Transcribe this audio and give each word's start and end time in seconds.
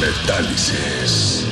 Metálisis. 0.00 1.44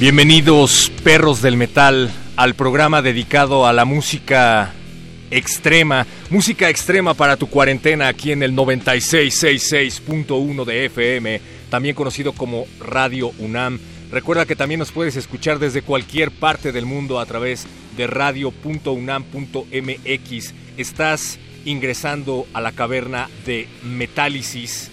Bienvenidos, 0.00 0.90
perros 1.04 1.42
del 1.42 1.56
metal, 1.56 2.10
al 2.34 2.54
programa 2.54 3.02
dedicado 3.02 3.66
a 3.66 3.72
la 3.72 3.84
música 3.84 4.72
extrema, 5.30 6.08
música 6.28 6.68
extrema 6.68 7.14
para 7.14 7.36
tu 7.36 7.48
cuarentena 7.48 8.08
aquí 8.08 8.32
en 8.32 8.42
el 8.42 8.56
9666.1 8.56 10.64
de 10.64 10.86
FM, 10.86 11.40
también 11.70 11.94
conocido 11.94 12.32
como 12.32 12.66
Radio 12.80 13.30
UNAM. 13.38 13.78
Recuerda 14.10 14.44
que 14.44 14.56
también 14.56 14.80
nos 14.80 14.90
puedes 14.90 15.14
escuchar 15.14 15.60
desde 15.60 15.82
cualquier 15.82 16.32
parte 16.32 16.72
del 16.72 16.84
mundo 16.84 17.20
a 17.20 17.26
través 17.26 17.68
de 17.96 18.08
radio.unam.mx. 18.08 20.54
Estás 20.76 21.38
ingresando 21.64 22.48
a 22.52 22.60
la 22.60 22.72
caverna 22.72 23.30
de 23.46 23.68
Metálisis. 23.84 24.90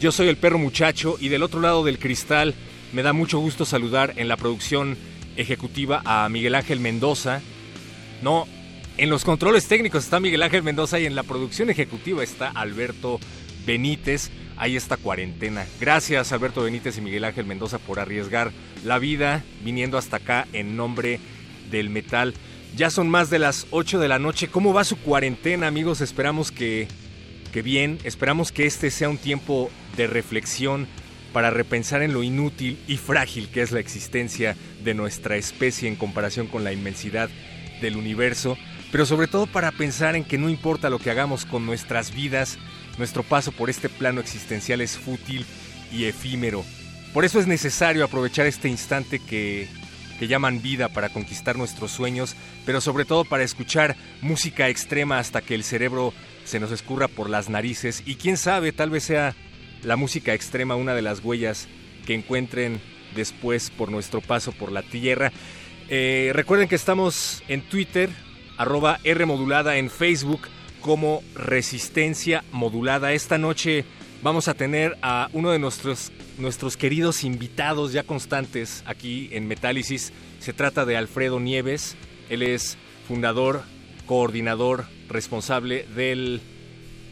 Yo 0.00 0.12
soy 0.12 0.28
el 0.28 0.38
perro 0.38 0.58
muchacho 0.58 1.18
y 1.20 1.28
del 1.28 1.42
otro 1.42 1.60
lado 1.60 1.84
del 1.84 1.98
cristal 1.98 2.54
me 2.94 3.02
da 3.02 3.12
mucho 3.12 3.38
gusto 3.38 3.66
saludar 3.66 4.14
en 4.16 4.28
la 4.28 4.38
producción 4.38 4.96
ejecutiva 5.36 6.00
a 6.04 6.26
Miguel 6.30 6.54
Ángel 6.54 6.80
Mendoza. 6.80 7.42
No, 8.22 8.46
en 8.96 9.10
los 9.10 9.24
controles 9.24 9.66
técnicos 9.66 10.04
está 10.04 10.20
Miguel 10.20 10.42
Ángel 10.42 10.62
Mendoza 10.62 10.98
y 10.98 11.04
en 11.04 11.14
la 11.14 11.22
producción 11.22 11.68
ejecutiva 11.68 12.22
está 12.22 12.48
Alberto 12.48 13.20
Benítez 13.66 14.30
hay 14.56 14.76
esta 14.76 14.96
cuarentena. 14.96 15.66
Gracias 15.80 16.32
Alberto 16.32 16.62
Benítez 16.62 16.98
y 16.98 17.00
Miguel 17.00 17.24
Ángel 17.24 17.46
Mendoza 17.46 17.78
por 17.78 18.00
arriesgar 18.00 18.52
la 18.84 18.98
vida 18.98 19.42
viniendo 19.62 19.98
hasta 19.98 20.16
acá 20.16 20.46
en 20.52 20.76
nombre 20.76 21.20
del 21.70 21.90
metal. 21.90 22.34
Ya 22.76 22.90
son 22.90 23.08
más 23.08 23.30
de 23.30 23.38
las 23.38 23.66
8 23.70 23.98
de 23.98 24.08
la 24.08 24.18
noche. 24.18 24.48
¿Cómo 24.48 24.72
va 24.72 24.84
su 24.84 24.96
cuarentena 24.96 25.66
amigos? 25.66 26.00
Esperamos 26.00 26.50
que, 26.50 26.88
que 27.52 27.62
bien. 27.62 27.98
Esperamos 28.04 28.52
que 28.52 28.66
este 28.66 28.90
sea 28.90 29.08
un 29.08 29.18
tiempo 29.18 29.70
de 29.96 30.06
reflexión 30.06 30.88
para 31.32 31.50
repensar 31.50 32.02
en 32.02 32.14
lo 32.14 32.22
inútil 32.22 32.78
y 32.86 32.96
frágil 32.96 33.48
que 33.48 33.62
es 33.62 33.72
la 33.72 33.80
existencia 33.80 34.56
de 34.84 34.94
nuestra 34.94 35.36
especie 35.36 35.88
en 35.88 35.96
comparación 35.96 36.46
con 36.46 36.62
la 36.62 36.72
inmensidad 36.72 37.28
del 37.80 37.96
universo, 37.96 38.56
pero 38.92 39.04
sobre 39.04 39.26
todo 39.26 39.46
para 39.46 39.72
pensar 39.72 40.14
en 40.14 40.24
que 40.24 40.38
no 40.38 40.48
importa 40.48 40.90
lo 40.90 41.00
que 41.00 41.10
hagamos 41.10 41.44
con 41.44 41.66
nuestras 41.66 42.14
vidas, 42.14 42.56
nuestro 42.98 43.22
paso 43.22 43.52
por 43.52 43.70
este 43.70 43.88
plano 43.88 44.20
existencial 44.20 44.80
es 44.80 44.98
fútil 44.98 45.44
y 45.92 46.04
efímero. 46.04 46.64
Por 47.12 47.24
eso 47.24 47.38
es 47.38 47.46
necesario 47.46 48.04
aprovechar 48.04 48.46
este 48.46 48.68
instante 48.68 49.18
que, 49.20 49.68
que 50.18 50.26
llaman 50.26 50.62
vida 50.62 50.88
para 50.88 51.08
conquistar 51.08 51.56
nuestros 51.56 51.90
sueños, 51.90 52.34
pero 52.66 52.80
sobre 52.80 53.04
todo 53.04 53.24
para 53.24 53.44
escuchar 53.44 53.96
música 54.20 54.68
extrema 54.68 55.18
hasta 55.18 55.40
que 55.40 55.54
el 55.54 55.64
cerebro 55.64 56.12
se 56.44 56.60
nos 56.60 56.72
escurra 56.72 57.08
por 57.08 57.30
las 57.30 57.48
narices 57.48 58.02
y 58.04 58.16
quién 58.16 58.36
sabe, 58.36 58.72
tal 58.72 58.90
vez 58.90 59.04
sea 59.04 59.34
la 59.82 59.96
música 59.96 60.34
extrema 60.34 60.76
una 60.76 60.94
de 60.94 61.02
las 61.02 61.20
huellas 61.20 61.68
que 62.06 62.14
encuentren 62.14 62.80
después 63.14 63.70
por 63.70 63.90
nuestro 63.90 64.20
paso 64.20 64.52
por 64.52 64.72
la 64.72 64.82
tierra. 64.82 65.32
Eh, 65.88 66.32
recuerden 66.34 66.68
que 66.68 66.74
estamos 66.74 67.42
en 67.48 67.62
Twitter, 67.62 68.10
arroba 68.56 68.98
R 69.04 69.26
modulada 69.26 69.76
en 69.76 69.90
Facebook 69.90 70.48
como 70.84 71.22
Resistencia 71.34 72.44
Modulada. 72.52 73.14
Esta 73.14 73.38
noche 73.38 73.86
vamos 74.22 74.48
a 74.48 74.54
tener 74.54 74.98
a 75.00 75.30
uno 75.32 75.50
de 75.50 75.58
nuestros, 75.58 76.12
nuestros 76.36 76.76
queridos 76.76 77.24
invitados 77.24 77.94
ya 77.94 78.02
constantes 78.02 78.84
aquí 78.84 79.30
en 79.32 79.48
Metálisis. 79.48 80.12
Se 80.40 80.52
trata 80.52 80.84
de 80.84 80.98
Alfredo 80.98 81.40
Nieves. 81.40 81.96
Él 82.28 82.42
es 82.42 82.76
fundador, 83.08 83.62
coordinador, 84.04 84.84
responsable 85.08 85.86
del 85.96 86.42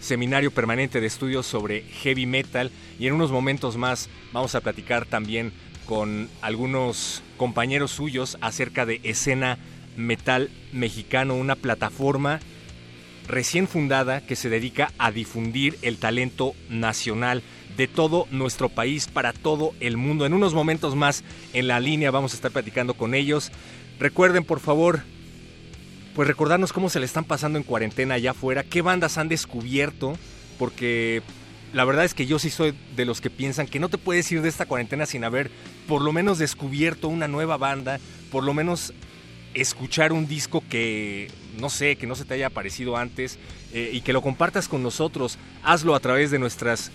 Seminario 0.01 0.51
Permanente 0.51 1.01
de 1.01 1.07
Estudios 1.07 1.47
sobre 1.47 1.81
Heavy 2.03 2.27
Metal. 2.27 2.71
Y 2.99 3.07
en 3.07 3.15
unos 3.15 3.33
momentos 3.33 3.79
más 3.79 4.11
vamos 4.35 4.55
a 4.55 4.61
platicar 4.61 5.07
también 5.07 5.51
con 5.87 6.29
algunos 6.43 7.23
compañeros 7.39 7.91
suyos 7.91 8.37
acerca 8.43 8.85
de 8.85 9.01
escena 9.03 9.57
metal 9.97 10.51
mexicano, 10.75 11.37
una 11.37 11.57
plataforma 11.57 12.39
recién 13.33 13.67
fundada 13.67 14.21
que 14.21 14.37
se 14.37 14.51
dedica 14.51 14.93
a 14.99 15.11
difundir 15.11 15.79
el 15.81 15.97
talento 15.97 16.53
nacional 16.69 17.43
de 17.79 17.89
todo 17.89 18.29
nuestro 18.31 18.69
país 18.69 19.09
para 19.09 19.33
todo 19.33 19.73
el 19.81 19.97
mundo. 19.97 20.27
En 20.27 20.35
unos 20.35 20.53
momentos 20.53 20.95
más 20.97 21.25
en 21.55 21.67
la 21.67 21.81
línea 21.81 22.11
vamos 22.11 22.33
a 22.33 22.37
estar 22.37 22.51
platicando 22.51 22.93
con 22.93 23.15
ellos. 23.15 23.51
Recuerden 23.99 24.45
por 24.45 24.61
favor, 24.61 25.01
pues 26.15 26.29
recordarnos 26.29 26.75
cómo 26.75 26.91
se 26.91 27.01
le 27.01 27.07
están 27.07 27.25
pasando 27.25 27.59
en 27.59 27.65
cuarentena 27.65 28.17
allá 28.17 28.33
afuera, 28.33 28.65
qué 28.65 28.83
bandas 28.83 29.17
han 29.17 29.29
descubierto, 29.29 30.13
porque 30.59 31.23
la 31.73 31.87
verdad 31.87 32.05
es 32.05 32.13
que 32.13 32.27
yo 32.27 32.39
sí 32.39 32.51
soy 32.51 32.75
de 32.95 33.07
los 33.07 33.23
que 33.23 33.31
piensan 33.31 33.67
que 33.67 33.81
no 33.81 33.89
te 33.89 33.97
puedes 33.97 34.31
ir 34.31 34.43
de 34.43 34.51
esta 34.51 34.67
cuarentena 34.67 35.07
sin 35.07 35.25
haber 35.25 35.51
por 35.89 36.03
lo 36.03 36.13
menos 36.13 36.37
descubierto 36.37 37.09
una 37.09 37.29
nueva 37.29 37.57
banda, 37.57 37.99
por 38.31 38.45
lo 38.45 38.53
menos 38.53 38.93
escuchar 39.55 40.13
un 40.13 40.27
disco 40.27 40.63
que 40.69 41.31
no 41.59 41.69
sé, 41.71 41.97
que 41.97 42.07
no 42.07 42.15
se 42.15 42.25
te 42.25 42.35
haya 42.35 42.47
aparecido 42.47 42.97
antes 42.97 43.39
eh, 43.73 43.91
y 43.93 44.01
que 44.01 44.13
lo 44.13 44.23
compartas 44.23 44.69
con 44.69 44.83
nosotros. 44.83 45.39
Hazlo 45.63 45.95
a 45.95 46.01
través 46.01 46.31
de 46.31 46.39
nuestras 46.39 46.91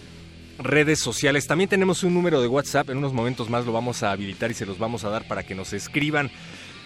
redes 0.59 0.99
sociales. 0.99 1.47
También 1.47 1.69
tenemos 1.69 2.03
un 2.03 2.13
número 2.13 2.41
de 2.41 2.47
WhatsApp, 2.47 2.89
en 2.89 2.97
unos 2.97 3.13
momentos 3.13 3.49
más 3.49 3.65
lo 3.65 3.71
vamos 3.71 4.03
a 4.03 4.11
habilitar 4.11 4.51
y 4.51 4.55
se 4.55 4.65
los 4.65 4.79
vamos 4.79 5.03
a 5.03 5.09
dar 5.09 5.27
para 5.27 5.43
que 5.43 5.55
nos 5.55 5.73
escriban. 5.73 6.31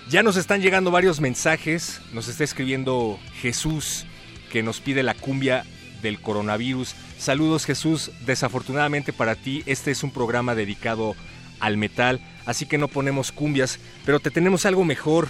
Ya 0.10 0.24
nos 0.24 0.36
están 0.36 0.62
llegando 0.62 0.92
varios 0.92 1.22
mensajes, 1.22 2.02
nos 2.12 2.28
está 2.28 2.44
escribiendo 2.44 3.20
Jesús 3.42 4.06
que 4.52 4.64
nos 4.64 4.82
pide 4.82 5.04
la 5.04 5.14
cumbia 5.14 5.64
del 6.02 6.20
coronavirus. 6.20 6.96
Saludos 7.18 7.66
Jesús, 7.66 8.12
desafortunadamente 8.26 9.14
para 9.14 9.36
ti 9.36 9.64
este 9.68 9.92
es 9.92 10.04
un 10.04 10.12
programa 10.12 10.56
dedicado 10.56 11.16
al 11.60 11.78
metal, 11.78 12.20
así 12.46 12.66
que 12.66 12.80
no 12.80 12.88
ponemos 12.88 13.32
cumbias, 13.32 13.80
pero 14.06 14.20
te 14.20 14.32
tenemos 14.32 14.66
algo 14.66 14.84
mejor. 14.84 15.30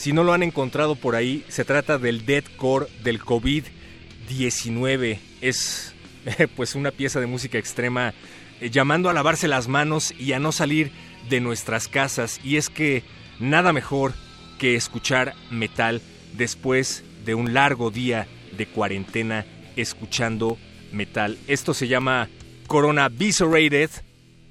Si 0.00 0.14
no 0.14 0.24
lo 0.24 0.32
han 0.32 0.42
encontrado 0.42 0.96
por 0.96 1.14
ahí, 1.14 1.44
se 1.48 1.66
trata 1.66 1.98
del 1.98 2.24
deadcore 2.24 2.86
del 3.04 3.20
COVID-19. 3.20 5.18
Es 5.42 5.94
pues 6.56 6.74
una 6.74 6.90
pieza 6.90 7.20
de 7.20 7.26
música 7.26 7.58
extrema 7.58 8.14
eh, 8.62 8.70
llamando 8.70 9.10
a 9.10 9.12
lavarse 9.12 9.46
las 9.46 9.68
manos 9.68 10.14
y 10.18 10.32
a 10.32 10.38
no 10.38 10.52
salir 10.52 10.90
de 11.28 11.42
nuestras 11.42 11.86
casas. 11.86 12.40
Y 12.42 12.56
es 12.56 12.70
que 12.70 13.02
nada 13.40 13.74
mejor 13.74 14.14
que 14.58 14.74
escuchar 14.74 15.34
metal 15.50 16.00
después 16.32 17.04
de 17.26 17.34
un 17.34 17.52
largo 17.52 17.90
día 17.90 18.26
de 18.56 18.64
cuarentena 18.64 19.44
escuchando 19.76 20.56
metal. 20.92 21.36
Esto 21.46 21.74
se 21.74 21.88
llama 21.88 22.30
Corona 22.68 23.10
Viscerated, 23.10 23.90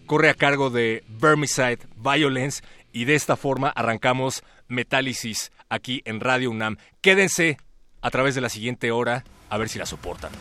corre 0.05 0.29
a 0.29 0.35
cargo 0.35 0.69
de 0.69 1.03
Vermicide 1.07 1.79
Violence 1.95 2.61
y 2.93 3.05
de 3.05 3.15
esta 3.15 3.35
forma 3.35 3.69
arrancamos 3.69 4.43
Metálisis 4.69 5.51
aquí 5.67 6.01
en 6.05 6.19
Radio 6.21 6.49
UNAM. 6.51 6.77
Quédense 7.01 7.57
a 8.01 8.09
través 8.09 8.35
de 8.35 8.41
la 8.41 8.49
siguiente 8.49 8.91
hora 8.91 9.23
a 9.49 9.57
ver 9.57 9.67
si 9.67 9.77
la 9.77 9.85
soportan. 9.85 10.31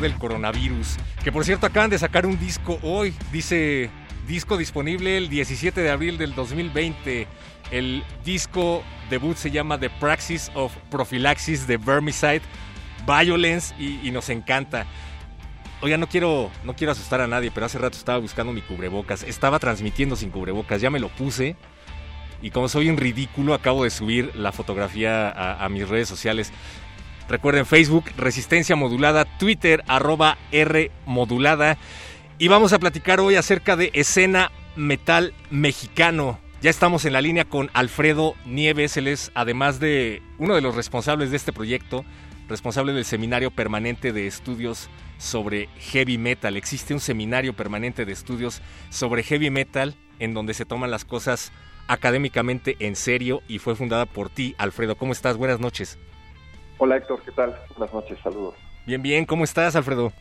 Del 0.00 0.14
coronavirus. 0.14 0.96
Que 1.22 1.32
por 1.32 1.44
cierto 1.44 1.66
acaban 1.66 1.90
de 1.90 1.98
sacar 1.98 2.26
un 2.26 2.38
disco 2.38 2.78
hoy. 2.82 3.14
Dice 3.32 3.90
disco 4.26 4.56
disponible 4.56 5.16
el 5.16 5.28
17 5.28 5.80
de 5.80 5.90
abril 5.90 6.18
del 6.18 6.34
2020. 6.34 7.26
El 7.70 8.04
disco 8.24 8.82
debut 9.08 9.36
se 9.36 9.50
llama 9.50 9.78
The 9.78 9.90
Praxis 9.90 10.50
of 10.54 10.74
Prophylaxis 10.90 11.66
de 11.66 11.76
Vermicide 11.76 12.42
Violence 13.06 13.74
y, 13.78 14.10
nos 14.10 14.28
encanta. 14.28 14.86
Oiga, 15.80 15.96
no 15.96 16.08
quiero, 16.08 16.50
no 16.64 16.74
quiero 16.74 16.92
asustar 16.92 17.20
a 17.20 17.26
nadie, 17.26 17.50
pero 17.50 17.66
hace 17.66 17.78
rato 17.78 17.96
estaba 17.96 18.18
buscando 18.18 18.52
mi 18.52 18.60
cubrebocas. 18.60 19.22
Estaba 19.22 19.58
transmitiendo 19.58 20.16
sin 20.16 20.30
cubrebocas, 20.30 20.80
ya 20.80 20.90
me 20.90 21.00
lo 21.00 21.08
puse. 21.08 21.56
Y 22.42 22.50
como 22.50 22.68
soy 22.68 22.88
un 22.88 22.96
ridículo, 22.96 23.54
acabo 23.54 23.84
de 23.84 23.90
subir 23.90 24.34
la 24.34 24.52
fotografía 24.52 25.28
a, 25.28 25.64
a 25.64 25.68
mis 25.68 25.88
redes 25.88 26.08
sociales. 26.08 26.52
Recuerden 27.30 27.64
Facebook, 27.64 28.06
Resistencia 28.16 28.74
Modulada, 28.74 29.24
Twitter, 29.24 29.84
arroba 29.86 30.36
R 30.50 30.90
Modulada. 31.06 31.78
Y 32.38 32.48
vamos 32.48 32.72
a 32.72 32.80
platicar 32.80 33.20
hoy 33.20 33.36
acerca 33.36 33.76
de 33.76 33.92
escena 33.94 34.50
metal 34.74 35.32
mexicano. 35.48 36.40
Ya 36.60 36.70
estamos 36.70 37.04
en 37.04 37.12
la 37.12 37.20
línea 37.20 37.44
con 37.44 37.70
Alfredo 37.72 38.34
Nieves, 38.46 38.96
él 38.96 39.06
es 39.06 39.30
además 39.36 39.78
de 39.78 40.22
uno 40.38 40.56
de 40.56 40.60
los 40.60 40.74
responsables 40.74 41.30
de 41.30 41.36
este 41.36 41.52
proyecto, 41.52 42.04
responsable 42.48 42.92
del 42.94 43.04
Seminario 43.04 43.52
Permanente 43.52 44.12
de 44.12 44.26
Estudios 44.26 44.90
sobre 45.16 45.68
Heavy 45.78 46.18
Metal. 46.18 46.56
Existe 46.56 46.94
un 46.94 47.00
seminario 47.00 47.54
permanente 47.54 48.06
de 48.06 48.12
estudios 48.12 48.60
sobre 48.88 49.22
heavy 49.22 49.50
metal 49.50 49.94
en 50.18 50.34
donde 50.34 50.52
se 50.52 50.64
toman 50.64 50.90
las 50.90 51.04
cosas 51.04 51.52
académicamente 51.86 52.74
en 52.80 52.96
serio 52.96 53.40
y 53.46 53.60
fue 53.60 53.76
fundada 53.76 54.06
por 54.06 54.30
ti, 54.30 54.56
Alfredo. 54.58 54.96
¿Cómo 54.96 55.12
estás? 55.12 55.36
Buenas 55.36 55.60
noches. 55.60 55.96
Hola 56.82 56.96
Héctor, 56.96 57.20
¿qué 57.22 57.30
tal? 57.32 57.54
Buenas 57.76 57.92
noches, 57.94 58.18
saludos. 58.20 58.54
Bien, 58.86 59.02
bien, 59.02 59.26
¿cómo 59.26 59.44
estás, 59.44 59.76
Alfredo? 59.76 60.14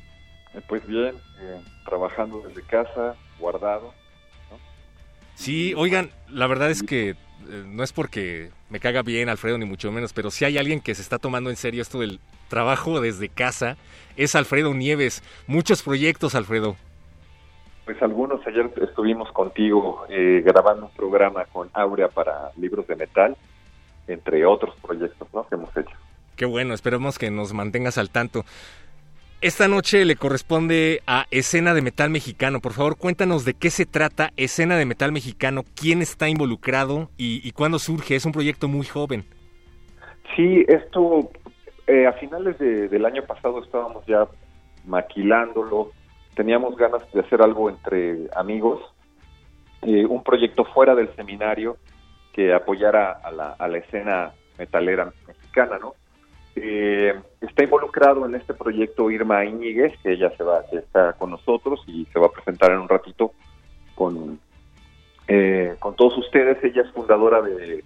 Eh, 0.53 0.59
pues 0.67 0.85
bien, 0.85 1.15
eh, 1.39 1.61
trabajando 1.85 2.41
desde 2.45 2.61
casa, 2.63 3.15
guardado. 3.39 3.93
Sí, 5.35 5.73
oigan, 5.77 6.09
la 6.27 6.47
verdad 6.47 6.69
es 6.69 6.83
que 6.83 7.11
eh, 7.11 7.15
no 7.65 7.81
es 7.81 7.93
porque 7.93 8.49
me 8.69 8.81
caga 8.81 9.03
bien 9.03 9.29
Alfredo 9.29 9.57
ni 9.57 9.63
mucho 9.63 9.89
menos, 9.89 10.11
pero 10.11 10.31
si 10.31 10.43
hay 10.43 10.57
alguien 10.57 10.81
que 10.81 10.95
se 10.95 11.01
está 11.01 11.17
tomando 11.17 11.49
en 11.49 11.55
serio 11.55 11.81
esto 11.81 12.01
del 12.01 12.19
trabajo 12.49 12.99
desde 12.99 13.29
casa, 13.29 13.77
es 14.17 14.35
Alfredo 14.35 14.73
Nieves. 14.73 15.23
Muchos 15.47 15.81
proyectos, 15.81 16.35
Alfredo. 16.35 16.75
Pues 17.85 18.01
algunos, 18.01 18.45
ayer 18.45 18.69
estuvimos 18.81 19.31
contigo 19.31 20.05
eh, 20.09 20.41
grabando 20.43 20.87
un 20.87 20.91
programa 20.91 21.45
con 21.45 21.69
Aurea 21.71 22.09
para 22.09 22.51
libros 22.57 22.85
de 22.85 22.97
metal, 22.97 23.37
entre 24.09 24.45
otros 24.45 24.75
proyectos 24.81 25.25
¿no? 25.33 25.47
que 25.47 25.55
hemos 25.55 25.75
hecho. 25.77 25.95
Qué 26.39 26.45
bueno, 26.45 26.73
esperemos 26.73 27.19
que 27.19 27.29
nos 27.31 27.53
mantengas 27.53 27.97
al 27.97 28.11
tanto. 28.11 28.45
Esta 29.41 29.67
noche 29.67 30.05
le 30.05 30.15
corresponde 30.15 31.01
a 31.05 31.25
Escena 31.31 31.73
de 31.73 31.81
Metal 31.81 32.09
Mexicano. 32.09 32.61
Por 32.61 32.71
favor, 32.71 32.97
cuéntanos 32.97 33.43
de 33.43 33.55
qué 33.55 33.69
se 33.69 33.85
trata 33.85 34.29
Escena 34.37 34.77
de 34.77 34.85
Metal 34.85 35.11
Mexicano, 35.11 35.63
quién 35.75 36.01
está 36.01 36.29
involucrado 36.29 37.09
y, 37.17 37.51
cuándo 37.51 37.77
surge. 37.77 38.15
Es 38.15 38.25
un 38.25 38.31
proyecto 38.31 38.69
muy 38.69 38.85
joven. 38.85 39.25
Sí, 40.33 40.63
esto 40.69 41.29
eh, 41.87 42.07
a 42.07 42.13
finales 42.13 42.57
del 42.57 43.05
año 43.05 43.23
pasado 43.23 43.61
estábamos 43.61 44.05
ya 44.05 44.25
maquilándolo. 44.85 45.91
Teníamos 46.35 46.77
ganas 46.77 47.01
de 47.11 47.19
hacer 47.19 47.41
algo 47.41 47.69
entre 47.69 48.29
amigos, 48.33 48.79
eh, 49.81 50.05
un 50.05 50.23
proyecto 50.23 50.63
fuera 50.63 50.95
del 50.95 51.13
seminario 51.17 51.75
que 52.31 52.53
apoyara 52.53 53.11
a 53.11 53.29
la, 53.29 53.49
a 53.59 53.67
la 53.67 53.79
escena 53.79 54.31
metalera 54.57 55.11
mexicana, 55.27 55.77
¿no? 55.79 55.95
Eh, 56.55 57.13
está 57.41 57.63
involucrado 57.63 58.25
en 58.25 58.35
este 58.35 58.53
proyecto 58.53 59.09
Irma 59.09 59.45
Iñiguez, 59.45 59.93
que 60.01 60.13
ella 60.13 60.31
se 60.35 60.43
va, 60.43 60.65
que 60.69 60.77
está 60.77 61.13
con 61.13 61.31
nosotros 61.31 61.81
y 61.87 62.05
se 62.11 62.19
va 62.19 62.27
a 62.27 62.31
presentar 62.31 62.71
en 62.71 62.79
un 62.79 62.89
ratito 62.89 63.33
con, 63.95 64.39
eh, 65.27 65.75
con 65.79 65.95
todos 65.95 66.17
ustedes. 66.17 66.63
Ella 66.63 66.81
es 66.81 66.91
fundadora 66.91 67.41
de 67.41 67.83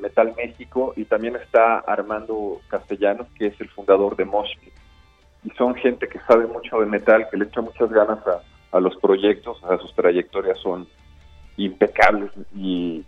Metal 0.00 0.32
México 0.36 0.92
y 0.96 1.04
también 1.04 1.36
está 1.36 1.78
Armando 1.78 2.60
Castellanos, 2.68 3.26
que 3.36 3.46
es 3.46 3.60
el 3.60 3.68
fundador 3.70 4.16
de 4.16 4.24
Moshpit. 4.24 4.72
Y 5.42 5.50
son 5.50 5.74
gente 5.74 6.08
que 6.08 6.20
sabe 6.20 6.46
mucho 6.46 6.78
de 6.78 6.86
metal, 6.86 7.28
que 7.30 7.36
le 7.36 7.46
echa 7.46 7.60
muchas 7.60 7.90
ganas 7.90 8.18
a, 8.26 8.40
a 8.76 8.80
los 8.80 8.96
proyectos, 8.96 9.62
a 9.64 9.78
sus 9.78 9.94
trayectorias 9.94 10.58
son 10.58 10.88
impecables 11.56 12.30
y 12.56 13.04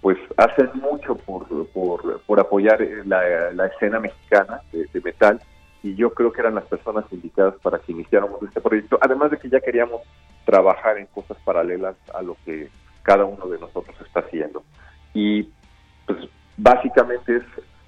pues 0.00 0.18
hacen 0.36 0.70
mucho 0.74 1.16
por, 1.16 1.46
por, 1.68 2.40
apoyar 2.40 2.80
la, 3.06 3.66
escena 3.66 3.98
mexicana 3.98 4.60
de, 4.72 5.00
metal 5.00 5.40
y 5.82 5.94
yo 5.94 6.12
creo 6.12 6.32
que 6.32 6.40
eran 6.40 6.54
las 6.54 6.66
personas 6.66 7.04
indicadas 7.10 7.54
para 7.62 7.78
que 7.78 7.92
iniciáramos 7.92 8.42
este 8.42 8.60
proyecto, 8.60 8.98
además 9.00 9.30
de 9.30 9.38
que 9.38 9.48
ya 9.48 9.60
queríamos 9.60 10.02
trabajar 10.44 10.98
en 10.98 11.06
cosas 11.06 11.36
paralelas 11.44 11.96
a 12.14 12.22
lo 12.22 12.36
que 12.44 12.68
cada 13.02 13.24
uno 13.24 13.46
de 13.46 13.58
nosotros 13.58 13.96
está 14.04 14.20
haciendo. 14.20 14.62
Y 15.14 15.48
pues 16.06 16.28
básicamente 16.56 17.36
es 17.36 17.44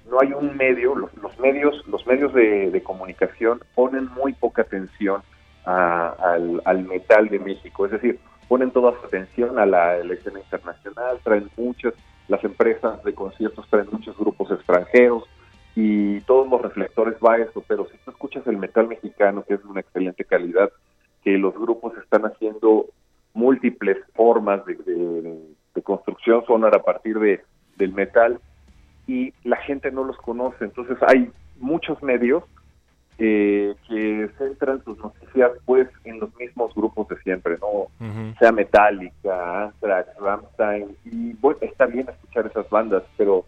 no 0.09 0.19
hay 0.19 0.33
un 0.33 0.57
medio, 0.57 0.95
los, 0.95 1.39
medios, 1.39 1.87
los 1.87 2.05
medios 2.07 2.33
de, 2.33 2.81
comunicación 2.83 3.61
ponen 3.75 4.07
muy 4.07 4.33
poca 4.33 4.63
atención 4.63 5.21
al, 5.65 6.61
al 6.65 6.83
metal 6.83 7.29
de 7.29 7.39
México, 7.39 7.85
es 7.85 7.91
decir, 7.91 8.19
ponen 8.49 8.71
toda 8.71 8.99
su 8.99 9.05
atención 9.05 9.59
a 9.59 9.65
la 9.65 9.97
elección 9.97 10.35
internacional, 10.35 11.19
traen 11.23 11.49
muchas, 11.55 11.93
las 12.27 12.43
empresas 12.43 13.01
de 13.03 13.13
conciertos 13.13 13.65
traen 13.69 13.87
muchos 13.91 14.17
grupos 14.17 14.49
extranjeros 14.51 15.23
y 15.75 16.19
todos 16.21 16.49
los 16.49 16.59
reflectores 16.59 17.15
va 17.25 17.35
a 17.35 17.37
eso, 17.37 17.63
pero 17.67 17.85
si 17.85 17.97
tú 17.99 18.09
escuchas 18.09 18.45
el 18.47 18.57
metal 18.57 18.87
mexicano, 18.87 19.43
que 19.47 19.53
es 19.53 19.63
de 19.63 19.69
una 19.69 19.81
excelente 19.81 20.25
calidad, 20.25 20.71
que 21.23 21.37
los 21.37 21.53
grupos 21.53 21.95
están 21.99 22.25
haciendo 22.25 22.87
múltiples 23.33 23.97
formas 24.15 24.65
de, 24.65 24.75
construcción 25.83 26.45
sonora 26.45 26.77
a 26.77 26.83
partir 26.83 27.17
de, 27.19 27.41
del 27.77 27.93
metal 27.93 28.39
y 29.07 29.33
la 29.43 29.55
gente 29.57 29.91
no 29.91 30.03
los 30.03 30.17
conoce, 30.17 30.65
entonces 30.65 30.97
hay 31.07 31.31
muchos 31.57 32.03
medios 32.03 32.43
eh, 33.21 33.75
que 33.85 34.29
centran 34.37 34.81
sus 34.85 34.97
noticias 34.97 35.51
pues 35.65 35.89
en 36.05 36.21
los 36.21 36.33
mismos 36.37 36.73
grupos 36.73 37.09
de 37.09 37.17
siempre, 37.17 37.57
¿no? 37.59 37.87
Sea 38.39 38.53
Metallica, 38.53 39.65
Anthrax, 39.65 40.17
Rammstein, 40.19 40.95
y 41.03 41.33
bueno, 41.33 41.57
está 41.59 41.85
bien 41.85 42.07
escuchar 42.07 42.47
esas 42.47 42.69
bandas, 42.69 43.03
pero 43.17 43.43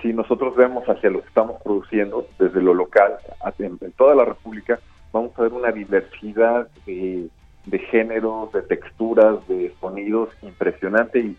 si 0.00 0.14
nosotros 0.14 0.56
vemos 0.56 0.84
hacia 0.88 1.10
lo 1.10 1.20
que 1.20 1.28
estamos 1.28 1.60
produciendo 1.62 2.26
desde 2.38 2.62
lo 2.62 2.72
local, 2.72 3.18
en, 3.58 3.78
toda 3.92 4.14
la 4.14 4.24
República, 4.24 4.80
vamos 5.12 5.38
a 5.38 5.42
ver 5.42 5.52
una 5.52 5.70
diversidad 5.70 6.66
de, 6.86 7.28
de 7.66 7.78
géneros, 7.78 8.52
de 8.52 8.62
texturas, 8.62 9.46
de 9.48 9.74
sonidos 9.80 10.30
impresionante 10.40 11.18
y 11.20 11.36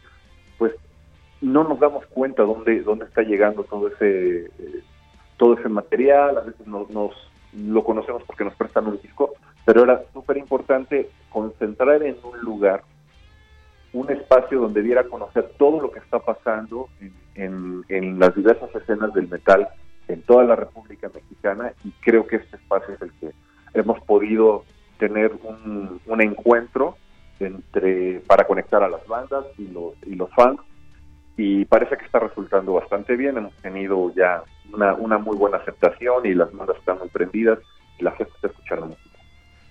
pues 0.60 0.72
no 1.42 1.64
nos 1.64 1.80
damos 1.80 2.06
cuenta 2.08 2.44
dónde 2.44 2.82
dónde 2.82 3.06
está 3.06 3.24
llegando 3.24 3.64
todo 3.64 3.88
ese 3.88 4.46
eh, 4.46 4.84
todo 5.38 5.56
ese 5.56 5.68
material, 5.68 6.38
a 6.38 6.42
veces 6.42 6.66
nos 6.68 6.90
lo 7.56 7.84
conocemos 7.84 8.24
porque 8.24 8.44
nos 8.44 8.56
prestan 8.56 8.88
un 8.88 9.00
disco, 9.02 9.34
pero 9.66 9.84
era 9.84 10.04
súper 10.14 10.38
importante 10.38 11.10
concentrar 11.30 12.04
en 12.04 12.18
un 12.24 12.40
lugar 12.40 12.84
un 13.94 14.12
espacio 14.12 14.60
donde 14.60 14.82
diera 14.82 15.02
a 15.02 15.06
conocer 15.06 15.54
todo 15.58 15.80
lo 15.80 15.90
que 15.90 16.00
está 16.00 16.20
pasando 16.20 16.90
en, 17.36 17.84
en, 17.88 18.20
las 18.20 18.36
diversas 18.36 18.74
escenas 18.76 19.14
del 19.14 19.30
metal 19.30 19.70
en 20.10 20.22
toda 20.24 20.44
la 20.44 20.56
República 20.58 21.10
Mexicana 21.14 21.72
y 21.84 21.92
creo 22.02 22.28
que 22.28 22.36
este 22.36 22.58
espacio 22.58 22.94
es 22.94 23.02
el 23.02 23.12
que 23.14 23.32
hemos 23.74 24.00
podido 24.02 24.66
tener 25.00 25.32
un, 25.44 26.02
un 26.06 26.22
encuentro 26.22 26.98
entre 27.40 28.20
para 28.28 28.46
conectar 28.46 28.84
a 28.84 28.90
las 28.90 29.06
bandas 29.08 29.46
y 29.58 29.68
los 29.68 29.94
y 30.06 30.16
los 30.16 30.30
fans 30.34 30.60
y 31.38 31.66
parece 31.66 31.98
que 31.98 32.06
está 32.06 32.20
resultando 32.20 32.74
bastante 32.74 33.16
bien. 33.16 33.38
Hemos 33.38 33.54
tenido 33.56 34.14
ya 34.14 34.44
una, 34.74 34.94
una 34.96 35.18
muy 35.18 35.36
buena 35.36 35.58
aceptación 35.58 36.26
y 36.26 36.34
las 36.34 36.52
bandas 36.54 36.78
están 36.78 37.00
muy 37.00 37.10
prendidas 37.10 37.60
y 38.00 38.04
la 38.04 38.12
gente 38.12 38.32
está 38.36 38.48
escuchando 38.48 38.88
música. 38.88 39.20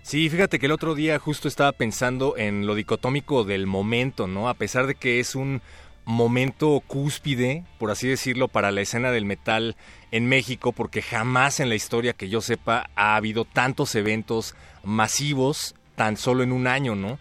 Sí, 0.03 0.29
fíjate 0.29 0.59
que 0.59 0.67
el 0.67 0.73
otro 0.73 0.95
día 0.95 1.19
justo 1.19 1.49
estaba 1.49 1.73
pensando 1.73 2.37
en 2.37 2.67
lo 2.67 2.75
dicotómico 2.75 3.45
del 3.45 3.67
momento, 3.67 4.27
¿no? 4.27 4.49
A 4.49 4.55
pesar 4.55 4.87
de 4.87 4.95
que 4.95 5.19
es 5.19 5.35
un 5.35 5.63
momento 6.05 6.83
cúspide, 6.87 7.65
por 7.79 7.91
así 7.91 8.07
decirlo, 8.09 8.49
para 8.49 8.71
la 8.71 8.83
escena 8.83 9.11
del 9.11 9.25
metal 9.25 9.77
en 10.11 10.27
México, 10.27 10.73
porque 10.73 11.01
jamás 11.01 11.59
en 11.59 11.71
la 11.71 11.75
historia 11.75 12.13
que 12.13 12.29
yo 12.29 12.43
sepa 12.43 12.91
ha 12.97 13.17
habido 13.17 13.47
tantos 13.47 13.95
eventos 13.95 14.55
masivos 14.83 15.75
tan 15.95 16.19
solo 16.19 16.43
en 16.43 16.53
un 16.53 16.67
año, 16.67 16.95
¿no? 16.95 17.19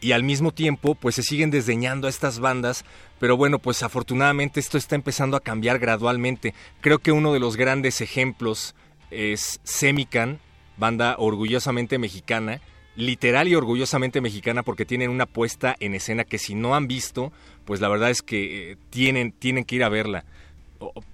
y 0.00 0.12
al 0.12 0.22
mismo 0.22 0.52
tiempo 0.52 0.94
pues 0.94 1.14
se 1.14 1.22
siguen 1.22 1.50
desdeñando 1.50 2.06
a 2.06 2.10
estas 2.10 2.40
bandas, 2.40 2.84
pero 3.20 3.36
bueno, 3.36 3.58
pues 3.58 3.82
afortunadamente 3.82 4.58
esto 4.58 4.78
está 4.78 4.96
empezando 4.96 5.36
a 5.36 5.40
cambiar 5.40 5.78
gradualmente. 5.78 6.54
Creo 6.80 6.98
que 6.98 7.12
uno 7.12 7.34
de 7.34 7.38
los 7.38 7.56
grandes 7.56 8.00
ejemplos 8.00 8.74
es 9.10 9.60
Semican, 9.62 10.40
banda 10.78 11.16
orgullosamente 11.18 11.98
mexicana, 11.98 12.62
literal 12.96 13.46
y 13.46 13.54
orgullosamente 13.54 14.22
mexicana 14.22 14.62
porque 14.62 14.86
tienen 14.86 15.10
una 15.10 15.26
puesta 15.26 15.76
en 15.80 15.94
escena 15.94 16.24
que 16.24 16.38
si 16.38 16.54
no 16.54 16.74
han 16.74 16.88
visto, 16.88 17.30
pues 17.66 17.82
la 17.82 17.88
verdad 17.88 18.08
es 18.08 18.22
que 18.22 18.72
eh, 18.72 18.76
tienen, 18.88 19.32
tienen 19.32 19.64
que 19.64 19.76
ir 19.76 19.84
a 19.84 19.90
verla. 19.90 20.24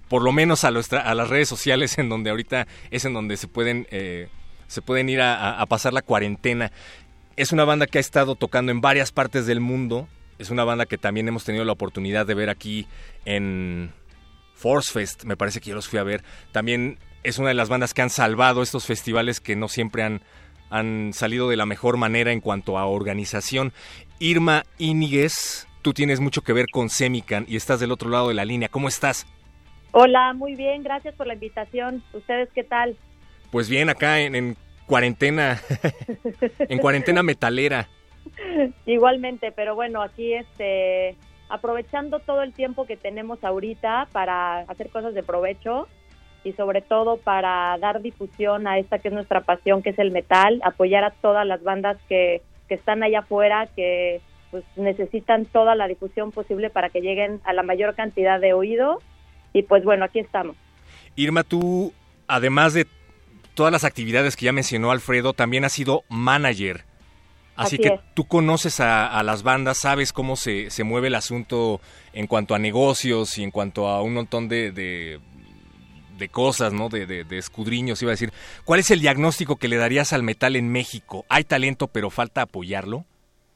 por 0.07 0.21
lo 0.21 0.31
menos 0.31 0.63
a, 0.63 0.69
a, 0.69 1.15
las 1.15 1.29
redes 1.29 1.49
sociales 1.49 1.97
en 1.97 2.07
donde 2.07 2.29
ahorita 2.29 2.67
es 2.89 3.03
en 3.03 3.13
donde 3.13 3.35
se 3.35 3.49
pueden, 3.49 3.85
eh, 3.91 4.29
se 4.67 4.81
pueden 4.81 5.09
ir 5.09 5.19
a 5.21 5.65
pasar 5.67 5.91
la 5.91 6.01
cuarentena. 6.01 6.71
Es 7.35 7.51
una 7.51 7.65
banda 7.65 7.85
que 7.85 7.97
ha 7.97 8.01
estado 8.01 8.35
tocando 8.35 8.71
en 8.71 8.79
varias 8.79 9.11
partes 9.11 9.45
del 9.45 9.59
mundo. 9.59 10.07
Es 10.37 10.49
una 10.49 10.63
banda 10.63 10.85
que 10.85 10.97
también 10.97 11.27
hemos 11.27 11.43
tenido 11.43 11.65
la 11.65 11.71
oportunidad 11.71 12.25
de 12.25 12.33
ver 12.35 12.49
aquí 12.49 12.87
en 13.25 13.91
Force 14.53 14.91
Fest. 14.91 15.23
Me 15.23 15.37
parece 15.37 15.59
que 15.61 15.69
yo 15.69 15.75
los 15.75 15.87
fui 15.87 15.99
a 15.99 16.03
ver. 16.03 16.23
También 16.51 16.99
es 17.23 17.39
una 17.39 17.49
de 17.49 17.53
las 17.55 17.69
bandas 17.69 17.93
que 17.93 18.01
han 18.01 18.09
salvado 18.09 18.61
estos 18.61 18.85
festivales 18.85 19.39
que 19.39 19.55
no 19.55 19.67
siempre 19.67 20.03
han, 20.03 20.21
han 20.69 21.11
salido 21.13 21.49
de 21.49 21.57
la 21.57 21.65
mejor 21.65 21.97
manera 21.97 22.31
en 22.31 22.41
cuanto 22.41 22.77
a 22.77 22.85
organización. 22.85 23.73
Irma 24.19 24.65
Iniguez, 24.77 25.67
tú 25.81 25.93
tienes 25.93 26.19
mucho 26.19 26.41
que 26.41 26.53
ver 26.53 26.67
con 26.71 26.89
Semican 26.89 27.45
y 27.47 27.55
estás 27.55 27.79
del 27.79 27.91
otro 27.91 28.09
lado 28.09 28.29
de 28.29 28.33
la 28.33 28.45
línea. 28.45 28.69
¿Cómo 28.69 28.87
estás? 28.87 29.25
Hola, 29.91 30.33
muy 30.33 30.55
bien, 30.55 30.83
gracias 30.83 31.15
por 31.15 31.27
la 31.27 31.33
invitación. 31.33 32.03
¿Ustedes 32.13 32.49
qué 32.53 32.63
tal? 32.63 32.97
Pues 33.51 33.69
bien, 33.69 33.89
acá 33.89 34.19
en, 34.19 34.35
en 34.35 34.57
cuarentena, 34.85 35.61
en 36.59 36.79
cuarentena 36.79 37.23
metalera. 37.23 37.89
Igualmente, 38.85 39.51
pero 39.51 39.75
bueno, 39.75 40.01
aquí 40.01 40.33
este, 40.33 41.15
aprovechando 41.49 42.19
todo 42.19 42.43
el 42.43 42.53
tiempo 42.53 42.85
que 42.85 42.97
tenemos 42.97 43.43
ahorita 43.43 44.07
para 44.11 44.59
hacer 44.59 44.89
cosas 44.89 45.13
de 45.13 45.23
provecho 45.23 45.87
y 46.43 46.53
sobre 46.53 46.81
todo 46.81 47.17
para 47.17 47.77
dar 47.79 48.01
difusión 48.01 48.67
a 48.67 48.77
esta 48.77 48.99
que 48.99 49.09
es 49.09 49.13
nuestra 49.13 49.41
pasión, 49.41 49.81
que 49.81 49.89
es 49.89 49.99
el 49.99 50.11
metal, 50.11 50.61
apoyar 50.63 51.03
a 51.03 51.11
todas 51.11 51.45
las 51.45 51.63
bandas 51.63 51.97
que, 52.07 52.41
que 52.67 52.75
están 52.75 53.03
allá 53.03 53.19
afuera, 53.19 53.67
que 53.75 54.21
pues 54.51 54.63
necesitan 54.75 55.45
toda 55.45 55.75
la 55.75 55.87
difusión 55.87 56.31
posible 56.31 56.69
para 56.69 56.89
que 56.89 57.01
lleguen 57.01 57.41
a 57.43 57.53
la 57.53 57.63
mayor 57.63 57.95
cantidad 57.95 58.39
de 58.39 58.53
oídos 58.53 59.03
y 59.53 59.63
pues 59.63 59.83
bueno, 59.83 60.05
aquí 60.05 60.19
estamos. 60.19 60.55
Irma, 61.15 61.43
tú, 61.43 61.93
además 62.27 62.73
de 62.73 62.87
todas 63.55 63.71
las 63.71 63.83
actividades 63.83 64.35
que 64.35 64.45
ya 64.45 64.51
mencionó 64.51 64.91
Alfredo, 64.91 65.33
también 65.33 65.65
has 65.65 65.73
sido 65.73 66.03
manager. 66.09 66.85
Así, 67.57 67.77
que 67.77 67.99
tú 68.13 68.25
conoces 68.25 68.79
a, 68.79 69.21
las 69.23 69.43
bandas, 69.43 69.77
sabes 69.77 70.13
cómo 70.13 70.35
se, 70.35 70.69
se, 70.69 70.83
mueve 70.83 71.07
el 71.07 71.15
asunto 71.15 71.81
en 72.13 72.27
cuanto 72.27 72.55
a 72.55 72.59
negocios 72.59 73.37
y 73.37 73.43
en 73.43 73.51
cuanto 73.51 73.87
a 73.87 74.01
un 74.01 74.13
montón 74.13 74.47
de, 74.47 74.71
de, 74.71 76.29
cosas, 76.29 76.73
¿no? 76.73 76.89
De, 76.89 77.05
de, 77.05 77.37
escudriños, 77.37 78.01
iba 78.01 78.11
a 78.11 78.13
decir. 78.13 78.31
¿Cuál 78.63 78.79
es 78.79 78.91
el 78.91 78.99
diagnóstico 78.99 79.55
que 79.55 79.67
le 79.67 79.77
darías 79.77 80.13
al 80.13 80.23
metal 80.23 80.55
en 80.55 80.71
México? 80.71 81.25
¿Hay 81.29 81.43
talento 81.43 81.87
pero 81.87 82.09
falta 82.09 82.43
apoyarlo? 82.43 83.05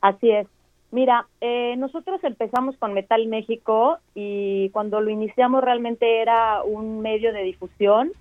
Así 0.02 0.32
es. 0.32 0.48
Mira, 0.92 1.28
eh, 1.40 1.76
nosotros 1.78 2.22
empezamos 2.24 2.76
con 2.78 2.94
Metal 2.94 3.26
México 3.28 4.00
y 4.14 4.70
cuando 4.72 5.00
lo 5.00 5.10
iniciamos 5.10 5.64
realmente 5.64 6.22
era 6.22 6.64
un 6.64 7.00
medio 7.00 7.32
de 7.32 7.44
difusión 7.44 8.12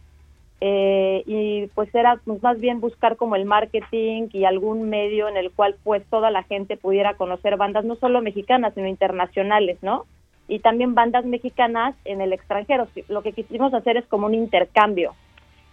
eh, 0.60 1.22
y 1.26 1.66
pues 1.68 1.94
era 1.94 2.20
pues, 2.24 2.42
más 2.42 2.60
bien 2.60 2.80
buscar 2.80 3.16
como 3.16 3.34
el 3.34 3.46
marketing 3.46 4.28
y 4.32 4.44
algún 4.44 4.90
medio 4.90 5.28
en 5.28 5.38
el 5.38 5.50
cual 5.50 5.76
pues 5.82 6.04
toda 6.10 6.30
la 6.30 6.42
gente 6.42 6.76
pudiera 6.76 7.14
conocer 7.14 7.56
bandas 7.56 7.84
no 7.84 7.96
solo 7.96 8.20
mexicanas 8.20 8.74
sino 8.74 8.86
internacionales, 8.86 9.78
¿no? 9.80 10.06
Y 10.48 10.58
también 10.58 10.94
bandas 10.94 11.24
mexicanas 11.24 11.94
en 12.04 12.20
el 12.20 12.32
extranjero. 12.32 12.88
Lo 13.08 13.22
que 13.22 13.32
quisimos 13.32 13.72
hacer 13.72 13.96
es 13.96 14.06
como 14.06 14.26
un 14.26 14.34
intercambio. 14.34 15.14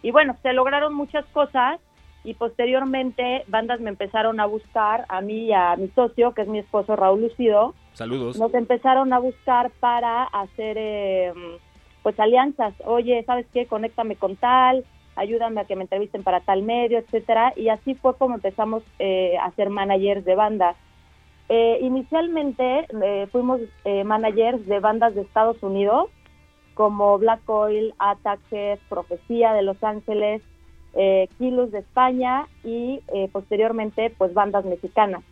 Y 0.03 0.11
bueno, 0.11 0.37
se 0.43 0.53
lograron 0.53 0.93
muchas 0.93 1.25
cosas 1.27 1.81
y 2.23 2.35
posteriormente 2.35 3.43
bandas 3.47 3.79
me 3.79 3.89
empezaron 3.89 4.39
a 4.39 4.45
buscar, 4.45 5.05
a 5.09 5.21
mí 5.21 5.45
y 5.45 5.53
a 5.53 5.75
mi 5.75 5.87
socio, 5.89 6.33
que 6.33 6.43
es 6.43 6.47
mi 6.47 6.59
esposo 6.59 6.95
Raúl 6.95 7.21
Lucido. 7.21 7.73
Saludos. 7.93 8.37
Nos 8.37 8.53
empezaron 8.53 9.11
a 9.13 9.19
buscar 9.19 9.71
para 9.79 10.25
hacer 10.25 10.77
eh, 10.77 11.33
pues 12.07 12.17
alianzas. 12.21 12.73
Oye, 12.85 13.21
¿sabes 13.25 13.45
qué? 13.53 13.65
Conéctame 13.65 14.15
con 14.15 14.37
tal, 14.37 14.85
ayúdame 15.17 15.59
a 15.59 15.65
que 15.65 15.75
me 15.75 15.81
entrevisten 15.81 16.23
para 16.23 16.39
tal 16.39 16.61
medio, 16.63 16.99
etcétera. 16.99 17.51
Y 17.57 17.67
así 17.67 17.95
fue 17.95 18.15
como 18.15 18.35
empezamos 18.35 18.81
eh, 18.97 19.35
a 19.41 19.51
ser 19.51 19.69
managers 19.69 20.23
de 20.23 20.35
bandas. 20.35 20.77
Eh, 21.49 21.79
inicialmente 21.81 22.87
fuimos 23.33 23.59
managers 24.05 24.65
de 24.67 24.79
bandas 24.79 25.15
de 25.15 25.21
Estados 25.23 25.61
Unidos, 25.61 26.09
como 26.75 27.17
Black 27.17 27.41
Oil, 27.49 27.93
Attack, 27.99 28.39
Profecía 28.87 29.51
de 29.51 29.63
Los 29.63 29.83
Ángeles, 29.83 30.41
eh, 30.93 31.27
Kilos 31.37 31.71
de 31.71 31.79
España 31.79 32.47
y 32.63 33.01
eh, 33.13 33.27
posteriormente 33.33 34.13
pues 34.17 34.33
bandas 34.33 34.63
mexicanas. 34.63 35.25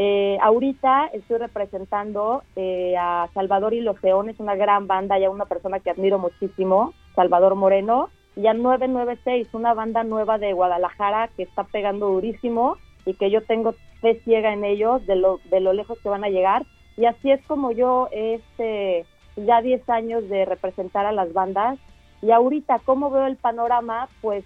Eh, 0.00 0.38
ahorita 0.40 1.06
estoy 1.12 1.38
representando 1.38 2.44
eh, 2.54 2.94
a 2.96 3.28
Salvador 3.34 3.74
y 3.74 3.80
los 3.80 4.00
Leones, 4.00 4.38
una 4.38 4.54
gran 4.54 4.86
banda, 4.86 5.18
ya 5.18 5.28
una 5.28 5.46
persona 5.46 5.80
que 5.80 5.90
admiro 5.90 6.20
muchísimo, 6.20 6.94
Salvador 7.16 7.56
Moreno, 7.56 8.08
y 8.36 8.46
a 8.46 8.54
996, 8.54 9.48
una 9.54 9.74
banda 9.74 10.04
nueva 10.04 10.38
de 10.38 10.52
Guadalajara 10.52 11.30
que 11.36 11.42
está 11.42 11.64
pegando 11.64 12.10
durísimo 12.10 12.76
y 13.06 13.14
que 13.14 13.32
yo 13.32 13.42
tengo 13.42 13.74
fe 14.00 14.20
ciega 14.22 14.52
en 14.52 14.64
ellos, 14.64 15.04
de 15.04 15.16
lo, 15.16 15.40
de 15.50 15.58
lo 15.58 15.72
lejos 15.72 15.98
que 16.00 16.08
van 16.08 16.22
a 16.22 16.28
llegar. 16.28 16.64
Y 16.96 17.06
así 17.06 17.32
es 17.32 17.44
como 17.48 17.72
yo, 17.72 18.08
este, 18.12 19.04
ya 19.34 19.60
10 19.62 19.88
años 19.88 20.28
de 20.28 20.44
representar 20.44 21.06
a 21.06 21.12
las 21.12 21.32
bandas. 21.32 21.76
Y 22.22 22.30
ahorita, 22.30 22.78
¿cómo 22.84 23.10
veo 23.10 23.26
el 23.26 23.36
panorama? 23.36 24.08
Pues 24.20 24.44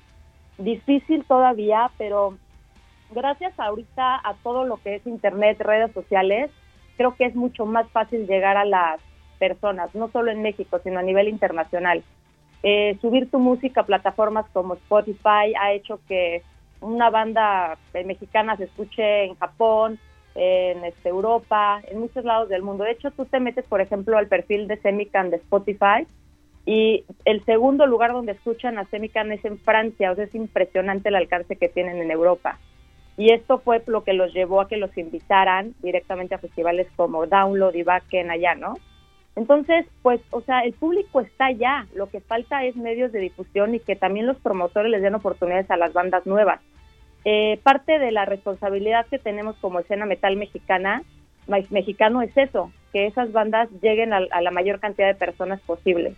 difícil 0.56 1.26
todavía, 1.26 1.90
pero 1.98 2.38
gracias 3.12 3.58
ahorita 3.58 4.16
a 4.16 4.34
todo 4.42 4.64
lo 4.64 4.76
que 4.78 4.96
es 4.96 5.06
Internet, 5.06 5.60
redes 5.60 5.92
sociales, 5.92 6.50
creo 6.96 7.14
que 7.14 7.24
es 7.24 7.34
mucho 7.34 7.66
más 7.66 7.88
fácil 7.90 8.26
llegar 8.26 8.56
a 8.56 8.64
las 8.64 9.00
personas, 9.38 9.94
no 9.94 10.08
solo 10.10 10.30
en 10.30 10.42
México, 10.42 10.80
sino 10.82 11.00
a 11.00 11.02
nivel 11.02 11.28
internacional. 11.28 12.02
Eh, 12.62 12.96
subir 13.00 13.30
tu 13.30 13.40
música 13.40 13.80
a 13.80 13.86
plataformas 13.86 14.46
como 14.52 14.74
Spotify 14.74 15.52
ha 15.60 15.72
hecho 15.72 15.98
que 16.06 16.42
una 16.80 17.10
banda 17.10 17.76
mexicana 17.92 18.56
se 18.56 18.64
escuche 18.64 19.24
en 19.24 19.34
Japón, 19.36 19.98
en 20.34 20.84
este, 20.84 21.08
Europa, 21.08 21.80
en 21.88 22.00
muchos 22.00 22.24
lados 22.24 22.48
del 22.48 22.62
mundo. 22.62 22.84
De 22.84 22.92
hecho, 22.92 23.10
tú 23.10 23.24
te 23.24 23.40
metes, 23.40 23.64
por 23.66 23.80
ejemplo, 23.80 24.16
al 24.16 24.28
perfil 24.28 24.68
de 24.68 24.76
Semican 24.78 25.30
de 25.30 25.36
Spotify 25.36 26.06
y 26.64 27.04
el 27.24 27.44
segundo 27.44 27.86
lugar 27.86 28.12
donde 28.12 28.32
escuchan 28.32 28.78
a 28.78 28.84
Semican 28.86 29.32
es 29.32 29.44
en 29.44 29.58
Francia, 29.58 30.12
o 30.12 30.14
sea, 30.14 30.24
es 30.24 30.34
impresionante 30.34 31.08
el 31.08 31.16
alcance 31.16 31.56
que 31.56 31.68
tienen 31.68 32.00
en 32.00 32.10
Europa. 32.10 32.58
Y 33.16 33.32
esto 33.32 33.58
fue 33.58 33.82
lo 33.86 34.04
que 34.04 34.14
los 34.14 34.32
llevó 34.32 34.60
a 34.60 34.68
que 34.68 34.76
los 34.76 34.96
invitaran 34.96 35.74
directamente 35.82 36.34
a 36.34 36.38
festivales 36.38 36.86
como 36.96 37.26
Download 37.26 37.74
y 37.74 37.82
Backen 37.82 38.30
allá, 38.30 38.54
¿no? 38.54 38.74
Entonces, 39.34 39.86
pues, 40.02 40.20
o 40.30 40.42
sea, 40.42 40.60
el 40.60 40.74
público 40.74 41.20
está 41.20 41.46
allá, 41.46 41.86
lo 41.94 42.10
que 42.10 42.20
falta 42.20 42.64
es 42.64 42.76
medios 42.76 43.12
de 43.12 43.20
difusión 43.20 43.74
y 43.74 43.80
que 43.80 43.96
también 43.96 44.26
los 44.26 44.36
promotores 44.38 44.90
les 44.90 45.02
den 45.02 45.14
oportunidades 45.14 45.70
a 45.70 45.76
las 45.76 45.92
bandas 45.92 46.26
nuevas. 46.26 46.60
Eh, 47.24 47.58
parte 47.62 47.98
de 47.98 48.12
la 48.12 48.24
responsabilidad 48.24 49.06
que 49.06 49.18
tenemos 49.18 49.56
como 49.56 49.78
escena 49.78 50.06
metal 50.06 50.36
mexicana, 50.36 51.02
mexicano 51.70 52.20
es 52.20 52.36
eso, 52.36 52.72
que 52.92 53.06
esas 53.06 53.32
bandas 53.32 53.68
lleguen 53.80 54.12
a 54.12 54.40
la 54.40 54.50
mayor 54.50 54.80
cantidad 54.80 55.08
de 55.08 55.14
personas 55.14 55.60
posible. 55.60 56.14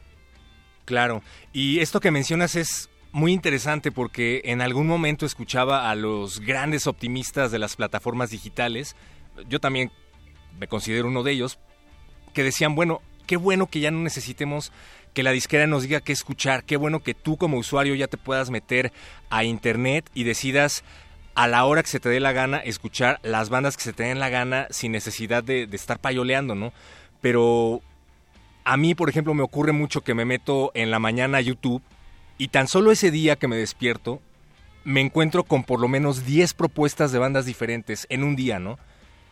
Claro, 0.85 1.23
y 1.53 1.81
esto 1.81 2.01
que 2.01 2.11
mencionas 2.11 2.57
es 2.57 2.91
muy 3.15 3.33
interesante 3.33 3.93
porque 3.93 4.43
en 4.47 4.61
algún 4.61 4.89
momento 4.89 5.25
escuchaba 5.25 5.89
a 5.89 5.95
los 5.95 6.41
grandes 6.41 6.89
optimistas 6.89 7.53
de 7.53 7.61
las 7.61 7.77
plataformas 7.77 8.31
digitales, 8.31 8.97
yo 9.49 9.61
también 9.61 9.93
me 10.59 10.67
considero 10.67 11.07
uno 11.07 11.23
de 11.23 11.31
ellos, 11.31 11.61
que 12.33 12.43
decían, 12.43 12.75
bueno, 12.75 13.03
qué 13.29 13.37
bueno 13.37 13.69
que 13.69 13.79
ya 13.79 13.93
no 13.93 14.01
necesitemos 14.01 14.73
que 15.13 15.23
la 15.23 15.31
disquera 15.31 15.69
nos 15.69 15.85
diga 15.85 16.01
qué 16.01 16.13
escuchar, 16.13 16.65
qué 16.65 16.77
bueno 16.77 17.05
que 17.05 17.15
tú 17.15 17.37
como 17.37 17.57
usuario 17.57 17.95
ya 17.95 18.09
te 18.09 18.17
puedas 18.17 18.51
meter 18.51 18.93
a 19.31 19.45
internet 19.45 20.11
y 20.13 20.25
decidas 20.25 20.83
a 21.37 21.47
la 21.47 21.65
hora 21.67 21.85
que 21.85 21.91
se 21.91 22.01
te 22.01 22.09
dé 22.09 22.19
la 22.19 22.33
gana 22.33 22.59
escuchar 22.59 23.21
las 23.23 23.49
bandas 23.49 23.77
que 23.77 23.85
se 23.85 23.93
te 23.93 24.03
den 24.03 24.19
la 24.19 24.29
gana 24.29 24.67
sin 24.71 24.91
necesidad 24.91 25.45
de, 25.45 25.69
estar 25.71 26.01
payoleando, 26.01 26.57
¿no? 26.57 26.73
Pero 27.21 27.81
a 28.65 28.77
mí, 28.77 28.97
por 28.97 29.09
ejemplo, 29.09 29.35
me 29.35 29.45
ocurre 29.45 29.71
mucho 29.71 30.01
que 30.01 30.15
me 30.15 30.25
meto 30.25 30.73
en 30.75 30.91
la 30.91 30.99
mañana 30.99 31.39
a 31.39 31.43
YouTube 31.43 31.81
y 32.39 32.49
tan 32.49 32.69
solo 32.69 32.91
ese 32.91 33.11
día 33.11 33.37
que 33.37 33.49
me 33.49 33.57
despierto, 33.57 34.21
me 34.85 35.01
encuentro 35.01 35.45
con 35.45 35.65
por 35.65 35.81
lo 35.81 35.89
menos 35.89 36.27
10 36.27 36.55
propuestas 36.55 37.13
de 37.13 37.19
bandas 37.19 37.47
diferentes 37.47 38.07
en 38.11 38.23
un 38.23 38.37
día, 38.37 38.59
¿no? 38.59 38.79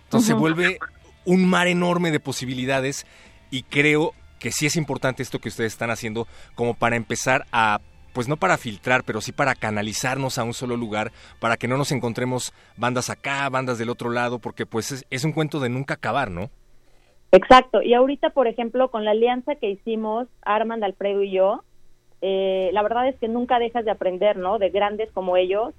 Entonces 0.04 0.28
se 0.28 0.34
vuelve 0.34 0.78
un 1.24 1.48
mar 1.48 1.66
enorme 1.66 2.10
de 2.10 2.20
posibilidades 2.20 3.06
y 3.50 3.62
creo 3.62 4.14
que 4.38 4.50
sí 4.50 4.66
es 4.66 4.76
importante 4.76 5.22
esto 5.22 5.38
que 5.38 5.48
ustedes 5.48 5.72
están 5.72 5.90
haciendo 5.90 6.26
como 6.54 6.74
para 6.74 6.96
empezar 6.96 7.46
a 7.52 7.80
pues 8.12 8.28
no 8.28 8.36
para 8.36 8.58
filtrar, 8.58 9.04
pero 9.04 9.22
sí 9.22 9.32
para 9.32 9.54
canalizarnos 9.54 10.36
a 10.36 10.44
un 10.44 10.52
solo 10.52 10.76
lugar, 10.76 11.12
para 11.40 11.56
que 11.56 11.66
no 11.66 11.78
nos 11.78 11.92
encontremos 11.92 12.52
bandas 12.76 13.08
acá, 13.08 13.48
bandas 13.48 13.78
del 13.78 13.88
otro 13.88 14.10
lado, 14.10 14.38
porque 14.38 14.66
pues 14.66 14.92
es, 14.92 15.06
es 15.08 15.24
un 15.24 15.32
cuento 15.32 15.60
de 15.60 15.70
nunca 15.70 15.94
acabar, 15.94 16.30
¿no? 16.30 16.50
Exacto, 17.30 17.80
y 17.80 17.94
ahorita, 17.94 18.30
por 18.30 18.48
ejemplo, 18.48 18.90
con 18.90 19.06
la 19.06 19.12
alianza 19.12 19.54
que 19.54 19.70
hicimos, 19.70 20.28
Armand, 20.42 20.84
Alfredo 20.84 21.22
y 21.22 21.32
yo, 21.32 21.64
eh, 22.22 22.70
la 22.72 22.82
verdad 22.82 23.08
es 23.08 23.16
que 23.16 23.28
nunca 23.28 23.58
dejas 23.58 23.84
de 23.84 23.90
aprender, 23.90 24.36
¿no? 24.36 24.58
De 24.58 24.70
grandes 24.70 25.10
como 25.12 25.36
ellos. 25.36 25.74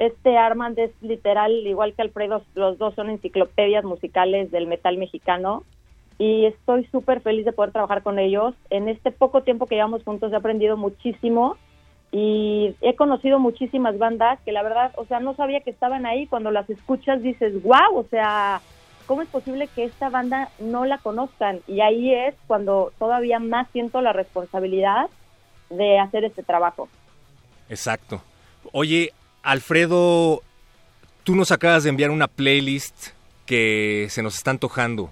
Este 0.00 0.36
Armand 0.36 0.76
es 0.76 0.90
literal, 1.00 1.52
igual 1.52 1.94
que 1.94 2.02
Alfredo, 2.02 2.42
los 2.56 2.78
dos 2.78 2.94
son 2.96 3.10
enciclopedias 3.10 3.84
musicales 3.84 4.50
del 4.50 4.66
metal 4.66 4.98
mexicano 4.98 5.62
y 6.18 6.46
estoy 6.46 6.84
súper 6.86 7.20
feliz 7.20 7.44
de 7.44 7.52
poder 7.52 7.70
trabajar 7.70 8.02
con 8.02 8.18
ellos. 8.18 8.54
En 8.70 8.88
este 8.88 9.12
poco 9.12 9.42
tiempo 9.42 9.66
que 9.66 9.76
llevamos 9.76 10.02
juntos 10.02 10.32
he 10.32 10.36
aprendido 10.36 10.76
muchísimo 10.76 11.56
y 12.10 12.74
he 12.80 12.96
conocido 12.96 13.38
muchísimas 13.38 13.96
bandas 13.96 14.40
que 14.44 14.50
la 14.50 14.64
verdad, 14.64 14.92
o 14.96 15.04
sea, 15.04 15.20
no 15.20 15.34
sabía 15.36 15.60
que 15.60 15.70
estaban 15.70 16.06
ahí. 16.06 16.26
Cuando 16.26 16.50
las 16.50 16.68
escuchas 16.70 17.22
dices, 17.22 17.62
wow, 17.62 17.96
o 17.96 18.04
sea, 18.10 18.60
¿cómo 19.06 19.22
es 19.22 19.28
posible 19.28 19.68
que 19.68 19.84
esta 19.84 20.10
banda 20.10 20.48
no 20.58 20.84
la 20.86 20.98
conozcan? 20.98 21.60
Y 21.68 21.80
ahí 21.82 22.12
es 22.12 22.34
cuando 22.48 22.92
todavía 22.98 23.38
más 23.38 23.68
siento 23.70 24.00
la 24.00 24.12
responsabilidad 24.12 25.08
de 25.70 25.98
hacer 25.98 26.24
este 26.24 26.42
trabajo. 26.42 26.88
Exacto. 27.68 28.22
Oye, 28.72 29.12
Alfredo, 29.42 30.42
tú 31.22 31.34
nos 31.34 31.52
acabas 31.52 31.84
de 31.84 31.90
enviar 31.90 32.10
una 32.10 32.28
playlist 32.28 33.08
que 33.46 34.06
se 34.10 34.22
nos 34.22 34.36
está 34.36 34.50
antojando. 34.50 35.10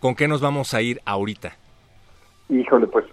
¿Con 0.00 0.14
qué 0.14 0.28
nos 0.28 0.40
vamos 0.40 0.74
a 0.74 0.82
ir 0.82 1.00
ahorita? 1.04 1.56
Híjole, 2.48 2.86
pues 2.86 3.04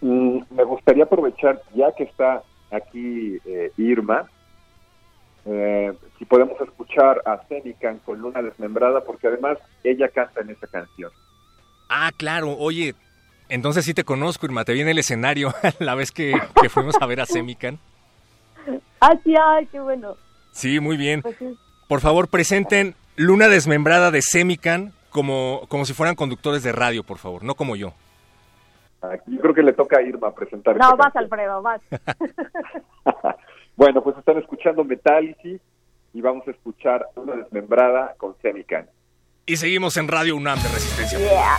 mm, 0.00 0.40
me 0.50 0.64
gustaría 0.64 1.04
aprovechar, 1.04 1.62
ya 1.74 1.92
que 1.92 2.04
está 2.04 2.42
aquí 2.70 3.38
eh, 3.44 3.70
Irma, 3.76 4.28
eh, 5.44 5.92
si 6.18 6.24
podemos 6.24 6.60
escuchar 6.60 7.20
a 7.24 7.38
Cenican 7.48 7.98
con 7.98 8.20
Luna 8.20 8.42
Desmembrada, 8.42 9.04
porque 9.04 9.28
además 9.28 9.58
ella 9.82 10.08
canta 10.08 10.40
en 10.40 10.50
esa 10.50 10.66
canción. 10.66 11.10
Ah, 11.88 12.10
claro, 12.16 12.56
oye, 12.58 12.94
Entonces 13.52 13.84
sí 13.84 13.92
te 13.92 14.02
conozco, 14.02 14.46
Irma, 14.46 14.64
te 14.64 14.72
vi 14.72 14.80
en 14.80 14.88
el 14.88 14.98
escenario 14.98 15.52
la 15.78 15.94
vez 15.94 16.10
que, 16.10 16.32
que 16.60 16.70
fuimos 16.70 16.96
a 17.00 17.06
ver 17.06 17.20
a 17.20 17.26
Semican. 17.26 17.78
Ah, 19.04 19.16
sí, 19.24 19.34
ay, 19.36 19.66
qué 19.66 19.80
bueno. 19.80 20.14
Sí, 20.52 20.78
muy 20.78 20.96
bien. 20.96 21.22
Pues 21.22 21.36
sí. 21.36 21.58
Por 21.88 22.00
favor, 22.00 22.28
presenten 22.28 22.94
Luna 23.16 23.48
Desmembrada 23.48 24.12
de 24.12 24.22
Semican 24.22 24.92
como, 25.10 25.62
como 25.66 25.84
si 25.84 25.92
fueran 25.92 26.14
conductores 26.14 26.62
de 26.62 26.70
radio, 26.70 27.02
por 27.02 27.18
favor, 27.18 27.42
no 27.42 27.56
como 27.56 27.74
yo. 27.74 27.94
Ah, 29.02 29.16
Yo 29.26 29.40
creo 29.40 29.54
que 29.54 29.62
le 29.64 29.72
toca 29.72 29.98
a 29.98 30.02
Irma 30.02 30.32
presentar. 30.32 30.76
No, 30.76 30.96
vas, 30.96 31.12
canción. 31.12 31.24
Alfredo, 31.24 31.62
vas. 31.62 31.80
Bueno, 33.76 34.04
pues 34.04 34.16
están 34.16 34.38
escuchando 34.38 34.84
Metálisis 34.84 35.60
y 36.12 36.20
vamos 36.20 36.46
a 36.46 36.52
escuchar 36.52 37.08
una 37.16 37.34
desmembrada 37.34 38.14
con 38.18 38.36
Semican. 38.40 38.88
Y 39.46 39.56
seguimos 39.56 39.96
en 39.96 40.06
Radio 40.06 40.36
UNAM 40.36 40.62
de 40.62 40.68
Resistencia. 40.68 41.18
Yeah. 41.18 41.58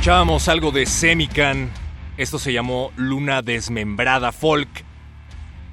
Escuchábamos 0.00 0.48
algo 0.48 0.70
de 0.70 0.86
Semican. 0.86 1.70
Esto 2.16 2.38
se 2.38 2.54
llamó 2.54 2.90
Luna 2.96 3.42
Desmembrada 3.42 4.32
Folk. 4.32 4.82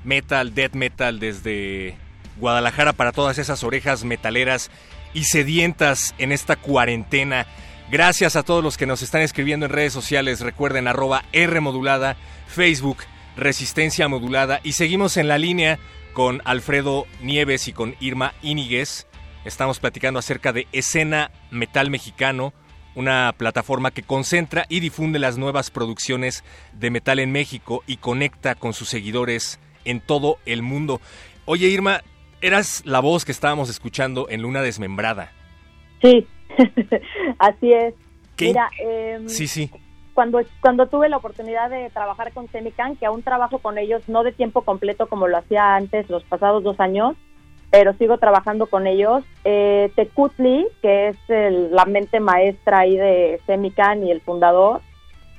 Metal, 0.03 0.53
death 0.53 0.73
metal 0.73 1.21
desde 1.21 1.95
Guadalajara 2.35 2.91
para 2.91 3.13
todas 3.13 3.37
esas 3.37 3.63
orejas 3.63 4.03
metaleras 4.03 4.69
y 5.13 5.23
sedientas 5.23 6.13
en 6.17 6.33
esta 6.33 6.57
cuarentena. 6.57 7.47
Gracias 7.89 8.35
a 8.35 8.43
todos 8.43 8.61
los 8.61 8.75
que 8.75 8.85
nos 8.85 9.01
están 9.01 9.21
escribiendo 9.21 9.65
en 9.65 9.71
redes 9.71 9.93
sociales. 9.93 10.41
Recuerden 10.41 10.89
arroba 10.89 11.23
R 11.31 11.61
modulada, 11.61 12.17
Facebook, 12.47 12.97
Resistencia 13.37 14.09
modulada. 14.09 14.59
Y 14.61 14.73
seguimos 14.73 15.15
en 15.15 15.29
la 15.29 15.37
línea 15.37 15.79
con 16.11 16.41
Alfredo 16.43 17.07
Nieves 17.21 17.69
y 17.69 17.71
con 17.71 17.95
Irma 18.01 18.33
Iniguez. 18.41 19.07
Estamos 19.45 19.79
platicando 19.79 20.19
acerca 20.19 20.51
de 20.51 20.67
Escena 20.73 21.31
Metal 21.49 21.89
Mexicano, 21.89 22.53
una 22.97 23.31
plataforma 23.37 23.91
que 23.91 24.01
concentra 24.01 24.65
y 24.69 24.79
difunde 24.79 25.19
las 25.19 25.37
nuevas 25.37 25.69
producciones 25.69 26.43
de 26.73 26.89
metal 26.89 27.19
en 27.19 27.31
México 27.31 27.83
y 27.85 27.97
conecta 27.97 28.55
con 28.55 28.73
sus 28.73 28.89
seguidores 28.89 29.59
en 29.85 30.01
todo 30.01 30.39
el 30.47 30.63
mundo. 30.63 30.99
Oye 31.45 31.67
Irma, 31.67 32.01
eras 32.41 32.81
la 32.85 32.99
voz 32.99 33.23
que 33.23 33.31
estábamos 33.31 33.69
escuchando 33.69 34.27
en 34.29 34.41
Luna 34.41 34.63
Desmembrada. 34.63 35.31
Sí, 36.01 36.27
así 37.39 37.71
es. 37.71 37.93
¿Qué? 38.35 38.47
Mira, 38.47 38.69
em, 38.79 39.29
Sí, 39.29 39.47
sí. 39.47 39.69
cuando, 40.15 40.41
cuando 40.59 40.87
tuve 40.87 41.07
la 41.07 41.17
oportunidad 41.17 41.69
de 41.69 41.91
trabajar 41.91 42.33
con 42.33 42.47
Semican, 42.49 42.95
que 42.95 43.05
aún 43.05 43.21
trabajo 43.21 43.59
con 43.59 43.77
ellos, 43.77 44.01
no 44.07 44.23
de 44.23 44.31
tiempo 44.31 44.63
completo 44.63 45.07
como 45.07 45.27
lo 45.27 45.37
hacía 45.37 45.75
antes 45.75 46.09
los 46.09 46.23
pasados 46.23 46.63
dos 46.63 46.79
años, 46.79 47.15
pero 47.69 47.93
sigo 47.93 48.17
trabajando 48.17 48.67
con 48.67 48.87
ellos. 48.87 49.23
Eh, 49.43 49.91
Tecutli, 49.95 50.67
que 50.81 51.09
es 51.09 51.17
el- 51.27 51.73
la 51.75 51.85
mente 51.85 52.19
maestra 52.19 52.79
ahí 52.79 52.95
de 52.95 53.39
Semican 53.45 54.05
y 54.05 54.11
el 54.11 54.21
fundador, 54.21 54.81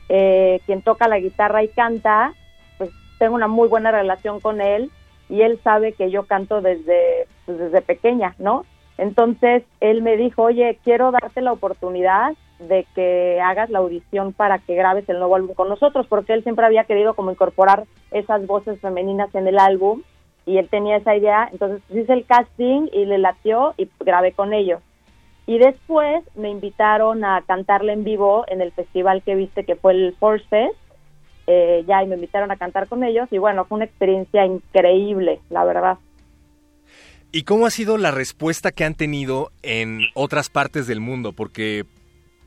eh, 0.08 0.60
quien 0.66 0.82
toca 0.82 1.08
la 1.08 1.18
guitarra 1.18 1.62
y 1.62 1.68
canta, 1.68 2.34
pues 2.76 2.90
tengo 3.18 3.34
una 3.34 3.48
muy 3.48 3.68
buena 3.68 3.90
relación 3.90 4.40
con 4.40 4.60
él 4.60 4.90
y 5.28 5.42
él 5.42 5.58
sabe 5.62 5.92
que 5.92 6.10
yo 6.10 6.24
canto 6.24 6.60
desde, 6.60 7.26
pues, 7.46 7.58
desde 7.58 7.82
pequeña, 7.82 8.34
¿no? 8.38 8.64
Entonces 8.96 9.62
él 9.80 10.02
me 10.02 10.16
dijo, 10.16 10.42
oye, 10.42 10.78
quiero 10.82 11.12
darte 11.12 11.40
la 11.40 11.52
oportunidad 11.52 12.32
de 12.58 12.84
que 12.94 13.40
hagas 13.40 13.70
la 13.70 13.78
audición 13.78 14.32
para 14.32 14.58
que 14.58 14.74
grabes 14.74 15.08
el 15.08 15.18
nuevo 15.18 15.36
álbum 15.36 15.54
con 15.54 15.68
nosotros, 15.68 16.06
porque 16.08 16.32
él 16.32 16.42
siempre 16.42 16.66
había 16.66 16.84
querido 16.84 17.14
como 17.14 17.30
incorporar 17.30 17.84
esas 18.10 18.46
voces 18.46 18.80
femeninas 18.80 19.32
en 19.34 19.46
el 19.46 19.58
álbum 19.58 20.02
y 20.48 20.56
él 20.56 20.68
tenía 20.70 20.96
esa 20.96 21.14
idea, 21.14 21.48
entonces 21.52 21.82
hice 21.90 22.10
el 22.10 22.24
casting 22.24 22.88
y 22.90 23.04
le 23.04 23.18
latió 23.18 23.74
y 23.76 23.86
grabé 24.00 24.32
con 24.32 24.54
ellos. 24.54 24.80
Y 25.46 25.58
después 25.58 26.24
me 26.34 26.48
invitaron 26.48 27.22
a 27.22 27.42
cantarle 27.46 27.92
en 27.92 28.02
vivo 28.02 28.44
en 28.48 28.62
el 28.62 28.72
festival 28.72 29.22
que 29.22 29.34
viste 29.34 29.64
que 29.64 29.76
fue 29.76 29.92
el 29.92 30.16
Force 30.18 30.46
Fest, 30.48 30.74
eh, 31.46 31.84
ya 31.86 32.02
y 32.02 32.06
me 32.06 32.14
invitaron 32.14 32.50
a 32.50 32.56
cantar 32.56 32.88
con 32.88 33.04
ellos 33.04 33.28
y 33.30 33.36
bueno, 33.36 33.66
fue 33.66 33.76
una 33.76 33.84
experiencia 33.84 34.46
increíble, 34.46 35.40
la 35.50 35.64
verdad. 35.64 35.98
¿Y 37.30 37.42
cómo 37.42 37.66
ha 37.66 37.70
sido 37.70 37.98
la 37.98 38.10
respuesta 38.10 38.72
que 38.72 38.84
han 38.84 38.94
tenido 38.94 39.50
en 39.62 40.00
otras 40.14 40.48
partes 40.48 40.86
del 40.86 41.00
mundo? 41.00 41.34
Porque 41.34 41.84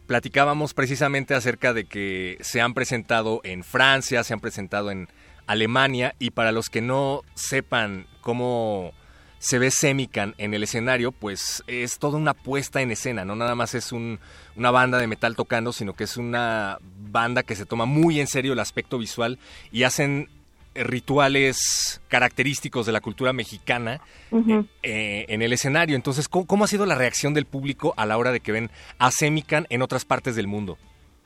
platicábamos 0.08 0.74
precisamente 0.74 1.36
acerca 1.36 1.74
de 1.74 1.86
que 1.86 2.38
se 2.42 2.62
han 2.62 2.74
presentado 2.74 3.42
en 3.44 3.64
Francia, 3.64 4.24
se 4.24 4.34
han 4.34 4.40
presentado 4.40 4.90
en 4.90 5.08
Alemania 5.52 6.16
y 6.20 6.32
para 6.32 6.52
los 6.52 6.70
que 6.70 6.82
no 6.82 7.22
sepan 7.36 8.06
cómo 8.22 8.92
se 9.40 9.58
ve 9.58 9.72
Semican 9.72 10.36
en 10.38 10.54
el 10.54 10.64
escenario, 10.64 11.12
pues 11.12 11.64
es 11.66 11.98
toda 11.98 12.18
una 12.18 12.34
puesta 12.36 12.82
en 12.82 12.92
escena, 12.92 13.26
no 13.26 13.36
nada 13.36 13.56
más 13.56 13.74
es 13.74 13.92
un- 13.92 14.20
una 14.56 14.70
banda 14.70 15.00
de 15.00 15.08
metal 15.08 15.36
tocando, 15.36 15.74
sino 15.74 15.94
que 15.94 16.04
es 16.04 16.16
una 16.18 16.78
banda 17.10 17.42
que 17.42 17.56
se 17.56 17.66
toma 17.66 17.86
muy 17.86 18.20
en 18.20 18.28
serio 18.28 18.54
el 18.54 18.60
aspecto 18.60 18.98
visual 19.00 19.40
y 19.72 19.84
hacen 19.84 20.30
eh, 20.74 20.84
rituales 20.86 22.02
característicos 22.08 22.86
de 22.86 22.94
la 22.94 23.02
cultura 23.02 23.34
mexicana 23.34 24.00
Ujú. 24.32 24.66
eh, 24.84 25.26
en 25.28 25.42
el 25.42 25.52
escenario. 25.52 25.98
Entonces, 25.98 26.30
¿cómo, 26.30 26.46
cómo 26.48 26.64
ha 26.64 26.68
sido 26.68 26.86
la 26.86 26.96
reacción 26.96 27.34
del 27.34 27.46
público 27.46 27.94
a 27.98 28.06
la 28.06 28.18
hora 28.18 28.32
de 28.32 28.40
que 28.40 28.54
ven 28.54 28.70
a 28.98 29.12
Semican 29.12 29.66
en 29.70 29.82
otras 29.82 30.06
partes 30.06 30.36
del 30.38 30.48
mundo? 30.48 30.78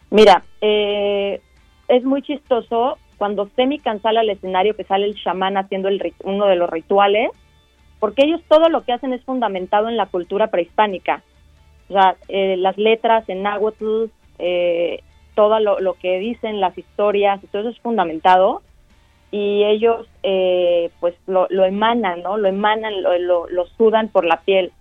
Mira, 0.10 0.44
eh, 0.62 1.40
es 1.90 2.04
muy 2.04 2.24
chistoso 2.24 2.98
cuando 3.26 3.50
Semican 3.56 4.04
sale 4.04 4.20
al 4.20 4.30
escenario, 4.30 4.76
que 4.76 4.84
sale 4.84 5.08
el 5.08 5.16
chamán 5.16 5.58
haciendo 5.58 5.88
el 5.88 6.14
uno 6.26 6.46
de 6.46 6.56
los 6.56 6.70
rituales, 6.70 7.32
porque 8.00 8.24
ellos 8.24 8.40
todo 8.48 8.70
lo 8.70 8.84
que 8.84 8.94
hacen 8.94 9.14
es 9.14 9.24
fundamentado 9.24 9.90
en 9.90 9.98
la 9.98 10.06
cultura 10.06 10.52
prehispánica. 10.52 11.24
O 11.90 11.94
sea, 11.94 12.18
eh, 12.28 12.56
las 12.58 12.78
letras 12.78 13.28
en 13.28 13.42
náhuatl, 13.42 14.12
eh, 14.38 15.00
todo 15.34 15.60
lo, 15.60 15.94
que 15.96 16.20
dicen, 16.20 16.62
las 16.62 16.78
historias, 16.78 17.42
todo 17.52 17.64
eso 17.64 17.72
es 17.72 17.80
fundamentado. 17.80 18.62
Y 19.32 19.64
ellos, 19.64 20.08
eh, 20.22 20.92
pues, 21.00 21.16
lo, 21.26 21.48
lo 21.50 21.66
emanan, 21.66 22.22
¿no? 22.22 22.38
Lo 22.38 22.48
emanan, 22.48 23.02
lo, 23.02 23.66
sudan 23.76 24.10
por 24.10 24.24
la 24.24 24.42
piel 24.42 24.72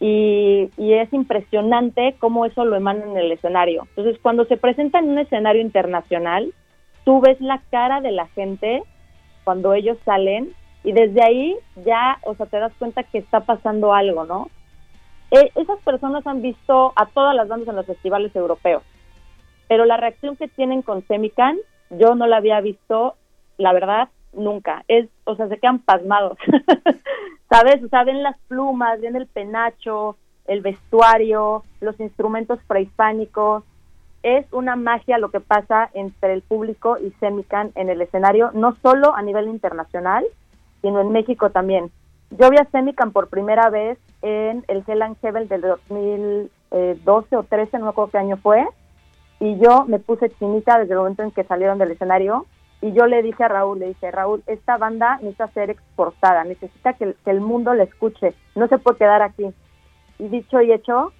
y, 0.00 0.68
y 0.76 0.92
es 0.92 1.10
impresionante 1.14 2.14
cómo 2.18 2.44
eso 2.44 2.66
lo 2.66 2.76
emanan 2.76 3.12
en 3.12 3.16
el 3.16 3.32
escenario. 3.32 3.86
Entonces, 3.88 4.18
cuando 4.20 4.44
se 4.44 4.58
presenta 4.58 4.98
en 4.98 5.08
un 5.08 5.18
escenario 5.18 5.62
internacional, 5.62 6.52
tú 7.06 7.20
ves 7.20 7.40
la 7.40 7.62
cara 7.70 8.00
de 8.00 8.10
la 8.10 8.26
gente 8.26 8.82
cuando 9.44 9.72
ellos 9.74 9.96
salen 10.04 10.52
y 10.82 10.90
desde 10.90 11.22
ahí 11.22 11.56
ya, 11.76 12.18
o 12.24 12.34
sea, 12.34 12.46
te 12.46 12.58
das 12.58 12.72
cuenta 12.80 13.04
que 13.04 13.18
está 13.18 13.40
pasando 13.40 13.94
algo, 13.94 14.24
¿no? 14.24 14.50
Eh, 15.30 15.52
esas 15.54 15.78
personas 15.84 16.26
han 16.26 16.42
visto 16.42 16.92
a 16.96 17.06
todas 17.06 17.34
las 17.34 17.46
bandas 17.46 17.68
en 17.68 17.76
los 17.76 17.86
festivales 17.86 18.34
europeos, 18.34 18.82
pero 19.68 19.84
la 19.84 19.96
reacción 19.96 20.36
que 20.36 20.48
tienen 20.48 20.82
con 20.82 21.06
Semican, 21.06 21.56
yo 21.90 22.16
no 22.16 22.26
la 22.26 22.38
había 22.38 22.60
visto, 22.60 23.14
la 23.56 23.72
verdad, 23.72 24.08
nunca. 24.32 24.84
Es, 24.88 25.08
o 25.24 25.36
sea, 25.36 25.48
se 25.48 25.58
quedan 25.58 25.78
pasmados. 25.78 26.36
¿Sabes? 27.48 27.84
O 27.84 27.88
sea, 27.88 28.02
ven 28.02 28.24
las 28.24 28.36
plumas, 28.48 29.00
ven 29.00 29.14
el 29.14 29.28
penacho, 29.28 30.16
el 30.46 30.60
vestuario, 30.60 31.62
los 31.80 31.98
instrumentos 32.00 32.58
prehispánicos. 32.66 33.62
Es 34.26 34.44
una 34.52 34.74
magia 34.74 35.18
lo 35.18 35.30
que 35.30 35.38
pasa 35.38 35.88
entre 35.94 36.32
el 36.32 36.42
público 36.42 36.98
y 36.98 37.12
Semican 37.20 37.70
en 37.76 37.90
el 37.90 38.02
escenario, 38.02 38.50
no 38.54 38.74
solo 38.82 39.14
a 39.14 39.22
nivel 39.22 39.46
internacional, 39.46 40.24
sino 40.82 41.00
en 41.00 41.12
México 41.12 41.50
también. 41.50 41.92
Yo 42.32 42.50
vi 42.50 42.56
a 42.56 42.64
Semican 42.72 43.12
por 43.12 43.28
primera 43.28 43.70
vez 43.70 44.00
en 44.22 44.64
el 44.66 44.82
Hell 44.84 45.02
and 45.02 45.16
Heaven 45.20 45.46
del 45.46 45.60
2012 45.60 47.36
o 47.36 47.42
13, 47.44 47.78
no 47.78 47.84
me 47.84 47.90
acuerdo 47.90 48.10
qué 48.10 48.18
año 48.18 48.36
fue, 48.38 48.66
y 49.38 49.60
yo 49.60 49.84
me 49.84 50.00
puse 50.00 50.28
chinita 50.40 50.76
desde 50.80 50.94
el 50.94 50.98
momento 50.98 51.22
en 51.22 51.30
que 51.30 51.44
salieron 51.44 51.78
del 51.78 51.92
escenario 51.92 52.46
y 52.82 52.90
yo 52.94 53.06
le 53.06 53.22
dije 53.22 53.44
a 53.44 53.48
Raúl, 53.48 53.78
le 53.78 53.86
dije, 53.86 54.10
Raúl, 54.10 54.42
esta 54.48 54.76
banda 54.76 55.18
necesita 55.18 55.46
ser 55.52 55.70
exportada, 55.70 56.42
necesita 56.42 56.94
que, 56.94 57.14
que 57.24 57.30
el 57.30 57.40
mundo 57.40 57.74
la 57.74 57.84
escuche, 57.84 58.34
no 58.56 58.66
se 58.66 58.78
puede 58.78 58.98
quedar 58.98 59.22
aquí. 59.22 59.46
Y 60.18 60.26
dicho 60.26 60.60
y 60.60 60.72
hecho, 60.72 61.12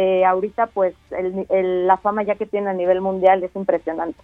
eh, 0.00 0.24
ahorita 0.24 0.66
pues 0.68 0.94
el- 1.10 1.44
el- 1.50 1.86
la 1.88 1.96
fama 1.96 2.22
ya 2.22 2.36
que 2.36 2.46
tiene 2.46 2.70
a 2.70 2.72
nivel 2.72 3.00
mundial 3.00 3.42
es 3.42 3.50
impresionante. 3.56 4.20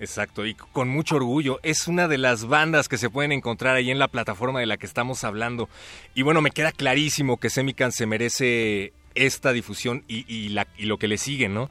Exacto, 0.00 0.44
y 0.44 0.54
con 0.54 0.88
mucho 0.88 1.16
orgullo. 1.16 1.58
Es 1.62 1.86
una 1.88 2.08
de 2.08 2.18
las 2.18 2.46
bandas 2.46 2.88
que 2.88 2.98
se 2.98 3.08
pueden 3.08 3.30
encontrar 3.32 3.76
ahí 3.76 3.90
en 3.90 3.98
la 3.98 4.08
plataforma 4.08 4.58
de 4.60 4.66
la 4.66 4.76
que 4.76 4.84
estamos 4.84 5.22
hablando. 5.24 5.68
Y 6.14 6.22
bueno, 6.22 6.42
me 6.42 6.50
queda 6.50 6.72
clarísimo 6.72 7.38
que 7.38 7.48
Semican 7.50 7.92
se 7.92 8.04
merece 8.06 8.92
esta 9.14 9.52
difusión 9.52 10.02
y, 10.08 10.24
y 10.32 10.48
la- 10.50 10.66
y 10.76 10.84
lo 10.86 10.98
que 10.98 11.08
le 11.08 11.16
sigue, 11.18 11.48
¿no? 11.48 11.70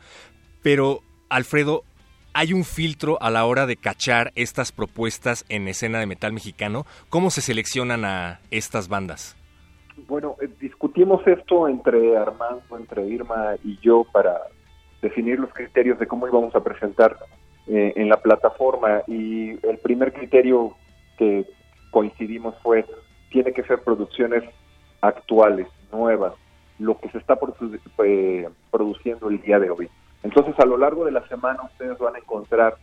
Pero, 0.64 1.02
Alfredo, 1.30 1.84
¿hay 2.34 2.54
un 2.54 2.64
filtro 2.64 3.22
a 3.22 3.30
la 3.30 3.46
hora 3.46 3.66
de 3.68 3.76
cachar 3.78 4.32
estas 4.36 4.72
propuestas 4.72 5.46
en 5.50 5.68
escena 5.68 6.00
de 6.00 6.08
metal 6.08 6.34
mexicano? 6.34 6.88
¿Cómo 7.10 7.30
se 7.30 7.42
seleccionan 7.42 8.06
a 8.06 8.40
estas 8.50 8.88
bandas? 8.88 9.36
Bueno, 10.08 10.36
eh, 10.42 10.48
discutimos 10.96 11.28
esto 11.28 11.68
entre 11.68 12.16
Armando, 12.16 12.78
entre 12.78 13.06
Irma 13.06 13.56
y 13.66 13.78
yo 13.80 14.06
para 14.14 14.40
definir 15.02 15.38
los 15.40 15.54
criterios 15.54 16.00
de 16.00 16.08
cómo 16.08 16.26
íbamos 16.26 16.56
a 16.56 16.64
presentar 16.64 17.18
eh, 17.68 17.92
en 17.98 18.08
la 18.08 18.16
plataforma 18.16 19.02
y 19.06 19.50
el 19.68 19.78
primer 19.80 20.14
criterio 20.14 20.74
que 21.18 21.46
coincidimos 21.92 22.56
fue 22.64 22.86
tiene 23.30 23.52
que 23.52 23.64
ser 23.64 23.84
producciones 23.84 24.46
actuales, 25.02 25.68
nuevas, 25.92 26.34
lo 26.80 26.98
que 26.98 27.10
se 27.10 27.18
está 27.18 27.38
eh, 28.06 28.48
produciendo 28.72 29.28
el 29.28 29.42
día 29.42 29.60
de 29.60 29.72
hoy. 29.72 29.90
Entonces, 30.24 30.58
a 30.60 30.66
lo 30.66 30.78
largo 30.78 31.04
de 31.04 31.12
la 31.12 31.28
semana 31.28 31.62
ustedes 31.64 31.98
van 31.98 32.16
a 32.16 32.20
encontrar 32.20 32.78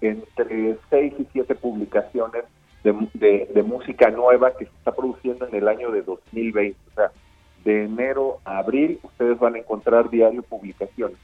entre 0.00 0.78
seis 0.88 1.14
y 1.18 1.26
siete 1.32 1.56
publicaciones 1.56 2.44
de, 2.84 3.64
música 3.66 4.08
nueva 4.10 4.52
que 4.56 4.66
se 4.66 4.70
está 4.70 4.94
produciendo 4.94 5.48
en 5.48 5.54
el 5.56 5.66
año 5.66 5.90
de 5.90 6.02
2020. 6.02 6.78
O 6.92 6.94
sea, 6.94 7.10
de 7.66 7.84
enero 7.84 8.38
a 8.44 8.58
abril 8.58 9.00
ustedes 9.02 9.38
van 9.40 9.56
a 9.56 9.58
encontrar 9.58 10.08
diario 10.08 10.42
publicaciones. 10.44 11.18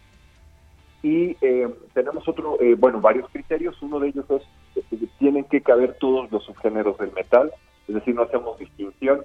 Y 1.00 1.37
eh, 1.40 1.68
tenemos 1.94 2.28
otro, 2.28 2.61
eh, 2.61 2.74
bueno, 2.74 3.00
varios 3.00 3.31
criterios. 3.31 3.81
Uno 3.81 4.00
de 4.00 4.09
ellos 4.09 4.26
es 4.74 4.85
que 4.90 4.96
tienen 5.18 5.44
que 5.44 5.61
caber 5.61 5.96
todos 6.00 6.31
los 6.33 6.44
subgéneros 6.44 6.98
del 6.98 7.12
metal, 7.12 7.52
es 7.87 7.94
decir, 7.94 8.14
no 8.14 8.22
hacemos 8.22 8.59
distinción. 8.59 9.20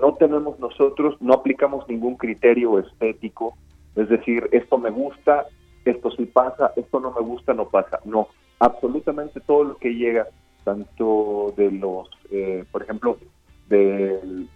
No 0.00 0.14
tenemos 0.14 0.58
nosotros, 0.58 1.16
no 1.20 1.34
aplicamos 1.34 1.88
ningún 1.88 2.16
criterio 2.16 2.78
estético, 2.80 3.56
es 3.94 4.08
decir, 4.08 4.48
esto 4.52 4.76
me 4.76 4.90
gusta, 4.90 5.46
esto 5.84 6.10
sí 6.10 6.26
pasa, 6.26 6.72
esto 6.76 7.00
no 7.00 7.12
me 7.12 7.22
gusta, 7.22 7.54
no 7.54 7.68
pasa. 7.68 8.00
No, 8.04 8.28
absolutamente 8.58 9.40
todo 9.40 9.64
lo 9.64 9.76
que 9.76 9.94
llega, 9.94 10.26
tanto 10.64 11.54
de 11.56 11.70
los, 11.70 12.10
eh, 12.30 12.64
por 12.70 12.82
ejemplo, 12.82 13.16
de 13.68 14.46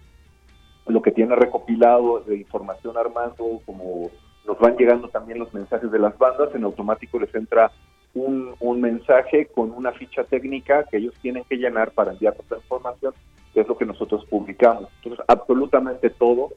lo 0.87 1.01
que 1.01 1.11
tiene 1.11 1.35
recopilado 1.35 2.21
de 2.21 2.37
información 2.37 2.97
Armando, 2.97 3.61
como 3.65 4.09
nos 4.45 4.59
van 4.59 4.75
llegando 4.75 5.07
también 5.09 5.39
los 5.39 5.53
mensajes 5.53 5.91
de 5.91 5.99
las 5.99 6.17
bandas, 6.17 6.53
en 6.55 6.63
automático 6.63 7.19
les 7.19 7.33
entra 7.35 7.71
un, 8.13 8.55
un 8.59 8.81
mensaje 8.81 9.47
con 9.47 9.71
una 9.71 9.91
ficha 9.91 10.23
técnica 10.23 10.85
que 10.89 10.97
ellos 10.97 11.13
tienen 11.21 11.43
que 11.45 11.57
llenar 11.57 11.91
para 11.91 12.11
enviar 12.11 12.35
esta 12.39 12.57
información, 12.57 13.13
que 13.53 13.61
es 13.61 13.67
lo 13.67 13.77
que 13.77 13.85
nosotros 13.85 14.25
publicamos. 14.25 14.89
Entonces, 14.97 15.25
absolutamente 15.27 16.09
todo, 16.09 16.49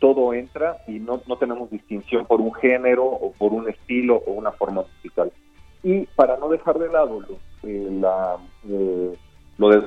todo 0.00 0.32
entra 0.32 0.78
y 0.86 0.98
no, 0.98 1.20
no 1.26 1.36
tenemos 1.36 1.70
distinción 1.70 2.26
por 2.26 2.40
un 2.40 2.54
género 2.54 3.04
o 3.04 3.32
por 3.32 3.52
un 3.52 3.68
estilo 3.68 4.22
o 4.26 4.32
una 4.32 4.52
forma 4.52 4.82
musical. 4.82 5.30
Y 5.82 6.06
para 6.06 6.36
no 6.38 6.48
dejar 6.48 6.78
de 6.78 6.88
lado 6.88 7.20
lo, 7.20 7.38
eh, 7.62 7.88
la, 7.90 8.36
eh, 8.68 9.16
lo 9.58 9.68
de 9.68 9.82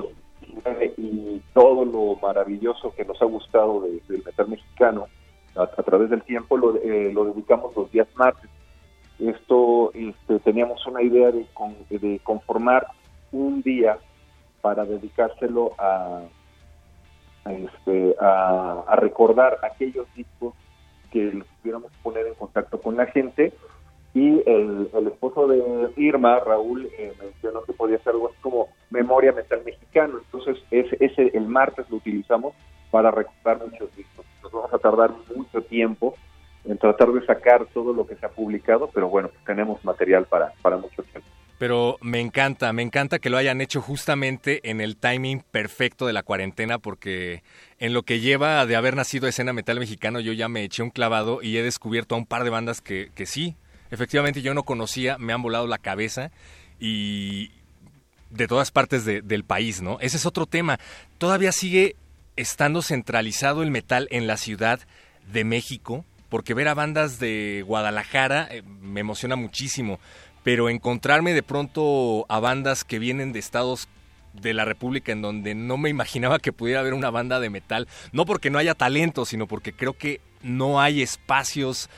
y 0.98 1.42
todo 1.54 1.86
lo 1.86 2.16
maravilloso 2.22 2.94
que 2.96 3.06
nos 3.06 3.22
ha 3.22 3.26
gustado 3.26 3.82
del 3.82 4.24
metal 4.24 4.48
mexicano 4.48 5.08
a, 5.56 5.68
través 5.68 6.10
del 6.10 6.24
tiempo, 6.24 6.58
lo, 6.58 6.76
eh, 6.78 7.12
lo 7.14 7.26
dedicamos 7.26 7.76
los 7.76 7.92
días 7.92 8.08
martes. 8.16 8.50
Esto 9.20 9.92
este, 9.94 10.40
teníamos 10.40 10.86
una 10.88 11.02
idea 11.02 11.32
de, 11.32 11.46
de 11.90 12.20
conformar 12.24 12.88
un 13.32 13.62
día 13.62 14.00
para 14.62 14.86
dedicárselo 14.86 15.74
a, 15.78 16.22
este, 17.46 18.16
a, 18.20 18.96
recordar 18.98 19.58
aquellos 19.64 20.08
discos 20.16 20.54
que 21.12 21.32
los 21.34 21.48
pudiéramos 21.62 21.92
poner 22.04 22.28
en 22.28 22.36
contacto 22.36 22.82
con 22.82 22.96
la 22.96 23.06
gente. 23.08 23.54
Y 24.14 24.42
el, 24.46 24.90
esposo 25.08 25.48
de 25.48 25.92
Irma, 25.96 26.40
Raúl, 26.40 26.90
eh, 26.98 27.14
mencionó 27.22 27.64
que 27.64 27.74
podía 27.74 27.98
ser 28.00 28.14
algo 28.14 28.30
así 28.30 28.38
como 28.42 28.68
memoria 28.90 29.32
metal 29.32 29.62
mexicano. 29.66 30.20
Entonces, 30.26 30.62
ese, 30.70 30.98
ese, 31.00 31.32
el 31.34 31.48
martes 31.48 31.90
lo 31.90 31.98
utilizamos 31.98 32.54
para 32.90 33.10
recordar 33.12 33.66
muchos 33.66 33.96
discos. 33.96 34.26
Nos 34.44 34.52
vamos 34.52 34.74
a 34.74 34.80
tardar 34.80 35.12
mucho 35.34 35.62
tiempo 35.62 36.16
en 36.66 36.78
tratar 36.78 37.12
de 37.12 37.26
sacar 37.26 37.66
todo 37.74 37.94
lo 37.94 38.06
que 38.06 38.16
se 38.16 38.26
ha 38.26 38.30
publicado, 38.30 38.90
pero 38.94 39.10
bueno, 39.10 39.30
tenemos 39.46 39.84
material 39.86 40.26
para, 40.26 40.52
para 40.62 40.78
mucho 40.78 41.04
tiempo 41.04 41.28
pero 41.62 42.00
me 42.02 42.20
encanta, 42.20 42.74
me 42.74 42.82
encanta 42.82 43.20
que 43.20 43.30
lo 43.30 43.38
hayan 43.38 43.62
hecho 43.62 43.82
justamente 43.82 44.68
en 44.72 44.82
el 44.82 44.98
timing 44.98 45.44
perfecto 45.52 46.08
de 46.08 46.14
la 46.14 46.24
cuarentena, 46.24 46.80
porque 46.80 47.44
en 47.78 47.94
lo 47.94 48.02
que 48.02 48.20
lleva 48.20 48.66
de 48.66 48.76
haber 48.76 48.96
nacido 48.96 49.28
escena 49.28 49.54
metal 49.54 49.80
mexicano, 49.80 50.20
yo 50.20 50.34
ya 50.34 50.50
me 50.50 50.64
eché 50.64 50.82
un 50.82 50.90
clavado 50.90 51.44
y 51.44 51.58
he 51.58 51.62
descubierto 51.62 52.16
a 52.16 52.18
un 52.18 52.26
par 52.26 52.44
de 52.46 52.50
bandas 52.50 52.82
que, 52.82 53.12
que 53.14 53.28
sí, 53.28 53.58
efectivamente 53.92 54.42
yo 54.42 54.54
no 54.54 54.64
conocía, 54.64 55.18
me 55.18 55.34
han 55.34 55.42
volado 55.42 55.68
la 55.68 55.78
cabeza 55.78 56.32
y 56.80 57.52
de 58.30 58.48
todas 58.48 58.72
partes 58.72 59.06
del 59.06 59.44
país, 59.44 59.82
¿no? 59.82 60.00
Ese 60.00 60.18
es 60.18 60.26
otro 60.26 60.46
tema. 60.46 60.80
Todavía 61.18 61.52
sigue 61.52 61.96
estando 62.38 62.82
centralizado 62.82 63.62
el 63.62 63.72
metal 63.72 64.08
en 64.10 64.26
la 64.26 64.38
Ciudad 64.38 64.80
de 65.32 65.44
México, 65.44 66.06
porque 66.30 66.54
ver 66.54 66.70
a 66.70 66.74
bandas 66.74 67.20
de 67.20 67.64
Guadalajara 67.68 68.48
eh, 68.50 68.64
me 68.64 69.02
emociona 69.02 69.36
muchísimo 69.36 70.00
pero 70.44 70.70
encontrarme 70.70 71.34
de 71.34 71.44
pronto 71.44 72.26
a 72.30 72.40
bandas 72.40 72.84
que 72.84 73.00
vienen 73.00 73.32
de 73.32 73.40
estados 73.40 73.88
de 74.34 74.54
la 74.54 74.66
República 74.66 75.12
en 75.12 75.22
donde 75.22 75.56
no 75.56 75.78
me 75.78 75.90
imaginaba 75.90 76.40
que 76.40 76.54
pudiera 76.54 76.80
haber 76.80 76.94
una 76.94 77.10
banda 77.10 77.40
de 77.40 77.50
metal, 77.50 77.88
no 78.12 78.26
porque 78.26 78.50
no 78.50 78.58
haya 78.58 78.76
talento, 78.76 79.26
sino 79.26 79.46
porque 79.46 79.74
creo 79.74 79.94
que 79.94 80.22
no 80.42 80.82
hay 80.82 81.02
espacios 81.02 81.90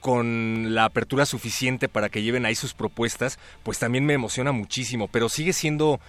con 0.00 0.74
la 0.74 0.84
apertura 0.84 1.26
suficiente 1.26 1.88
para 1.88 2.08
que 2.08 2.22
lleven 2.22 2.46
ahí 2.46 2.54
sus 2.54 2.74
propuestas, 2.74 3.38
pues 3.62 3.78
también 3.78 4.06
me 4.06 4.14
emociona 4.14 4.52
muchísimo, 4.52 5.08
pero 5.08 5.28
sigue 5.28 5.52
siendo 5.52 6.00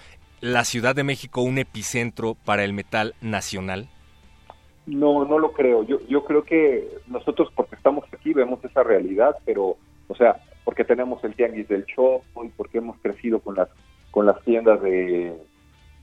la 0.42 0.64
Ciudad 0.66 0.96
de 0.96 1.04
México 1.04 1.42
un 1.42 1.58
epicentro 1.58 2.36
para 2.46 2.64
el 2.64 2.74
metal 2.74 3.16
nacional. 3.22 3.90
No, 4.86 5.26
no 5.26 5.38
lo 5.38 5.52
creo. 5.52 5.84
Yo, 5.84 6.00
yo 6.08 6.24
creo 6.26 6.44
que 6.44 6.88
nosotros 7.08 7.50
porque 7.56 7.76
estamos 7.76 8.06
aquí 8.12 8.34
vemos 8.34 8.64
esa 8.64 8.84
realidad, 8.84 9.36
pero, 9.46 9.78
o 10.08 10.16
sea, 10.16 10.42
porque 10.64 10.84
tenemos 10.84 11.24
el 11.24 11.36
tianguis 11.36 11.68
del 11.68 11.86
Chopo 11.86 12.44
y 12.44 12.50
porque 12.50 12.80
hemos 12.80 12.98
crecido 13.00 13.40
con 13.40 13.56
las 13.56 13.70
con 14.12 14.26
las 14.26 14.42
tiendas 14.44 14.82
de 14.82 15.34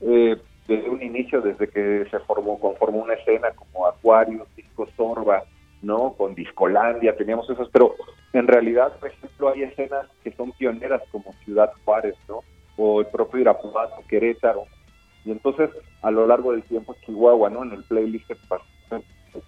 eh, 0.01 0.37
desde 0.67 0.89
un 0.89 1.01
inicio, 1.01 1.41
desde 1.41 1.67
que 1.69 2.05
se 2.11 2.19
formó, 2.19 2.59
conformó 2.59 2.99
una 2.99 3.13
escena 3.13 3.49
como 3.51 3.87
Acuario, 3.87 4.45
Disco 4.55 4.87
Sorba, 4.95 5.43
¿no? 5.81 6.13
Con 6.13 6.35
Discolandia, 6.35 7.15
teníamos 7.15 7.49
esas, 7.49 7.69
pero 7.69 7.95
en 8.33 8.47
realidad, 8.47 8.97
por 8.99 9.09
ejemplo, 9.09 9.49
hay 9.49 9.63
escenas 9.63 10.07
que 10.23 10.31
son 10.31 10.51
pioneras 10.53 11.01
como 11.11 11.33
Ciudad 11.45 11.71
Juárez, 11.85 12.15
¿no? 12.27 12.41
O 12.77 13.01
el 13.01 13.07
propio 13.07 13.41
Irapuato, 13.41 14.03
Querétaro. 14.07 14.65
Y 15.25 15.31
entonces, 15.31 15.69
a 16.01 16.11
lo 16.11 16.27
largo 16.27 16.51
del 16.51 16.63
tiempo, 16.63 16.95
Chihuahua, 17.05 17.49
¿no? 17.49 17.63
En 17.63 17.71
el 17.71 17.83
playlist 17.83 18.29
de 18.29 18.35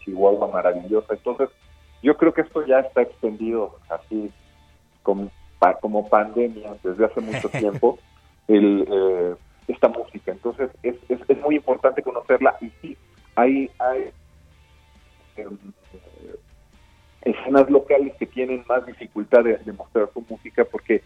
Chihuahua 0.03 0.47
maravillosa. 0.47 1.13
Entonces, 1.13 1.49
yo 2.01 2.15
creo 2.17 2.33
que 2.33 2.41
esto 2.41 2.65
ya 2.65 2.79
está 2.79 3.01
extendido 3.01 3.75
así 3.89 4.31
como, 5.03 5.29
como 5.81 6.07
pandemia 6.07 6.75
desde 6.83 7.05
hace 7.05 7.21
mucho 7.21 7.49
tiempo 7.59 7.99
el, 8.47 8.87
eh, 8.89 9.35
esta 9.67 9.87
música. 9.87 10.31
Entonces 10.31 10.69
es, 10.83 10.95
es, 11.09 11.41
muy 11.41 11.55
importante 11.55 12.01
conocerla 12.01 12.55
y 12.61 12.69
sí, 12.81 12.97
hay, 13.35 13.69
hay 13.79 14.11
escenas 17.21 17.69
locales 17.69 18.13
que 18.17 18.25
tienen 18.25 18.63
más 18.67 18.85
dificultad 18.85 19.43
de, 19.43 19.59
mostrar 19.73 20.09
su 20.13 20.23
música 20.29 20.65
porque 20.65 21.03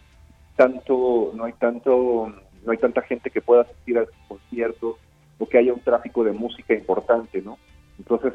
tanto 0.56 1.32
no 1.34 1.44
hay 1.44 1.52
tanto 1.54 2.32
no 2.64 2.72
hay 2.72 2.78
tanta 2.78 3.02
gente 3.02 3.30
que 3.30 3.42
pueda 3.42 3.62
asistir 3.62 3.98
a 3.98 4.06
conciertos 4.28 4.96
o 5.38 5.46
que 5.46 5.58
haya 5.58 5.72
un 5.72 5.80
tráfico 5.80 6.24
de 6.24 6.32
música 6.32 6.72
importante, 6.72 7.42
¿no? 7.42 7.58
Entonces, 7.98 8.34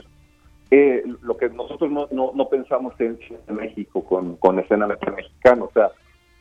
eh, 0.69 1.03
lo 1.21 1.37
que 1.37 1.49
nosotros 1.49 1.89
no, 1.89 2.07
no, 2.11 2.49
pensamos 2.49 2.93
en, 2.99 3.17
México 3.47 4.03
con, 4.03 4.35
con 4.35 4.59
escena 4.59 4.85
mexicana, 4.85 5.63
o 5.63 5.71
sea, 5.71 5.89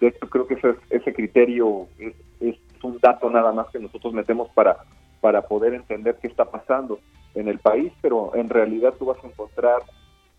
de 0.00 0.08
hecho 0.08 0.28
creo 0.28 0.46
que 0.46 0.54
ese, 0.54 0.74
ese 0.90 1.14
criterio 1.14 1.86
es, 1.98 2.14
es, 2.40 2.56
un 2.82 2.98
dato 2.98 3.28
nada 3.28 3.50
más 3.52 3.68
que 3.70 3.80
nosotros 3.80 4.12
metemos 4.12 4.48
para, 4.50 4.76
para 5.20 5.42
poder 5.42 5.74
entender 5.74 6.16
qué 6.20 6.28
está 6.28 6.44
pasando 6.44 7.00
en 7.34 7.48
el 7.48 7.58
país, 7.58 7.92
pero 8.00 8.34
en 8.34 8.48
realidad 8.48 8.94
tú 8.98 9.06
vas 9.06 9.22
a 9.22 9.26
encontrar 9.26 9.82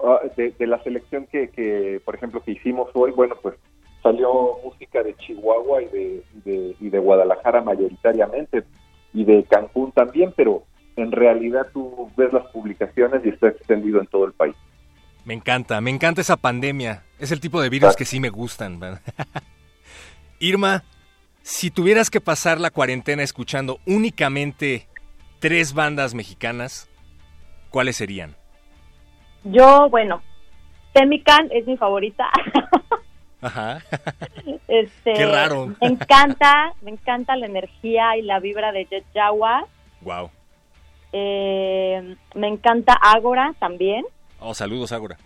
ah, 0.04 0.20
de, 0.36 0.68
la 0.68 0.82
selección 0.84 1.28
que, 1.28 2.02
por 2.04 2.16
ejemplo, 2.16 2.42
que 2.42 2.52
hicimos 2.52 2.90
hoy, 2.94 3.12
bueno, 3.12 3.36
pues 3.42 3.56
salió 4.02 4.58
música 4.64 5.04
de 5.04 5.16
Chihuahua 5.16 5.84
y 5.84 5.86
de, 5.88 6.24
de, 6.46 6.76
y 6.80 6.90
de 6.90 7.00
Guadalajara 7.00 7.62
mayoritariamente, 7.62 8.64
y 9.14 9.24
de 9.24 9.44
Cancún 9.44 9.92
también, 9.92 10.34
pero 10.36 10.64
en 10.96 11.12
realidad 11.12 11.68
tú 11.74 12.12
ves 12.16 12.32
las 12.34 12.46
publicaciones 12.48 13.26
y 13.26 13.30
está 13.30 13.50
extendido 13.50 14.00
en 14.00 14.08
todo 14.08 14.26
el 14.26 14.34
país. 14.34 14.56
Me 15.26 15.34
encanta, 15.34 15.80
me 15.82 15.92
encanta 15.92 16.22
esa 16.22 16.38
pandemia. 16.38 17.04
Es 17.20 17.32
el 17.32 17.40
tipo 17.40 17.62
de 17.62 17.70
virus 17.70 17.96
que 17.96 18.06
sí 18.06 18.20
me 18.20 18.30
gustan. 18.30 18.80
Irma, 20.40 20.84
si 21.42 21.72
tuvieras 21.72 22.10
que 22.10 22.22
pasar 22.22 22.60
la 22.60 22.72
cuarentena 22.72 23.24
escuchando 23.24 23.80
únicamente 23.86 24.88
tres 25.40 25.74
bandas 25.74 26.14
mexicanas, 26.14 26.90
¿cuáles 27.70 27.98
serían? 27.98 28.36
Yo, 29.44 29.90
bueno, 29.90 30.22
Temican 30.94 31.48
es 31.52 31.66
mi 31.66 31.78
favorita. 31.78 32.30
Ajá. 33.42 33.80
Este, 34.68 35.14
Qué 35.14 35.26
raro. 35.26 35.74
Me 35.82 35.88
encanta, 35.88 36.74
me 36.82 36.92
encanta 36.92 37.36
la 37.36 37.48
energía 37.48 38.16
y 38.18 38.22
la 38.22 38.40
vibra 38.40 38.72
de 38.72 38.86
Jet 38.86 39.04
Jawa. 39.16 39.66
Wow. 40.02 40.30
Eh, 41.12 42.16
me 42.36 42.48
encanta 42.48 42.94
Ágora 42.94 43.56
también. 43.60 44.06
Oh, 44.40 44.54
saludos 44.54 44.92
Ágora. 44.92 45.18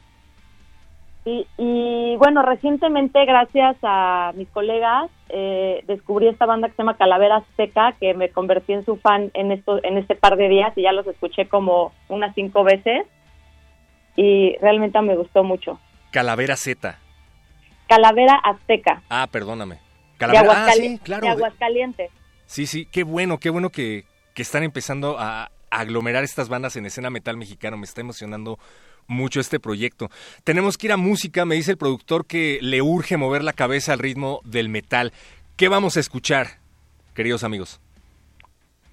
Y, 1.25 2.17
bueno, 2.17 2.41
recientemente, 2.41 3.23
gracias 3.25 3.77
a 3.81 4.33
mis 4.35 4.49
colegas, 4.49 5.09
eh, 5.29 5.81
descubrí 5.87 6.27
esta 6.27 6.45
banda 6.45 6.67
que 6.67 6.73
se 6.75 6.81
llama 6.83 6.97
Calavera 6.97 7.43
Seca, 7.55 7.93
que 7.97 8.13
me 8.13 8.29
convertí 8.29 8.73
en 8.73 8.83
su 8.83 8.97
fan 8.97 9.31
en, 9.33 9.53
esto, 9.53 9.81
en 9.85 9.97
este 9.97 10.15
par 10.15 10.35
de 10.35 10.49
días 10.49 10.73
y 10.77 10.81
ya 10.81 10.91
los 10.91 11.07
escuché 11.07 11.47
como 11.47 11.93
unas 12.09 12.35
cinco 12.35 12.63
veces. 12.65 13.05
y 14.15 14.55
realmente 14.61 15.01
me 15.01 15.15
gustó 15.15 15.43
mucho. 15.43 15.79
Calavera 16.11 16.55
Z. 16.55 16.99
Calavera 17.87 18.35
Azteca. 18.43 19.01
Ah, 19.09 19.27
perdóname. 19.31 19.75
De, 19.75 19.81
Calavera, 20.17 20.51
ah, 20.53 20.67
Aguascali- 20.67 20.87
sí, 20.89 20.99
claro. 20.99 21.21
de 21.25 21.29
Aguascalientes. 21.31 22.11
Sí, 22.45 22.67
sí, 22.67 22.85
qué 22.85 23.03
bueno, 23.03 23.39
qué 23.39 23.49
bueno 23.49 23.69
que, 23.69 24.03
que 24.35 24.41
están 24.41 24.63
empezando 24.63 25.15
a 25.17 25.49
aglomerar 25.71 26.23
estas 26.23 26.49
bandas 26.49 26.75
en 26.75 26.85
escena 26.85 27.09
metal 27.09 27.37
mexicano. 27.37 27.77
Me 27.77 27.85
está 27.85 28.01
emocionando 28.01 28.59
mucho 29.07 29.39
este 29.39 29.59
proyecto. 29.59 30.09
Tenemos 30.43 30.77
que 30.77 30.87
ir 30.87 30.93
a 30.93 30.97
música, 30.97 31.45
me 31.45 31.55
dice 31.55 31.71
el 31.71 31.77
productor 31.77 32.25
que 32.25 32.59
le 32.61 32.81
urge 32.81 33.17
mover 33.17 33.43
la 33.43 33.53
cabeza 33.53 33.93
al 33.93 33.99
ritmo 33.99 34.41
del 34.43 34.69
metal. 34.69 35.13
¿Qué 35.55 35.67
vamos 35.67 35.97
a 35.97 35.99
escuchar, 35.99 36.47
queridos 37.13 37.43
amigos? 37.43 37.79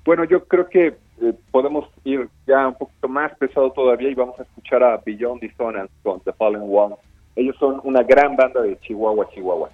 Bueno, 0.05 0.25
yo 0.25 0.45
creo 0.45 0.69
que 0.69 0.87
eh, 1.23 1.35
podemos 1.51 1.89
ir 2.05 2.29
ya 2.47 2.69
un 2.69 2.75
poquito 2.75 3.09
más 3.09 3.37
pesado 3.37 3.71
todavía 3.73 4.11
y 4.11 4.15
vamos 4.15 4.39
a 4.39 4.43
escuchar 4.43 4.83
a 4.83 4.97
Beyond 5.05 5.43
Dissonance 5.43 5.93
con 6.03 6.21
The 6.21 6.33
Fallen 6.33 6.63
One. 6.65 6.97
Ellos 7.37 7.57
son 7.59 7.81
una 7.85 8.03
gran 8.03 8.37
banda 8.37 8.63
de 8.63 8.79
Chihuahua, 8.81 9.29
Chihuahua. 9.35 9.71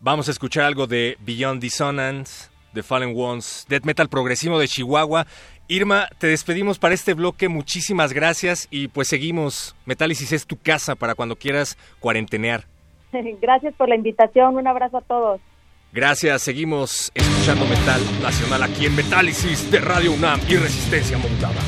Vamos 0.00 0.28
a 0.28 0.32
escuchar 0.32 0.64
algo 0.64 0.86
de 0.86 1.16
Beyond 1.20 1.60
Dissonance, 1.60 2.50
The 2.72 2.82
Fallen 2.82 3.14
Ones, 3.16 3.66
Death 3.68 3.84
Metal 3.84 4.08
progresivo 4.08 4.58
de 4.58 4.68
Chihuahua. 4.68 5.26
Irma, 5.68 6.08
te 6.18 6.26
despedimos 6.26 6.78
para 6.78 6.94
este 6.94 7.14
bloque, 7.14 7.48
muchísimas 7.48 8.12
gracias 8.12 8.68
y 8.70 8.88
pues 8.88 9.08
seguimos. 9.08 9.74
Metálisis 9.86 10.32
es 10.32 10.46
tu 10.46 10.56
casa 10.56 10.94
para 10.94 11.14
cuando 11.14 11.36
quieras 11.36 11.78
cuarentenear. 12.00 12.66
Gracias 13.40 13.74
por 13.74 13.88
la 13.88 13.96
invitación. 13.96 14.56
Un 14.56 14.66
abrazo 14.66 14.98
a 14.98 15.02
todos. 15.02 15.40
Gracias, 15.92 16.42
seguimos 16.42 17.12
escuchando 17.14 17.66
Metal 17.66 18.00
Nacional 18.22 18.62
aquí 18.62 18.86
en 18.86 18.96
Metálisis 18.96 19.70
de 19.70 19.78
Radio 19.78 20.12
UNAM 20.12 20.40
y 20.48 20.56
Resistencia 20.56 21.18
Modulada. 21.18 21.60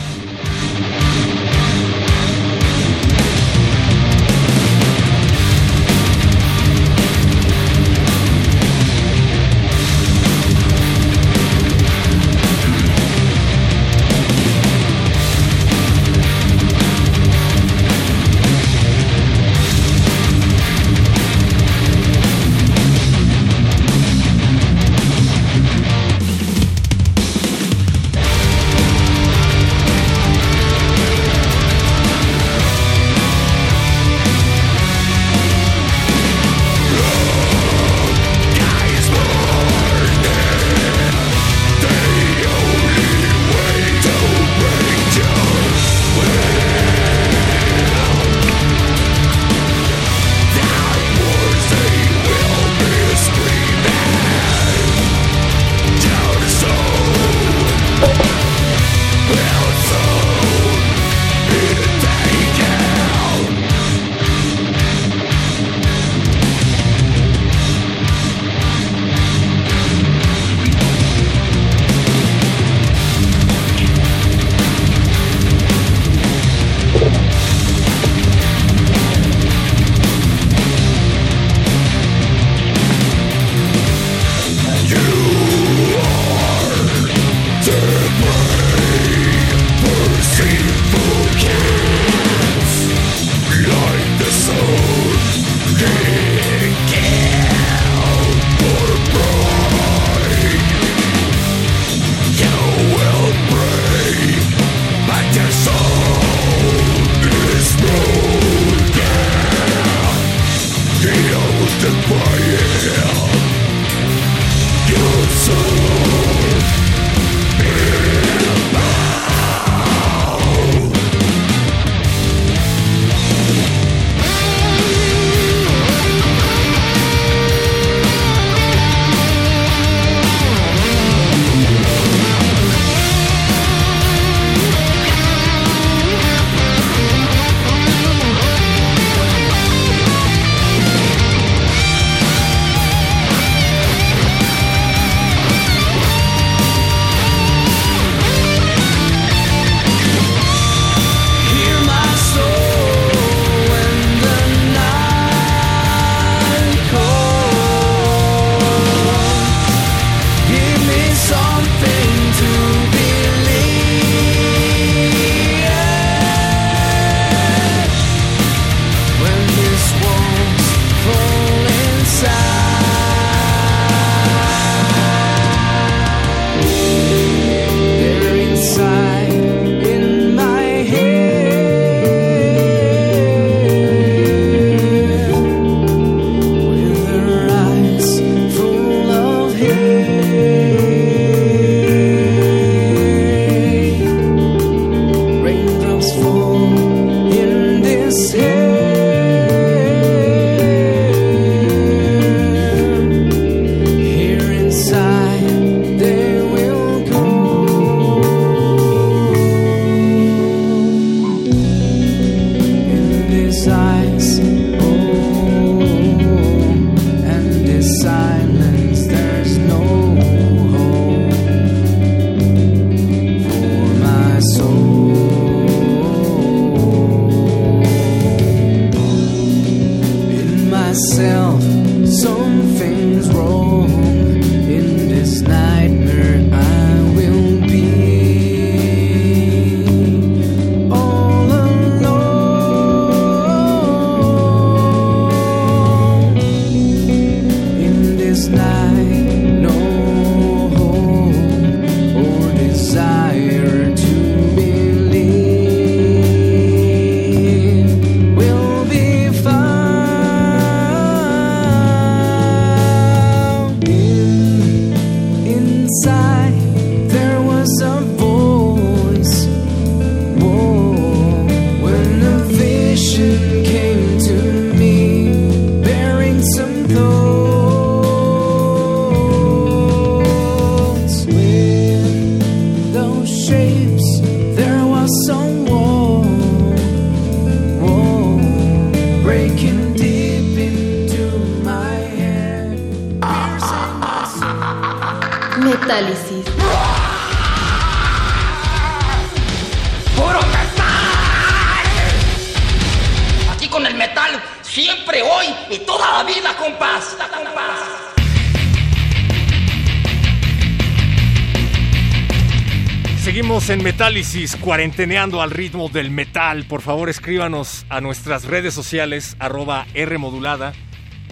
Metálisis, 314.15 314.55
cuarenteneando 314.55 315.43
al 315.43 315.51
ritmo 315.51 315.89
del 315.89 316.13
metal. 316.13 316.67
Por 316.69 316.83
favor, 316.83 317.09
escríbanos 317.09 317.85
a 317.89 318.01
nuestras 318.01 318.45
redes 318.45 318.73
sociales, 318.73 319.37
arroba 319.41 319.89
R 319.93 320.19
modulada. 320.19 320.73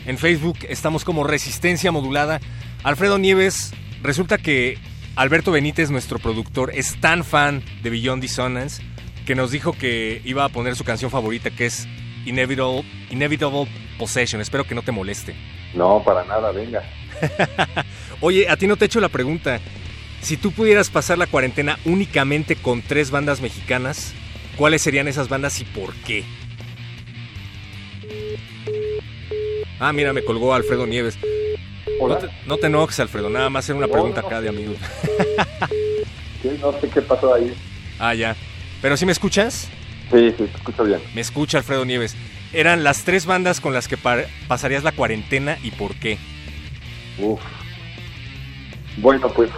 En 0.04 0.18
Facebook 0.18 0.58
estamos 0.68 1.04
como 1.04 1.22
Resistencia 1.22 1.92
Modulada. 1.92 2.40
Alfredo 2.82 3.18
Nieves, 3.18 3.72
resulta 4.02 4.36
que 4.36 4.78
Alberto 5.14 5.52
Benítez, 5.52 5.92
nuestro 5.92 6.18
productor, 6.18 6.72
es 6.74 7.00
tan 7.00 7.22
fan 7.22 7.62
de 7.84 7.90
Beyond 7.90 8.20
Dissonance 8.20 8.82
que 9.26 9.36
nos 9.36 9.52
dijo 9.52 9.74
que 9.74 10.20
iba 10.24 10.44
a 10.44 10.48
poner 10.48 10.74
su 10.74 10.82
canción 10.82 11.12
favorita, 11.12 11.50
que 11.50 11.66
es 11.66 11.86
Inevitable, 12.26 12.84
Inevitable 13.10 13.68
Possession. 13.96 14.40
Espero 14.40 14.64
que 14.64 14.74
no 14.74 14.82
te 14.82 14.90
moleste. 14.90 15.36
No, 15.72 16.02
para 16.02 16.24
nada, 16.24 16.50
venga. 16.50 16.82
Oye, 18.20 18.48
a 18.48 18.56
ti 18.56 18.66
no 18.66 18.76
te 18.76 18.84
he 18.84 18.86
hecho 18.86 19.00
la 19.00 19.08
pregunta. 19.08 19.60
Si 20.22 20.36
tú 20.36 20.52
pudieras 20.52 20.88
pasar 20.88 21.18
la 21.18 21.26
cuarentena 21.26 21.78
únicamente 21.84 22.56
con 22.56 22.80
tres 22.80 23.10
bandas 23.10 23.40
mexicanas, 23.40 24.14
¿cuáles 24.56 24.80
serían 24.82 25.08
esas 25.08 25.28
bandas 25.28 25.60
y 25.60 25.64
por 25.64 25.92
qué? 26.06 26.24
Ah, 29.80 29.92
mira, 29.92 30.12
me 30.12 30.24
colgó 30.24 30.54
Alfredo 30.54 30.86
Nieves. 30.86 31.18
No 32.00 32.16
te, 32.16 32.28
no 32.46 32.56
te 32.56 32.66
enojes, 32.68 33.00
Alfredo, 33.00 33.28
nada 33.30 33.50
más 33.50 33.68
era 33.68 33.78
una 33.78 33.86
No, 33.86 33.92
pregunta 33.92 34.20
no. 34.22 34.26
acá 34.28 34.40
de 34.40 34.48
amigos. 34.48 34.76
No 36.60 36.72
sé 36.80 36.88
qué 36.88 37.02
pasó 37.02 37.34
ahí. 37.34 37.52
ah, 37.98 38.14
ya. 38.14 38.36
¿Pero 38.80 38.96
sí 38.96 39.06
me 39.06 39.12
escuchas? 39.12 39.68
Sí, 40.10 40.30
sí, 40.36 40.44
te 40.44 40.56
escucho 40.56 40.84
bien. 40.84 41.00
Me 41.14 41.20
escucha 41.20 41.58
Alfredo 41.58 41.84
Nieves. 41.84 42.16
Eran 42.52 42.84
las 42.84 43.04
tres 43.04 43.24
bandas 43.26 43.60
con 43.60 43.72
las 43.72 43.88
que 43.88 43.96
pasarías 44.48 44.84
la 44.84 44.92
cuarentena 44.92 45.58
y 45.62 45.70
por 45.70 45.94
qué. 45.94 46.18
Uf. 47.18 47.40
Bueno, 48.98 49.28
pues, 49.32 49.50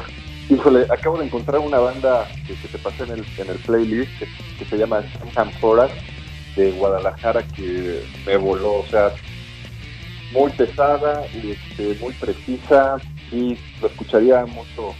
híjole, 0.50 0.86
acabo 0.90 1.18
de 1.18 1.26
encontrar 1.26 1.60
una 1.60 1.78
banda 1.78 2.28
que, 2.46 2.54
que 2.54 2.68
te 2.68 2.78
pasé 2.78 3.04
en 3.04 3.12
el, 3.12 3.24
en 3.38 3.50
el 3.50 3.58
playlist 3.58 4.18
que, 4.18 4.26
que 4.58 4.64
se 4.64 4.76
llama 4.76 5.02
Sam 5.34 5.50
Forest 5.60 5.94
de 6.56 6.70
Guadalajara 6.72 7.42
que 7.56 8.00
me 8.26 8.36
voló, 8.36 8.80
o 8.80 8.86
sea, 8.86 9.12
muy 10.32 10.50
pesada 10.52 11.22
y 11.34 11.50
este, 11.52 11.94
muy 12.00 12.12
precisa 12.14 12.96
y 13.30 13.58
lo 13.80 13.88
escucharía 13.88 14.44
mucho 14.46 14.94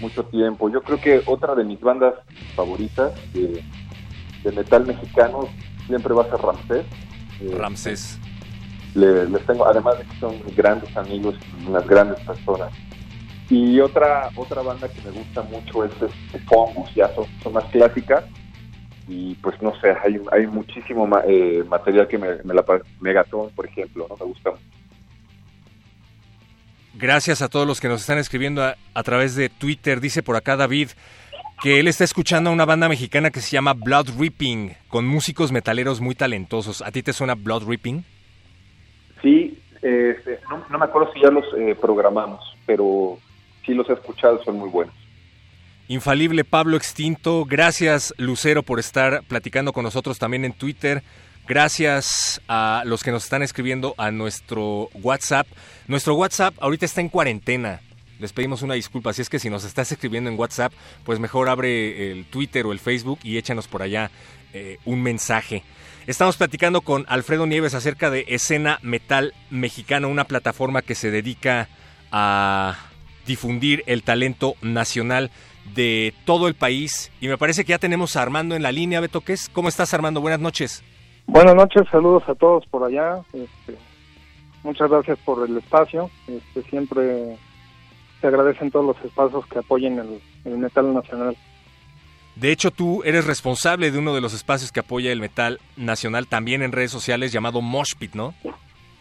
mucho 0.00 0.24
tiempo. 0.24 0.68
Yo 0.68 0.82
creo 0.82 1.00
que 1.00 1.22
otra 1.24 1.54
de 1.54 1.64
mis 1.64 1.80
bandas 1.80 2.14
favoritas 2.54 3.12
de, 3.32 3.62
de 4.44 4.52
metal 4.52 4.84
mexicano 4.84 5.48
siempre 5.86 6.12
va 6.12 6.22
a 6.22 6.30
ser 6.30 6.38
Ramsés. 6.40 6.84
Eh, 7.40 7.50
Ramsés. 7.56 8.18
le- 8.94 9.26
les 9.26 9.46
tengo, 9.46 9.66
además 9.66 9.98
de 9.98 10.04
que 10.04 10.16
son 10.20 10.34
grandes 10.54 10.94
amigos 10.96 11.36
y 11.62 11.66
unas 11.66 11.86
grandes 11.86 12.20
personas. 12.20 12.68
Y 13.48 13.78
otra 13.80 14.28
otra 14.34 14.60
banda 14.62 14.88
que 14.88 15.00
me 15.02 15.10
gusta 15.12 15.42
mucho 15.42 15.84
es 15.84 15.92
este, 16.02 16.38
Fungus, 16.46 16.92
ya 16.94 17.08
son, 17.14 17.26
son 17.42 17.52
más 17.52 17.64
clásicas. 17.66 18.24
Y 19.08 19.34
pues 19.36 19.60
no 19.62 19.72
sé, 19.80 19.94
hay, 20.04 20.20
hay 20.32 20.46
muchísimo 20.48 21.06
ma- 21.06 21.22
eh, 21.28 21.62
material 21.68 22.08
que 22.08 22.18
me, 22.18 22.42
me 22.42 22.54
la 22.54 22.64
Megatron, 23.00 23.50
por 23.50 23.66
ejemplo, 23.66 24.06
no 24.08 24.16
me 24.16 24.24
gusta 24.26 24.50
mucho. 24.50 24.62
Gracias 26.94 27.42
a 27.42 27.48
todos 27.48 27.66
los 27.66 27.80
que 27.80 27.88
nos 27.88 28.00
están 28.00 28.18
escribiendo 28.18 28.64
a, 28.64 28.76
a 28.94 29.02
través 29.02 29.36
de 29.36 29.48
Twitter. 29.48 30.00
Dice 30.00 30.22
por 30.22 30.34
acá 30.34 30.56
David 30.56 30.88
que 31.62 31.78
él 31.78 31.88
está 31.88 32.04
escuchando 32.04 32.50
a 32.50 32.52
una 32.52 32.64
banda 32.64 32.88
mexicana 32.88 33.30
que 33.30 33.40
se 33.40 33.50
llama 33.52 33.74
Blood 33.74 34.08
Ripping, 34.18 34.72
con 34.88 35.06
músicos 35.06 35.52
metaleros 35.52 36.00
muy 36.00 36.14
talentosos. 36.14 36.82
¿A 36.82 36.90
ti 36.90 37.02
te 37.02 37.12
suena 37.12 37.34
Blood 37.34 37.64
Ripping? 37.68 38.02
Sí, 39.22 39.58
eh, 39.82 40.16
este, 40.18 40.40
no, 40.50 40.64
no 40.68 40.78
me 40.78 40.84
acuerdo 40.86 41.12
si 41.12 41.20
ya 41.20 41.30
los 41.30 41.44
eh, 41.58 41.76
programamos, 41.80 42.40
pero 42.66 43.18
sí 43.66 43.74
los 43.74 43.88
he 43.90 43.92
escuchado, 43.92 44.42
son 44.44 44.56
muy 44.56 44.70
buenos. 44.70 44.94
Infalible 45.88 46.44
Pablo 46.44 46.76
Extinto, 46.76 47.44
gracias 47.44 48.14
Lucero 48.16 48.62
por 48.62 48.80
estar 48.80 49.22
platicando 49.28 49.72
con 49.72 49.84
nosotros 49.84 50.18
también 50.18 50.44
en 50.44 50.52
Twitter. 50.52 51.02
Gracias 51.46 52.40
a 52.48 52.82
los 52.86 53.04
que 53.04 53.12
nos 53.12 53.22
están 53.22 53.42
escribiendo 53.42 53.94
a 53.98 54.10
nuestro 54.10 54.88
WhatsApp. 54.94 55.46
Nuestro 55.86 56.16
WhatsApp 56.16 56.54
ahorita 56.58 56.86
está 56.86 57.00
en 57.00 57.08
cuarentena. 57.08 57.80
Les 58.18 58.32
pedimos 58.32 58.62
una 58.62 58.74
disculpa. 58.74 59.12
Si 59.12 59.22
es 59.22 59.28
que 59.28 59.38
si 59.38 59.48
nos 59.48 59.64
estás 59.64 59.92
escribiendo 59.92 60.28
en 60.28 60.38
WhatsApp, 60.38 60.72
pues 61.04 61.20
mejor 61.20 61.48
abre 61.48 62.10
el 62.10 62.24
Twitter 62.24 62.66
o 62.66 62.72
el 62.72 62.80
Facebook 62.80 63.20
y 63.22 63.36
échanos 63.36 63.68
por 63.68 63.82
allá 63.82 64.10
eh, 64.54 64.78
un 64.84 65.04
mensaje. 65.04 65.62
Estamos 66.08 66.36
platicando 66.36 66.80
con 66.80 67.04
Alfredo 67.08 67.46
Nieves 67.46 67.74
acerca 67.74 68.10
de 68.10 68.24
Escena 68.28 68.80
Metal 68.82 69.32
Mexicano, 69.50 70.08
una 70.08 70.24
plataforma 70.24 70.82
que 70.82 70.96
se 70.96 71.12
dedica 71.12 71.68
a 72.10 72.76
difundir 73.26 73.82
el 73.86 74.02
talento 74.02 74.54
nacional 74.62 75.30
de 75.74 76.14
todo 76.24 76.48
el 76.48 76.54
país. 76.54 77.10
Y 77.20 77.28
me 77.28 77.38
parece 77.38 77.64
que 77.64 77.70
ya 77.70 77.78
tenemos 77.78 78.16
a 78.16 78.22
Armando 78.22 78.54
en 78.54 78.62
la 78.62 78.72
línea, 78.72 79.00
Beto. 79.00 79.20
¿qué 79.20 79.32
es? 79.32 79.48
¿Cómo 79.48 79.68
estás, 79.68 79.92
Armando? 79.94 80.20
Buenas 80.20 80.40
noches. 80.40 80.82
Buenas 81.26 81.54
noches, 81.56 81.82
saludos 81.90 82.22
a 82.28 82.34
todos 82.34 82.64
por 82.66 82.84
allá. 82.84 83.20
Este, 83.32 83.76
muchas 84.62 84.88
gracias 84.88 85.18
por 85.24 85.48
el 85.48 85.56
espacio. 85.58 86.08
Este, 86.28 86.62
siempre 86.70 87.36
se 88.20 88.26
agradecen 88.28 88.70
todos 88.70 88.86
los 88.86 89.04
espacios 89.04 89.44
que 89.46 89.58
apoyen 89.58 89.98
el, 89.98 90.20
el 90.44 90.58
metal 90.58 90.94
nacional. 90.94 91.36
De 92.36 92.52
hecho, 92.52 92.70
tú 92.70 93.02
eres 93.04 93.26
responsable 93.26 93.90
de 93.90 93.98
uno 93.98 94.14
de 94.14 94.20
los 94.20 94.34
espacios 94.34 94.70
que 94.70 94.80
apoya 94.80 95.10
el 95.10 95.20
metal 95.20 95.58
nacional 95.76 96.26
también 96.28 96.62
en 96.62 96.70
redes 96.70 96.90
sociales 96.90 97.32
llamado 97.32 97.60
Moshpit, 97.62 98.14
¿no? 98.14 98.34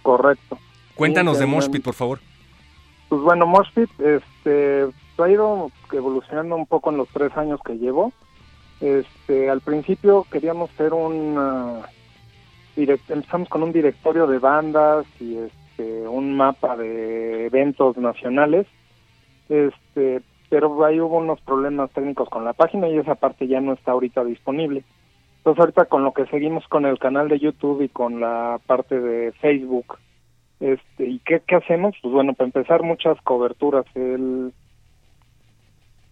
Correcto. 0.01 0.57
Cuéntanos 0.95 1.35
Sí, 1.37 1.41
de 1.41 1.45
Moshpit, 1.47 1.83
por 1.83 1.93
favor. 1.95 2.19
Pues 3.09 3.21
bueno, 3.21 3.45
Moshpit 3.45 3.89
este, 3.99 4.87
ha 5.17 5.29
ido 5.29 5.71
evolucionando 5.91 6.55
un 6.55 6.65
poco 6.65 6.89
en 6.89 6.97
los 6.97 7.07
tres 7.09 7.35
años 7.37 7.59
que 7.63 7.77
llevo. 7.77 8.11
Este, 8.81 9.49
al 9.49 9.61
principio 9.61 10.25
queríamos 10.31 10.69
ser 10.71 10.93
un... 10.93 11.35
direct- 12.75 13.09
empezamos 13.09 13.47
con 13.49 13.63
un 13.63 13.71
directorio 13.71 14.27
de 14.27 14.39
bandas 14.39 15.05
y 15.19 15.37
este, 15.37 16.07
un 16.07 16.35
mapa 16.35 16.75
de 16.75 17.45
eventos 17.45 17.95
nacionales. 17.97 18.67
Este, 19.47 20.21
pero 20.49 20.83
ahí 20.83 20.99
hubo 20.99 21.17
unos 21.17 21.39
problemas 21.41 21.91
técnicos 21.91 22.27
con 22.29 22.43
la 22.43 22.53
página 22.53 22.89
y 22.89 22.97
esa 22.97 23.15
parte 23.15 23.47
ya 23.47 23.61
no 23.61 23.73
está 23.73 23.91
ahorita 23.91 24.23
disponible. 24.23 24.83
Entonces 25.37 25.59
ahorita 25.59 25.85
con 25.85 26.03
lo 26.03 26.11
que 26.11 26.25
seguimos 26.25 26.67
con 26.67 26.85
el 26.85 26.97
canal 26.97 27.29
de 27.29 27.39
YouTube 27.39 27.83
y 27.83 27.89
con 27.89 28.19
la 28.19 28.59
parte 28.65 28.99
de 28.99 29.31
Facebook, 29.33 29.97
este, 30.59 31.07
¿y 31.07 31.19
qué, 31.19 31.41
qué 31.45 31.55
hacemos? 31.55 31.95
Pues 32.01 32.13
bueno, 32.13 32.33
para 32.33 32.47
empezar 32.47 32.83
muchas 32.83 33.19
coberturas. 33.21 33.85
El, 33.95 34.53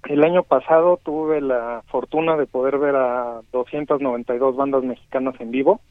el 0.09 0.23
año 0.23 0.43
pasado 0.43 0.99
tuve 1.03 1.41
la 1.41 1.83
fortuna 1.87 2.35
de 2.35 2.45
poder 2.45 2.77
ver 2.77 2.95
a 2.95 3.41
292 3.51 4.55
bandas 4.55 4.83
mexicanas 4.83 5.35
en 5.39 5.51
vivo. 5.51 5.81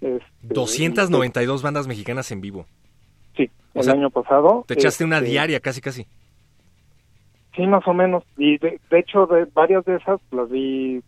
Este, 0.00 0.24
292 0.42 1.62
bandas 1.62 1.88
mexicanas 1.88 2.30
en 2.30 2.40
vivo. 2.40 2.66
Sí, 3.36 3.50
O 3.74 3.78
el 3.78 3.84
sea, 3.84 3.94
año 3.94 4.10
pasado. 4.10 4.64
Te 4.66 4.74
echaste 4.74 5.04
una 5.04 5.18
este, 5.18 5.30
diaria, 5.30 5.60
casi, 5.60 5.80
casi. 5.80 6.06
Sí, 7.56 7.66
más 7.66 7.86
o 7.88 7.94
menos. 7.94 8.22
Y 8.36 8.58
de, 8.58 8.80
de 8.90 8.98
hecho, 8.98 9.26
de 9.26 9.46
varias 9.46 9.84
de 9.84 9.96
esas 9.96 10.20
las 10.30 10.48
vi 10.50 11.02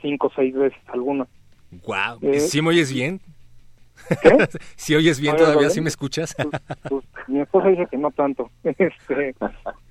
cinco 0.00 0.28
o 0.28 0.32
seis 0.34 0.54
veces, 0.54 0.78
algunas. 0.86 1.28
Wow. 1.86 2.18
Eh, 2.22 2.40
¿Sí 2.40 2.62
me 2.62 2.68
oyes 2.68 2.92
bien? 2.92 3.20
¿Qué? 4.22 4.30
¿Sí 4.76 4.94
oyes 4.94 5.20
bien 5.20 5.34
¿Me 5.34 5.40
oyes 5.40 5.52
todavía? 5.52 5.70
¿Sí 5.70 5.80
me 5.80 5.88
escuchas? 5.88 6.34
Pues, 6.88 7.04
mi 7.28 7.40
esposa 7.40 7.68
dice 7.68 7.86
que 7.90 7.96
no 7.96 8.10
tanto. 8.10 8.50
este, 8.64 9.34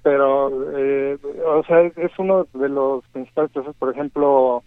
pero, 0.04 0.78
eh, 0.78 1.18
o 1.46 1.64
sea, 1.64 1.82
es, 1.82 2.12
uno 2.18 2.48
de 2.54 2.70
los 2.70 3.06
principales 3.10 3.52
procesos. 3.52 3.76
Por 3.78 3.92
ejemplo, 3.92 4.64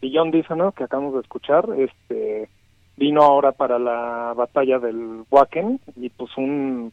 Beyond 0.00 0.34
Dissonance, 0.34 0.76
que 0.76 0.84
acabamos 0.84 1.14
de 1.14 1.20
escuchar, 1.20 1.66
este 1.78 2.48
vino 2.96 3.22
ahora 3.22 3.52
para 3.52 3.78
la 3.78 4.32
batalla 4.34 4.78
del 4.78 5.24
Wacken 5.30 5.80
y 5.96 6.08
pues 6.10 6.30
un 6.36 6.92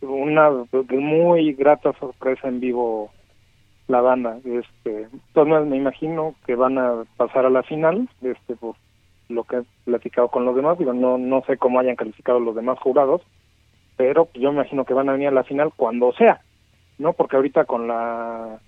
una 0.00 0.50
muy 0.90 1.52
grata 1.52 1.92
sorpresa 2.00 2.48
en 2.48 2.60
vivo 2.60 3.10
la 3.88 4.00
banda 4.00 4.38
este 4.44 5.08
entonces 5.12 5.66
me 5.66 5.76
imagino 5.76 6.34
que 6.46 6.56
van 6.56 6.78
a 6.78 7.04
pasar 7.16 7.44
a 7.46 7.50
la 7.50 7.62
final 7.62 8.08
este 8.22 8.56
por 8.56 8.74
lo 9.32 9.44
que 9.44 9.56
he 9.58 9.62
platicado 9.84 10.28
con 10.28 10.44
los 10.44 10.54
demás 10.54 10.78
digo 10.78 10.92
no 10.92 11.18
no 11.18 11.42
sé 11.46 11.56
cómo 11.56 11.80
hayan 11.80 11.96
calificado 11.96 12.38
los 12.40 12.54
demás 12.54 12.78
jurados 12.78 13.22
pero 13.96 14.28
yo 14.34 14.52
me 14.52 14.60
imagino 14.60 14.84
que 14.84 14.94
van 14.94 15.08
a 15.08 15.12
venir 15.12 15.28
a 15.28 15.32
la 15.32 15.44
final 15.44 15.72
cuando 15.76 16.12
sea 16.12 16.40
no 16.98 17.12
porque 17.14 17.36
ahorita 17.36 17.64
con 17.64 17.88
la 17.88 18.58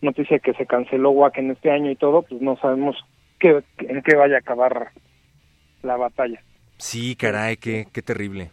noticia 0.00 0.38
que 0.38 0.54
se 0.54 0.66
canceló 0.66 1.10
Wacken 1.10 1.50
este 1.50 1.70
año 1.70 1.90
y 1.90 1.96
todo 1.96 2.22
pues 2.22 2.40
no 2.40 2.56
sabemos 2.56 2.96
qué 3.38 3.62
en 3.78 4.02
qué 4.02 4.16
vaya 4.16 4.36
a 4.36 4.38
acabar 4.40 4.90
la 5.82 5.96
batalla 5.96 6.40
Sí, 6.76 7.14
caray, 7.14 7.56
qué, 7.56 7.86
qué 7.92 8.02
terrible. 8.02 8.50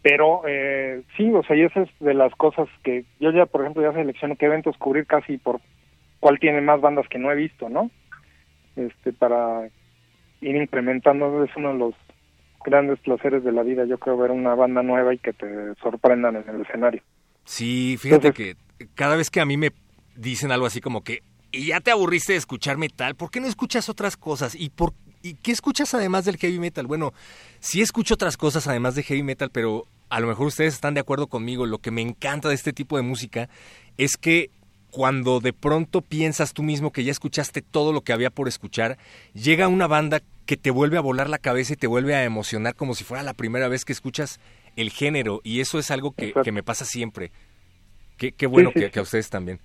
pero 0.00 0.42
eh, 0.46 1.02
sí, 1.16 1.30
o 1.32 1.42
sea, 1.42 1.56
y 1.56 1.62
esa 1.62 1.82
es 1.82 1.90
de 1.98 2.14
las 2.14 2.32
cosas 2.36 2.68
que 2.84 3.04
yo 3.18 3.32
ya, 3.32 3.46
por 3.46 3.62
ejemplo, 3.62 3.82
ya 3.82 3.92
selecciono 3.92 4.36
qué 4.36 4.46
eventos 4.46 4.76
cubrir 4.78 5.04
casi 5.06 5.38
por 5.38 5.60
cuál 6.20 6.38
tiene 6.38 6.60
más 6.60 6.80
bandas 6.80 7.08
que 7.08 7.18
no 7.18 7.32
he 7.32 7.34
visto, 7.34 7.68
¿no? 7.68 7.90
Este, 8.76 9.12
para 9.12 9.68
ir 10.40 10.56
incrementando, 10.56 11.44
es 11.44 11.50
uno 11.56 11.72
de 11.72 11.78
los 11.78 11.94
grandes 12.64 12.98
placeres 13.00 13.44
de 13.44 13.52
la 13.52 13.62
vida, 13.62 13.84
yo 13.84 13.98
creo, 13.98 14.16
ver 14.16 14.30
una 14.30 14.54
banda 14.54 14.82
nueva 14.82 15.14
y 15.14 15.18
que 15.18 15.32
te 15.32 15.74
sorprendan 15.82 16.36
en 16.36 16.48
el 16.48 16.62
escenario. 16.62 17.02
Sí, 17.44 17.96
fíjate 17.98 18.32
que 18.32 18.56
cada 18.94 19.16
vez 19.16 19.30
que 19.30 19.40
a 19.40 19.46
mí 19.46 19.56
me 19.56 19.70
dicen 20.16 20.52
algo 20.52 20.66
así 20.66 20.80
como 20.80 21.02
que, 21.02 21.22
y 21.50 21.68
ya 21.68 21.80
te 21.80 21.90
aburriste 21.90 22.32
de 22.32 22.38
escuchar 22.38 22.76
metal, 22.76 23.14
¿por 23.14 23.30
qué 23.30 23.40
no 23.40 23.46
escuchas 23.46 23.88
otras 23.88 24.16
cosas? 24.16 24.54
¿Y 24.54 24.70
por 24.70 24.92
¿Y 25.22 25.34
qué 25.34 25.50
escuchas 25.50 25.94
además 25.94 26.24
del 26.24 26.36
heavy 26.36 26.58
metal? 26.58 26.86
Bueno, 26.86 27.12
sí 27.58 27.80
escucho 27.80 28.14
otras 28.14 28.36
cosas 28.36 28.68
además 28.68 28.94
de 28.94 29.02
heavy 29.02 29.22
metal, 29.22 29.50
pero 29.52 29.84
a 30.10 30.20
lo 30.20 30.28
mejor 30.28 30.46
ustedes 30.46 30.74
están 30.74 30.94
de 30.94 31.00
acuerdo 31.00 31.26
conmigo. 31.26 31.66
Lo 31.66 31.78
que 31.78 31.90
me 31.90 32.02
encanta 32.02 32.48
de 32.48 32.54
este 32.54 32.72
tipo 32.72 32.96
de 32.96 33.02
música 33.02 33.48
es 33.96 34.16
que 34.16 34.50
cuando 34.90 35.40
de 35.40 35.52
pronto 35.52 36.00
piensas 36.00 36.54
tú 36.54 36.62
mismo 36.62 36.92
que 36.92 37.04
ya 37.04 37.10
escuchaste 37.10 37.62
todo 37.62 37.92
lo 37.92 38.00
que 38.00 38.12
había 38.12 38.30
por 38.30 38.48
escuchar, 38.48 38.96
llega 39.34 39.68
una 39.68 39.86
banda 39.86 40.20
que 40.46 40.56
te 40.56 40.70
vuelve 40.70 40.96
a 40.96 41.02
volar 41.02 41.28
la 41.28 41.38
cabeza 41.38 41.74
y 41.74 41.76
te 41.76 41.86
vuelve 41.86 42.14
a 42.14 42.24
emocionar 42.24 42.74
como 42.74 42.94
si 42.94 43.04
fuera 43.04 43.22
la 43.22 43.34
primera 43.34 43.68
vez 43.68 43.84
que 43.84 43.92
escuchas 43.92 44.40
el 44.76 44.90
género. 44.90 45.40
Y 45.44 45.60
eso 45.60 45.78
es 45.78 45.90
algo 45.90 46.12
que, 46.12 46.32
me 46.52 46.62
pasa 46.62 46.84
siempre. 46.84 47.30
Qué, 48.16 48.32
qué 48.32 48.46
bueno 48.46 48.72
que, 48.72 48.90
que, 48.90 48.98
a 48.98 49.02
ustedes 49.02 49.28
también. 49.30 49.60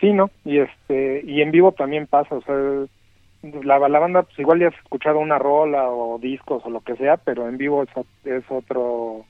Sí, 0.00 0.12
¿no? 0.12 0.30
Y, 0.44 0.58
este, 0.58 1.22
y 1.26 1.42
en 1.42 1.50
vivo 1.50 1.72
también 1.72 2.06
pasa. 2.06 2.34
O 2.34 2.42
sea, 2.42 2.54
la, 3.62 3.88
la 3.88 3.98
banda 3.98 4.22
pues 4.22 4.38
igual 4.38 4.60
ya 4.60 4.68
has 4.68 4.74
escuchado 4.74 5.18
una 5.18 5.38
rola 5.38 5.88
o 5.88 6.18
discos 6.18 6.62
o 6.64 6.70
lo 6.70 6.80
que 6.80 6.96
sea, 6.96 7.16
pero 7.18 7.48
en 7.48 7.58
vivo 7.58 7.82
es, 7.82 7.90
es 8.24 8.44
otro 8.48 9.24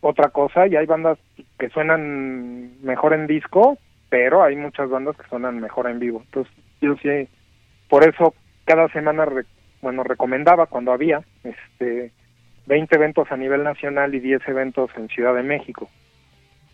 otra 0.00 0.30
cosa 0.30 0.66
y 0.66 0.74
hay 0.76 0.86
bandas 0.86 1.18
que 1.58 1.68
suenan 1.68 2.82
mejor 2.82 3.14
en 3.14 3.28
disco, 3.28 3.78
pero 4.12 4.42
hay 4.42 4.56
muchas 4.56 4.90
bandas 4.90 5.16
que 5.16 5.26
suenan 5.26 5.58
mejor 5.58 5.88
en 5.88 5.98
vivo. 5.98 6.20
Entonces, 6.26 6.52
yo 6.82 6.94
sí 6.96 7.26
por 7.88 8.06
eso 8.06 8.34
cada 8.66 8.86
semana 8.88 9.26
bueno, 9.80 10.04
recomendaba 10.04 10.66
cuando 10.66 10.92
había 10.92 11.22
este 11.42 12.12
20 12.66 12.94
eventos 12.94 13.32
a 13.32 13.38
nivel 13.38 13.62
nacional 13.62 14.14
y 14.14 14.20
10 14.20 14.46
eventos 14.48 14.90
en 14.98 15.08
Ciudad 15.08 15.34
de 15.34 15.42
México. 15.42 15.88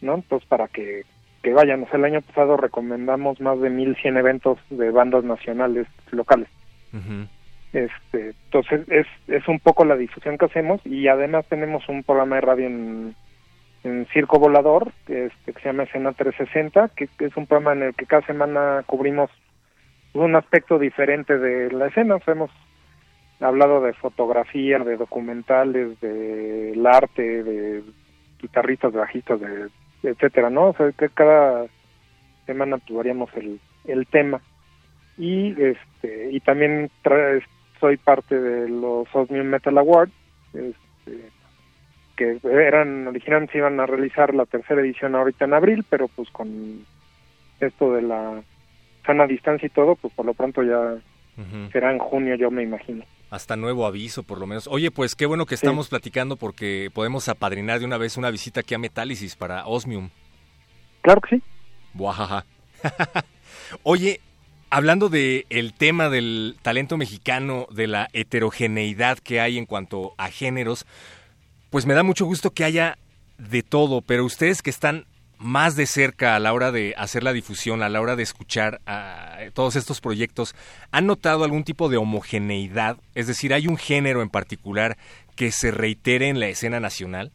¿No? 0.01 0.17
Entonces, 0.17 0.49
para 0.49 0.67
que 0.67 1.05
que 1.45 1.53
vayan. 1.53 1.87
el 1.93 2.05
año 2.05 2.23
pasado 2.23 2.57
recomendamos 2.57 3.41
más 3.41 3.61
de 3.61 3.71
1100 3.71 4.17
eventos 4.17 4.59
de 4.71 4.91
bandas 4.91 5.23
nacionales 5.23 5.87
locales. 6.11 6.49
Este, 7.73 8.31
entonces 8.47 8.81
es, 8.89 9.07
es 9.29 9.47
un 9.47 9.61
poco 9.61 9.85
la 9.85 9.95
difusión 9.95 10.39
que 10.39 10.47
hacemos 10.47 10.85
y 10.85 11.07
además 11.07 11.47
tenemos 11.49 11.89
un 11.89 12.03
programa 12.03 12.35
de 12.37 12.41
radio 12.41 12.67
en, 12.67 13.15
en 13.85 14.07
Circo 14.13 14.39
Volador 14.39 14.93
este, 15.07 15.53
que 15.53 15.61
se 15.61 15.69
llama 15.69 15.85
Escena 15.85 16.13
360, 16.13 16.91
que, 16.97 17.09
es 17.19 17.37
un 17.37 17.47
programa 17.47 17.73
en 17.73 17.89
el 17.89 17.95
que 17.95 18.07
cada 18.07 18.27
semana 18.27 18.83
cubrimos 18.87 19.31
un 20.15 20.35
aspecto 20.37 20.79
diferente 20.79 21.39
de 21.39 21.71
la 21.71 21.87
escena. 21.87 22.19
hemos 22.27 22.51
hablado 23.41 23.81
de 23.81 23.93
fotografía, 23.93 24.79
de 24.81 24.97
documentales, 24.97 26.01
del 26.01 26.85
arte, 26.87 27.43
de 27.43 27.85
guitarristas, 28.41 28.93
de 28.93 28.99
bajistas, 28.99 29.41
de 29.41 29.69
etcétera, 30.03 30.51
¿no? 30.51 30.69
O 30.69 30.75
sea, 30.75 30.91
que 30.93 31.09
cada 31.09 31.67
semana 32.47 32.77
actuaríamos 32.77 33.31
el, 33.37 33.61
el 33.85 34.07
tema. 34.07 34.41
Y 35.17 35.61
este 35.61 36.31
y 36.31 36.41
también 36.41 36.91
soy 37.81 37.97
parte 37.97 38.39
de 38.39 38.69
los 38.69 39.07
Osmium 39.13 39.47
Metal 39.47 39.77
Awards, 39.77 40.13
este, 40.53 41.31
que 42.19 42.41
eran 42.43 43.07
originalmente 43.07 43.53
se 43.53 43.59
iban 43.59 43.79
a 43.79 43.87
realizar 43.87 44.35
la 44.35 44.45
tercera 44.45 44.81
edición 44.81 45.15
ahorita 45.15 45.45
en 45.45 45.55
abril, 45.55 45.85
pero 45.89 46.09
pues 46.09 46.29
con 46.31 46.85
esto 47.61 47.95
de 47.95 48.03
la 48.03 48.43
sana 49.07 49.27
distancia 49.27 49.67
y 49.67 49.71
todo, 49.71 49.95
pues 49.95 50.13
por 50.13 50.27
lo 50.27 50.35
pronto 50.35 50.63
ya 50.65 50.97
será 51.73 51.93
en 51.93 51.99
junio, 51.99 52.35
yo 52.35 52.51
me 52.51 52.65
imagino. 52.65 53.05
Hasta 53.31 53.55
nuevo 53.57 53.87
aviso, 53.87 54.25
por 54.25 54.41
lo 54.41 54.47
menos. 54.47 54.67
Oye, 54.67 54.91
pues 54.91 55.15
qué 55.15 55.27
bueno 55.27 55.47
que 55.47 55.55
estamos 55.55 55.89
platicando 55.89 56.37
porque 56.37 56.91
podemos 56.93 57.29
apadrinar 57.29 57.79
de 57.79 57.85
una 57.85 57.97
vez 57.97 58.17
una 58.17 58.31
visita 58.31 58.61
aquí 58.61 58.75
a 58.75 58.79
Metálisis 58.79 59.37
para 59.37 59.65
Osmium. 59.67 60.11
Claro 61.03 61.21
que 61.21 61.37
sí. 61.37 61.43
Buajaja. 61.95 62.45
Oye, 63.85 64.21
hablando 64.71 65.09
de 65.09 65.47
el 65.51 65.75
tema 65.75 66.09
del 66.09 66.57
talento 66.63 66.97
mexicano, 66.97 67.67
de 67.71 67.87
la 67.87 68.09
heterogeneidad 68.13 69.19
que 69.19 69.41
hay 69.41 69.59
en 69.59 69.67
cuanto 69.67 70.15
a 70.19 70.29
géneros, 70.29 70.87
pues 71.71 71.87
me 71.87 71.95
da 71.95 72.03
mucho 72.03 72.27
gusto 72.27 72.51
que 72.51 72.65
haya 72.65 72.97
de 73.39 73.63
todo, 73.63 74.03
pero 74.03 74.25
ustedes 74.25 74.63
que 74.63 74.71
están 74.71 75.05
más 75.39 75.77
de 75.77 75.87
cerca 75.87 76.35
a 76.35 76.41
la 76.41 76.53
hora 76.53 76.73
de 76.73 76.95
hacer 76.97 77.23
la 77.23 77.33
difusión, 77.33 77.83
a 77.83 77.89
la 77.89 78.01
hora 78.01 78.17
de 78.17 78.25
escuchar 78.25 78.81
a 78.87 79.39
todos 79.55 79.77
estos 79.77 80.01
proyectos, 80.01 80.55
¿han 80.91 81.07
notado 81.07 81.45
algún 81.45 81.65
tipo 81.65 81.89
de 81.89 81.97
homogeneidad? 81.97 82.97
Es 83.15 83.29
decir, 83.29 83.55
¿hay 83.55 83.69
un 83.69 83.77
género 83.77 84.23
en 84.23 84.31
particular 84.31 84.97
que 85.37 85.53
se 85.53 85.71
reitere 85.71 86.29
en 86.29 86.41
la 86.41 86.49
escena 86.49 86.81
nacional? 86.81 87.31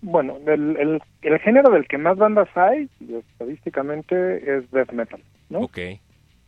Bueno, 0.00 0.38
el, 0.46 1.00
el, 1.22 1.38
género 1.40 1.70
del 1.70 1.86
que 1.86 1.98
más 1.98 2.16
bandas 2.16 2.48
hay, 2.56 2.88
estadísticamente, 3.00 4.58
es 4.58 4.70
death 4.70 4.92
metal, 4.92 5.20
¿no? 5.48 5.60
Ok. 5.60 5.78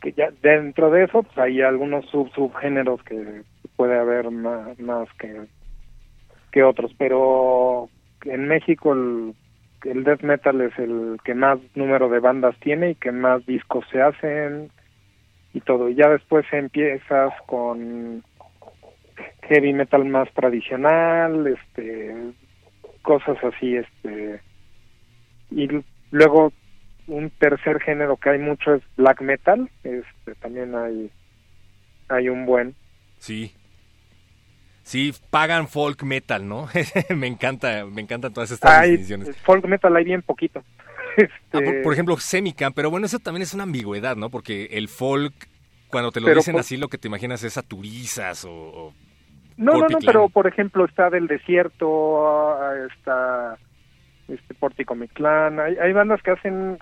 Que 0.01 0.13
ya 0.17 0.31
dentro 0.43 0.91
de 0.91 1.05
eso, 1.05 1.23
pues 1.23 1.37
hay 1.37 1.61
algunos 1.61 2.07
sub 2.07 2.31
subgéneros 2.33 3.03
que 3.03 3.43
puede 3.77 3.99
haber 3.99 4.31
más, 4.31 4.79
más 4.79 5.09
que, 5.19 5.47
que 6.51 6.63
otros, 6.63 6.93
pero 6.99 7.89
en 8.25 8.49
México 8.49 8.93
el 8.93 9.35
el 9.85 10.05
death 10.05 10.23
metal 10.23 10.61
es 10.61 10.79
el 10.79 11.19
que 11.25 11.35
más 11.35 11.59
número 11.75 12.09
de 12.09 12.21
bandas 12.21 12.55
tiene 12.61 12.91
y 12.91 12.95
que 12.95 13.13
más 13.13 13.45
discos 13.47 13.85
se 13.91 14.03
hacen 14.03 14.71
y 15.55 15.61
todo. 15.61 15.89
Y 15.89 15.95
ya 15.95 16.09
después 16.09 16.45
empiezas 16.53 17.33
con 17.47 18.23
heavy 19.43 19.73
metal 19.73 20.05
más 20.05 20.33
tradicional, 20.35 21.47
este 21.47 22.15
cosas 23.03 23.39
así, 23.43 23.77
este 23.77 24.41
y 25.51 25.69
luego 26.11 26.53
un 27.07 27.31
tercer 27.31 27.81
género 27.81 28.17
que 28.17 28.31
hay 28.31 28.39
mucho 28.39 28.75
es 28.75 28.83
black 28.97 29.21
metal, 29.23 29.69
este 29.83 30.35
también 30.37 30.75
hay 30.75 31.11
hay 32.09 32.29
un 32.29 32.45
buen. 32.45 32.75
Sí. 33.19 33.55
Sí, 34.91 35.15
pagan 35.31 35.69
folk 35.69 36.03
metal, 36.03 36.49
¿no? 36.49 36.67
me 37.17 37.29
encanta, 37.29 37.87
me 37.87 38.01
encantan 38.01 38.33
todas 38.33 38.51
estas 38.51 38.83
distinciones. 38.83 39.37
Folk 39.43 39.65
metal 39.67 39.95
hay 39.95 40.03
bien 40.03 40.23
poquito. 40.23 40.65
Ah, 41.17 41.59
este 41.59 41.83
por, 41.83 41.93
ejemplo, 41.93 42.17
Semicam, 42.19 42.73
pero 42.73 42.89
bueno, 42.89 43.05
eso 43.05 43.19
también 43.19 43.43
es 43.43 43.53
una 43.53 43.65
ambigüedad, 43.65 44.17
¿no? 44.17 44.31
Porque 44.31 44.69
el 44.71 44.89
folk, 44.89 45.35
cuando 45.89 46.13
te 46.13 46.21
lo 46.21 46.33
dicen 46.33 46.57
así, 46.57 46.77
lo 46.77 46.87
que 46.89 46.99
te 46.99 47.09
imaginas 47.09 47.43
es 47.43 47.59
a 47.59 47.63
turizas 47.63 48.45
o... 48.49 48.95
no, 49.57 49.73
no, 49.75 49.89
no, 49.89 49.99
pero 50.07 50.29
por 50.29 50.47
ejemplo 50.47 50.85
está 50.85 51.11
del 51.11 51.27
desierto, 51.27 52.57
está 52.87 53.59
este 54.29 54.55
Pórtico 54.55 54.95
Mictlán, 54.95 55.59
hay, 55.59 55.77
hay 55.77 55.93
bandas 55.93 56.23
que 56.23 56.31
hacen, 56.31 56.79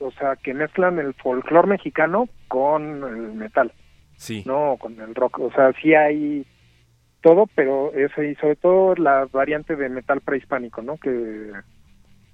o 0.00 0.10
sea, 0.12 0.34
que 0.36 0.54
mezclan 0.54 0.98
el 0.98 1.14
folclore 1.14 1.68
mexicano 1.68 2.28
con 2.48 3.04
el 3.04 3.34
metal. 3.34 3.72
Sí. 4.16 4.42
No, 4.44 4.76
con 4.78 5.00
el 5.00 5.14
rock, 5.14 5.38
o 5.38 5.52
sea, 5.52 5.72
sí 5.80 5.94
hay 5.94 6.44
todo, 7.20 7.46
pero 7.54 7.92
ese 7.94 8.30
y 8.30 8.34
sobre 8.36 8.56
todo 8.56 8.94
la 8.94 9.26
variante 9.32 9.76
de 9.76 9.88
metal 9.88 10.20
prehispánico, 10.20 10.82
¿no? 10.82 10.96
Que 10.98 11.52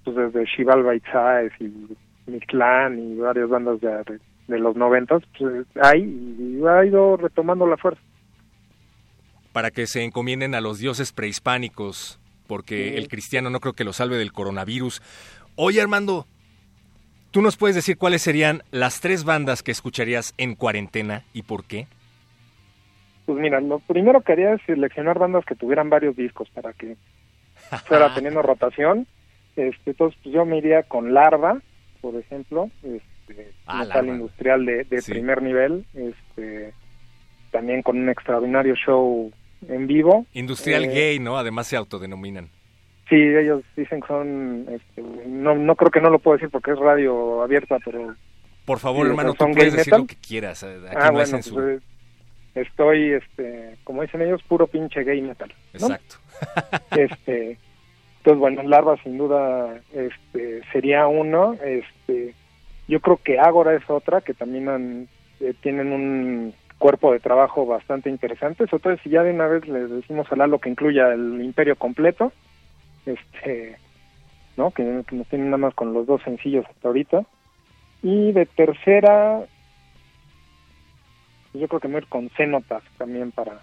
pues 0.05 0.16
desde 0.16 0.45
Shival 0.45 0.82
Baitzaes 0.82 1.53
y 1.61 1.72
Mictlán 2.26 2.99
y 2.99 3.16
varias 3.16 3.49
bandas 3.49 3.80
de, 3.80 4.20
de, 4.49 4.59
los 4.59 4.76
noventas, 4.76 5.22
pues 5.39 5.66
hay 5.82 6.03
y 6.03 6.62
ha 6.66 6.85
ido 6.85 7.16
retomando 7.16 7.66
la 7.66 7.76
fuerza. 7.76 8.01
Para 9.53 9.70
que 9.70 9.87
se 9.87 10.03
encomienden 10.03 10.55
a 10.55 10.61
los 10.61 10.78
dioses 10.78 11.12
prehispánicos, 11.12 12.18
porque 12.47 12.97
el 12.99 13.09
cristiano 13.09 13.51
no 13.51 13.61
creo 13.61 13.74
que 13.74 13.85
lo 13.85 13.93
salve 13.93 14.16
del 14.16 14.32
coronavirus. 14.32 15.01
Oye 15.57 15.80
Armando, 15.80 16.26
¿tú 17.30 17.41
nos 17.41 17.57
puedes 17.57 17.76
decir 17.76 17.97
cuáles 17.97 18.22
serían 18.22 18.62
las 18.70 19.01
tres 19.01 19.24
bandas 19.24 19.62
que 19.62 19.70
escucharías 19.70 20.35
en 20.37 20.55
cuarentena 20.55 21.24
y 21.32 21.43
por 21.43 21.64
qué? 21.64 21.87
Pues 23.27 23.39
mira, 23.39 23.61
lo 23.61 23.79
primero 23.79 24.20
que 24.20 24.33
haría 24.33 24.55
es 24.55 24.62
seleccionar 24.66 25.18
bandas 25.18 25.45
que 25.45 25.55
tuvieran 25.55 25.89
varios 25.89 26.14
discos 26.14 26.49
para 26.51 26.72
que 26.72 26.97
fuera 27.87 28.14
teniendo 28.14 28.43
rotación. 28.43 29.07
Este, 29.57 29.91
entonces, 29.91 30.18
pues 30.22 30.35
yo 30.35 30.45
me 30.45 30.59
iría 30.59 30.83
con 30.83 31.14
Larva, 31.14 31.61
por 32.01 32.16
ejemplo, 32.16 32.70
este, 32.83 33.53
ah, 33.66 33.85
metal 33.85 34.09
industrial 34.09 34.66
de, 34.66 35.03
primer 35.07 35.43
nivel, 35.43 35.87
este, 35.95 36.75
también 37.51 37.83
con 37.83 37.99
un 37.99 38.09
extraordinario 38.09 38.75
show 38.75 39.33
en 39.68 39.87
vivo. 39.87 40.27
Industrial 40.35 40.85
eh, 40.85 40.89
gay, 40.89 41.18
¿no? 41.18 41.39
Además 41.39 41.68
se 41.68 41.77
autodenominan. 41.77 42.51
Sí, 43.09 43.16
ellos 43.16 43.62
dicen 43.77 44.01
que 44.01 44.07
son, 44.09 44.66
este, 44.70 45.03
no, 45.27 45.55
no 45.55 45.77
creo 45.77 45.91
que 45.91 46.01
no 46.01 46.11
lo 46.11 46.18
puedo 46.18 46.37
decir 46.37 46.51
porque 46.51 46.72
es 46.72 46.79
radio 46.79 47.43
abierta, 47.43 47.79
pero... 47.85 48.14
Por 48.64 48.79
favor, 48.79 49.07
hermano, 49.07 49.35
tú 49.35 49.45
puedes 49.53 49.75
decir 49.75 49.93
lo 49.93 50.07
que 50.07 50.16
quieras, 50.16 50.62
eh, 50.62 50.79
aquí 50.87 50.97
ah, 50.99 51.07
no 51.09 51.12
bueno, 51.12 51.39
pues, 51.53 51.83
estoy, 52.55 53.12
este, 53.12 53.76
como 53.84 54.02
dicen 54.02 54.22
ellos, 54.22 54.42
puro 54.42 54.66
pinche 54.66 55.05
gay 55.05 55.20
metal. 55.20 55.52
Exacto. 55.72 56.16
este, 56.96 57.59
Entonces, 58.18 58.38
bueno, 58.38 58.62
Larva 58.62 58.96
sin 59.02 59.18
duda 59.18 59.80
este, 59.92 60.62
sería 60.72 61.07
uno. 61.07 61.55
Este, 61.64 62.34
yo 62.88 63.00
creo 63.00 63.18
que 63.18 63.38
Ágora 63.38 63.74
es 63.74 63.88
otra, 63.88 64.20
que 64.20 64.34
también 64.34 65.09
eh, 65.40 65.55
tienen 65.61 65.92
un 65.92 66.55
cuerpo 66.78 67.12
de 67.12 67.20
trabajo 67.20 67.66
bastante 67.66 68.11
interesante. 68.11 68.64
Entonces, 68.64 69.00
si 69.02 69.11
ya 69.11 69.22
de 69.22 69.32
una 69.32 69.46
vez 69.46 69.66
les 69.66 69.90
decimos 69.90 70.30
a 70.30 70.36
Lalo 70.36 70.59
que 70.59 70.70
incluya 70.70 71.12
el 71.12 71.40
imperio 71.42 71.76
completo, 71.76 72.32
este, 73.07 73.76
¿no? 74.57 74.70
Que, 74.70 75.02
que 75.07 75.16
nos 75.16 75.26
tienen 75.28 75.48
nada 75.48 75.59
más 75.59 75.74
con 75.74 75.92
los 75.92 76.07
dos 76.07 76.22
sencillos 76.22 76.64
hasta 76.68 76.88
ahorita. 76.88 77.24
Y 78.02 78.32
de 78.32 78.44
tercera, 78.46 79.44
yo 81.61 81.68
creo 81.68 81.80
que 81.80 81.88
me 81.88 81.94
voy 81.94 82.00
a 82.00 82.05
ir 82.05 82.09
con 82.09 82.30
Cenotas 82.30 82.82
también 82.98 83.32
para... 83.32 83.61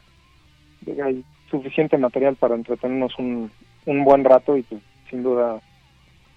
Hay 1.03 1.23
suficiente 1.49 1.97
material 1.97 2.35
para 2.37 2.55
entretenernos 2.55 3.17
un, 3.19 3.51
un 3.85 4.03
buen 4.03 4.23
rato 4.23 4.57
y 4.57 4.63
pues, 4.63 4.81
sin 5.09 5.23
duda 5.23 5.59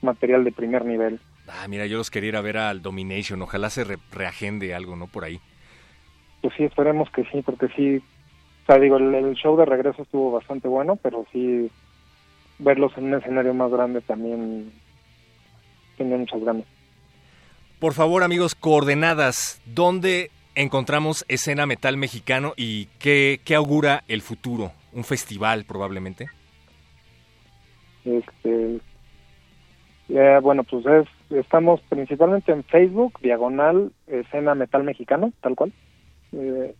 material 0.03 0.45
de 0.45 0.53
primer 0.53 0.85
nivel. 0.85 1.21
Ah, 1.49 1.67
mira, 1.69 1.87
yo 1.87 1.99
los 1.99 2.11
quería 2.11 2.31
ir 2.31 2.37
a 2.37 2.43
ver 2.43 2.59
al 2.59 2.83
Domination, 2.83 3.41
ojalá 3.43 3.71
se 3.71 3.85
reagende 4.13 4.75
algo, 4.75 4.97
¿no? 4.97 5.07
Por 5.07 5.25
ahí. 5.25 5.41
Pues 6.41 6.55
sí, 6.57 6.65
esperemos 6.65 7.11
que 7.11 7.25
sí, 7.25 7.43
porque 7.43 7.69
sí, 7.69 8.03
o 8.63 8.67
sea, 8.67 8.79
digo, 8.79 8.97
el, 8.97 9.15
el, 9.15 9.35
show 9.35 9.57
de 9.57 9.65
regreso 9.65 10.03
estuvo 10.03 10.33
bastante 10.33 10.69
bueno, 10.69 10.97
pero 10.97 11.27
sí, 11.33 11.71
verlos 12.59 12.93
en 12.97 13.05
un 13.05 13.15
escenario 13.15 13.55
más 13.55 13.71
grande 13.71 14.01
también 14.03 14.73
tenía 15.97 16.17
muchas 16.17 16.43
ganas. 16.43 16.65
Por 17.79 17.93
favor, 17.93 18.23
amigos, 18.23 18.55
coordenadas, 18.55 19.61
¿dónde 19.67 20.31
encontramos 20.55 21.25
escena 21.29 21.67
metal 21.67 21.97
mexicano 21.97 22.53
y 22.57 22.87
qué, 22.99 23.41
qué 23.45 23.55
augura 23.55 24.05
el 24.09 24.23
futuro? 24.23 24.73
¿Un 24.93 25.05
festival 25.05 25.65
probablemente? 25.65 26.29
Este, 28.05 28.81
eh, 30.09 30.39
bueno, 30.43 30.65
pues 30.65 30.85
es, 30.87 31.09
estamos 31.31 31.81
principalmente 31.89 32.53
en 32.53 32.65
Facebook, 32.65 33.19
diagonal, 33.21 33.93
escena 34.07 34.55
metal 34.55 34.85
mexicano, 34.85 35.33
tal 35.41 35.55
cual. 35.55 35.73
Eh, 36.33 36.75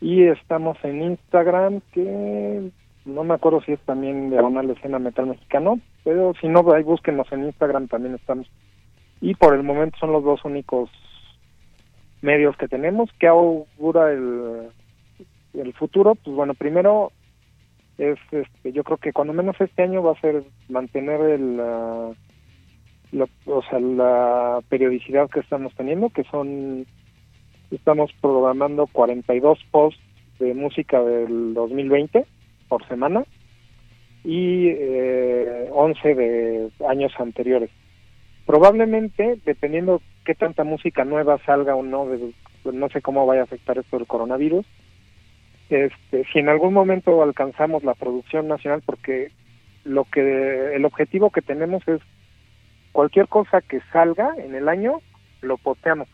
y 0.00 0.24
estamos 0.24 0.76
en 0.84 1.02
Instagram, 1.02 1.80
que 1.92 2.70
no 3.04 3.24
me 3.24 3.34
acuerdo 3.34 3.62
si 3.62 3.72
es 3.72 3.80
también 3.80 4.30
diagonal 4.30 4.70
escena 4.70 4.98
metal 4.98 5.26
mexicano, 5.26 5.80
pero 6.04 6.34
si 6.40 6.48
no, 6.48 6.64
ahí 6.72 6.82
búsquenos 6.82 7.30
en 7.32 7.44
Instagram, 7.46 7.88
también 7.88 8.14
estamos. 8.14 8.48
Y 9.20 9.34
por 9.34 9.54
el 9.54 9.62
momento 9.62 9.98
son 9.98 10.12
los 10.12 10.24
dos 10.24 10.44
únicos 10.44 10.90
medios 12.22 12.56
que 12.56 12.68
tenemos. 12.68 13.10
¿Qué 13.18 13.26
augura 13.26 14.12
el, 14.12 14.68
el 15.54 15.72
futuro? 15.74 16.14
Pues 16.14 16.34
bueno, 16.34 16.54
primero 16.54 17.12
es 17.98 18.18
este, 18.30 18.72
yo 18.72 18.84
creo 18.84 18.96
que 18.96 19.12
cuando 19.12 19.32
menos 19.32 19.60
este 19.60 19.82
año 19.82 20.02
va 20.02 20.12
a 20.12 20.20
ser 20.20 20.42
mantener 20.68 21.20
el 21.20 21.60
uh, 21.60 22.14
la, 23.12 23.28
o 23.46 23.62
sea, 23.62 23.78
la 23.78 24.60
periodicidad 24.68 25.28
que 25.28 25.40
estamos 25.40 25.74
teniendo 25.74 26.08
que 26.08 26.24
son 26.24 26.86
estamos 27.70 28.10
programando 28.20 28.86
42 28.86 29.58
posts 29.70 30.00
de 30.38 30.54
música 30.54 31.02
del 31.02 31.54
2020 31.54 32.26
por 32.68 32.86
semana 32.88 33.24
y 34.24 34.68
eh, 34.68 35.68
11 35.70 36.14
de 36.14 36.70
años 36.88 37.12
anteriores 37.18 37.70
probablemente 38.46 39.38
dependiendo 39.44 40.00
qué 40.24 40.34
tanta 40.34 40.64
música 40.64 41.04
nueva 41.04 41.38
salga 41.44 41.74
o 41.74 41.82
no 41.82 42.06
de, 42.06 42.32
no 42.64 42.88
sé 42.88 43.02
cómo 43.02 43.26
vaya 43.26 43.42
a 43.42 43.44
afectar 43.44 43.78
esto 43.78 43.98
del 43.98 44.06
coronavirus 44.06 44.66
este, 45.72 46.24
si 46.30 46.38
en 46.38 46.50
algún 46.50 46.74
momento 46.74 47.22
alcanzamos 47.22 47.82
la 47.82 47.94
producción 47.94 48.46
nacional, 48.46 48.82
porque 48.84 49.32
lo 49.84 50.04
que 50.04 50.76
el 50.76 50.84
objetivo 50.84 51.30
que 51.30 51.40
tenemos 51.40 51.82
es 51.88 52.00
cualquier 52.92 53.26
cosa 53.26 53.62
que 53.62 53.80
salga 53.90 54.34
en 54.36 54.54
el 54.54 54.68
año 54.68 55.00
lo 55.40 55.56
posteamos. 55.56 56.08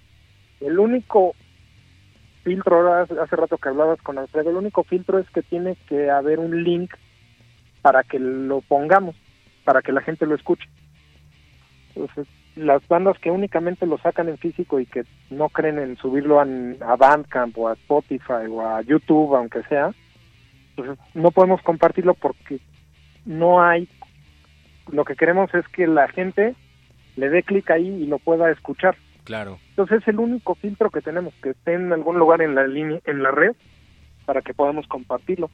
El 0.61 0.79
único 0.79 1.35
filtro, 2.45 2.93
hace 2.93 3.35
rato 3.35 3.59
que 3.59 3.69
hablabas 3.69 4.01
con 4.01 4.19
Alfredo, 4.19 4.51
el 4.51 4.57
único 4.57 4.85
filtro 4.85 5.19
es 5.19 5.29
que 5.31 5.43
tiene 5.43 5.77
que 5.89 6.09
haber 6.09 6.39
un 6.39 6.63
link 6.63 6.95
para 7.83 8.05
que 8.05 8.21
lo 8.21 8.61
pongamos, 8.61 9.17
para 9.65 9.83
que 9.83 9.91
la 9.91 10.03
gente 10.03 10.25
lo 10.25 10.37
escuche. 10.37 10.69
Entonces, 11.89 12.29
las 12.59 12.87
bandas 12.89 13.19
que 13.19 13.31
únicamente 13.31 13.87
lo 13.87 13.99
sacan 13.99 14.29
en 14.29 14.39
físico 14.39 14.81
y 14.81 14.87
que 14.87 15.05
no 15.31 15.49
creen 15.49 15.79
en 15.79 15.97
subirlo 15.97 16.41
a, 16.41 16.43
a 16.43 16.97
Bandcamp 16.97 17.57
o 17.57 17.69
a 17.69 17.75
Spotify 17.75 18.47
o 18.51 18.61
a 18.61 18.83
YouTube, 18.83 19.35
aunque 19.37 19.63
sea, 19.65 19.93
pues 20.75 20.91
no 21.15 21.31
podemos 21.31 21.63
compartirlo 21.63 22.15
porque 22.15 22.61
no 23.25 23.63
hay, 23.63 23.89
lo 24.91 25.05
que 25.05 25.17
queremos 25.17 25.53
es 25.55 25.67
que 25.69 25.87
la 25.87 26.09
gente 26.09 26.55
le 27.17 27.31
dé 27.31 27.43
clic 27.43 27.71
ahí 27.71 27.87
y 27.87 28.07
lo 28.07 28.19
pueda 28.19 28.51
escuchar. 28.51 28.97
Claro. 29.25 29.59
Entonces 29.71 30.03
es 30.03 30.09
el 30.09 30.19
único 30.19 30.55
filtro 30.55 30.91
que 30.91 31.01
tenemos, 31.01 31.35
que 31.43 31.51
esté 31.51 31.75
en 31.75 31.93
algún 31.93 32.19
lugar 32.19 32.43
en 32.43 32.55
la 32.55 32.67
línea, 32.67 33.01
en 33.05 33.23
la 33.23 33.31
red, 33.31 33.53
para 34.25 34.43
que 34.43 34.55
podamos 34.55 34.87
compartirlo. 34.87 35.51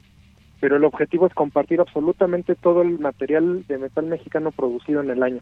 Pero 0.59 0.77
el 0.77 0.85
objetivo 0.85 1.27
es 1.27 1.33
compartir 1.33 1.81
absolutamente 1.81 2.55
todo 2.55 2.81
el 2.81 2.97
material 2.99 3.65
de 3.67 3.77
metal 3.77 4.05
mexicano 4.05 4.51
producido 4.51 5.01
en 5.01 5.09
el 5.09 5.21
año 5.21 5.41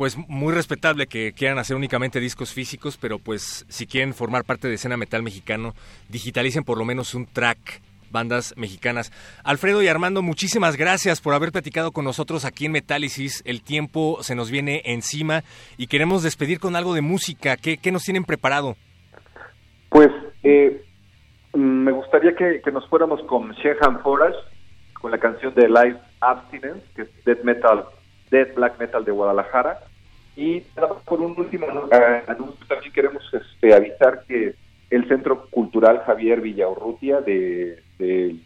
pues 0.00 0.16
muy 0.16 0.54
respetable 0.54 1.06
que 1.06 1.34
quieran 1.34 1.58
hacer 1.58 1.76
únicamente 1.76 2.20
discos 2.20 2.54
físicos, 2.54 2.96
pero 2.96 3.18
pues 3.18 3.66
si 3.68 3.86
quieren 3.86 4.14
formar 4.14 4.44
parte 4.44 4.66
de 4.66 4.76
escena 4.76 4.96
metal 4.96 5.22
mexicano, 5.22 5.74
digitalicen 6.08 6.64
por 6.64 6.78
lo 6.78 6.86
menos 6.86 7.14
un 7.14 7.26
track 7.26 7.82
bandas 8.10 8.54
mexicanas. 8.56 9.12
Alfredo 9.44 9.82
y 9.82 9.88
Armando, 9.88 10.22
muchísimas 10.22 10.78
gracias 10.78 11.20
por 11.20 11.34
haber 11.34 11.52
platicado 11.52 11.92
con 11.92 12.06
nosotros 12.06 12.46
aquí 12.46 12.64
en 12.64 12.72
Metálisis. 12.72 13.42
El 13.44 13.62
tiempo 13.62 14.22
se 14.22 14.34
nos 14.34 14.50
viene 14.50 14.80
encima 14.86 15.42
y 15.76 15.86
queremos 15.86 16.22
despedir 16.22 16.60
con 16.60 16.76
algo 16.76 16.94
de 16.94 17.02
música. 17.02 17.58
¿Qué, 17.58 17.76
qué 17.76 17.92
nos 17.92 18.04
tienen 18.04 18.24
preparado? 18.24 18.76
Pues 19.90 20.08
eh, 20.42 20.82
me 21.52 21.92
gustaría 21.92 22.34
que, 22.34 22.62
que, 22.64 22.72
nos 22.72 22.88
fuéramos 22.88 23.20
con 23.24 23.52
Shehan 23.52 24.00
Forest, 24.00 24.38
con 24.94 25.10
la 25.10 25.18
canción 25.18 25.54
de 25.54 25.68
Live 25.68 25.98
Abstinence, 26.20 26.86
que 26.96 27.02
es 27.02 27.24
Dead 27.26 27.42
Metal, 27.42 27.84
Dead 28.30 28.54
Black 28.54 28.80
Metal 28.80 29.04
de 29.04 29.12
Guadalajara. 29.12 29.89
Y 30.36 30.60
por 31.04 31.20
un 31.20 31.34
último 31.36 31.66
eh, 31.66 32.22
anuncio, 32.26 32.66
también 32.66 32.92
queremos 32.92 33.22
este, 33.32 33.74
avisar 33.74 34.24
que 34.26 34.54
el 34.90 35.08
Centro 35.08 35.46
Cultural 35.50 36.00
Javier 36.04 36.40
Villaurrutia 36.40 37.20
de, 37.20 37.82
de, 37.98 38.36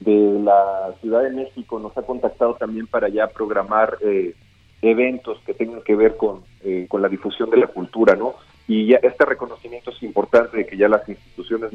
de, 0.00 0.40
la 0.40 0.92
Ciudad 1.00 1.22
de 1.22 1.30
México 1.30 1.78
nos 1.78 1.96
ha 1.96 2.02
contactado 2.02 2.54
también 2.54 2.86
para 2.86 3.08
ya 3.08 3.28
programar 3.28 3.98
eh, 4.02 4.34
eventos 4.82 5.38
que 5.46 5.54
tengan 5.54 5.82
que 5.82 5.94
ver 5.94 6.16
con, 6.16 6.42
eh, 6.62 6.86
con 6.88 7.00
la 7.02 7.08
difusión 7.08 7.50
de 7.50 7.58
la 7.58 7.68
cultura, 7.68 8.16
¿no? 8.16 8.34
Y 8.66 8.86
ya 8.86 8.98
este 9.02 9.24
reconocimiento 9.24 9.90
es 9.90 10.02
importante 10.02 10.56
de 10.56 10.66
que 10.66 10.76
ya 10.76 10.88
las 10.88 11.08
instituciones 11.08 11.72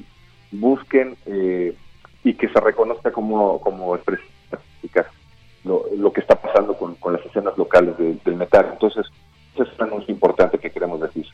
busquen 0.52 1.16
eh, 1.26 1.76
y 2.24 2.34
que 2.34 2.50
se 2.50 2.60
reconozca 2.60 3.12
como, 3.12 3.60
como 3.62 3.96
expresión 3.96 4.28
lo, 5.68 5.86
lo 5.96 6.12
que 6.12 6.22
está 6.22 6.40
pasando 6.40 6.74
con, 6.78 6.96
con 6.96 7.14
las 7.14 7.26
escenas 7.26 7.58
locales 7.58 7.98
de, 7.98 8.18
del 8.26 8.36
metal. 8.36 8.70
Entonces, 8.74 9.06
eso 9.54 9.64
es 9.64 9.70
un 9.80 9.86
anuncio 9.86 10.14
importante 10.14 10.58
que 10.58 10.72
queremos 10.72 11.02
decir. 11.02 11.26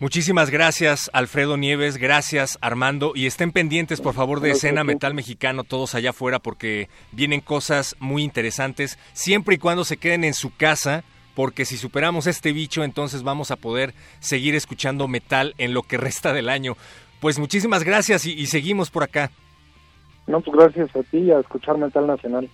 Muchísimas 0.00 0.50
gracias, 0.50 1.08
Alfredo 1.12 1.56
Nieves. 1.56 1.96
Gracias, 1.96 2.58
Armando. 2.60 3.12
Y 3.14 3.26
estén 3.26 3.52
pendientes, 3.52 4.00
por 4.00 4.12
favor, 4.12 4.40
de 4.40 4.50
escena 4.50 4.84
metal 4.84 5.14
mexicano, 5.14 5.64
todos 5.64 5.94
allá 5.94 6.10
afuera, 6.10 6.40
porque 6.40 6.88
vienen 7.12 7.40
cosas 7.40 7.96
muy 8.00 8.22
interesantes, 8.22 8.98
siempre 9.12 9.54
y 9.54 9.58
cuando 9.58 9.84
se 9.84 9.96
queden 9.96 10.24
en 10.24 10.34
su 10.34 10.54
casa, 10.54 11.04
porque 11.34 11.64
si 11.64 11.76
superamos 11.76 12.26
este 12.26 12.52
bicho, 12.52 12.84
entonces 12.84 13.22
vamos 13.22 13.50
a 13.50 13.56
poder 13.56 13.94
seguir 14.18 14.54
escuchando 14.54 15.08
metal 15.08 15.54
en 15.58 15.72
lo 15.72 15.82
que 15.82 15.96
resta 15.96 16.32
del 16.32 16.48
año. 16.48 16.76
Pues 17.20 17.38
muchísimas 17.38 17.84
gracias 17.84 18.26
y, 18.26 18.32
y 18.32 18.46
seguimos 18.46 18.90
por 18.90 19.04
acá. 19.04 19.30
No, 20.26 20.40
pues 20.40 20.56
gracias 20.56 20.96
a 20.96 21.02
ti 21.02 21.18
y 21.18 21.30
a 21.30 21.40
escuchar 21.40 21.76
Metal 21.78 22.06
Nacional. 22.06 22.48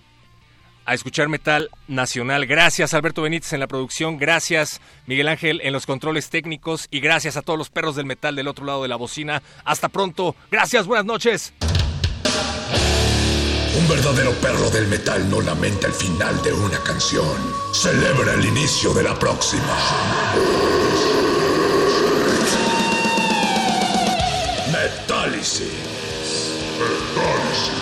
A 0.85 0.93
escuchar 0.93 1.29
Metal 1.29 1.69
Nacional. 1.87 2.45
Gracias 2.45 2.93
Alberto 2.93 3.21
Benítez 3.21 3.53
en 3.53 3.59
la 3.59 3.67
producción, 3.67 4.17
gracias 4.17 4.81
Miguel 5.05 5.27
Ángel 5.27 5.61
en 5.63 5.73
los 5.73 5.85
controles 5.85 6.29
técnicos 6.29 6.87
y 6.89 6.99
gracias 6.99 7.37
a 7.37 7.43
todos 7.43 7.57
los 7.57 7.69
perros 7.69 7.95
del 7.95 8.07
metal 8.07 8.35
del 8.35 8.47
otro 8.47 8.65
lado 8.65 8.81
de 8.81 8.87
la 8.87 8.95
bocina. 8.95 9.41
Hasta 9.63 9.89
pronto. 9.89 10.35
Gracias, 10.49 10.87
buenas 10.87 11.05
noches. 11.05 11.53
Un 13.77 13.87
verdadero 13.87 14.31
perro 14.41 14.69
del 14.69 14.87
metal 14.87 15.29
no 15.29 15.39
lamenta 15.39 15.87
el 15.87 15.93
final 15.93 16.41
de 16.43 16.51
una 16.51 16.77
canción. 16.79 17.25
Celebra 17.73 18.33
el 18.33 18.45
inicio 18.45 18.93
de 18.93 19.03
la 19.03 19.17
próxima. 19.17 19.77
Metálisis. 24.73 25.80
Paradise. 26.81 27.81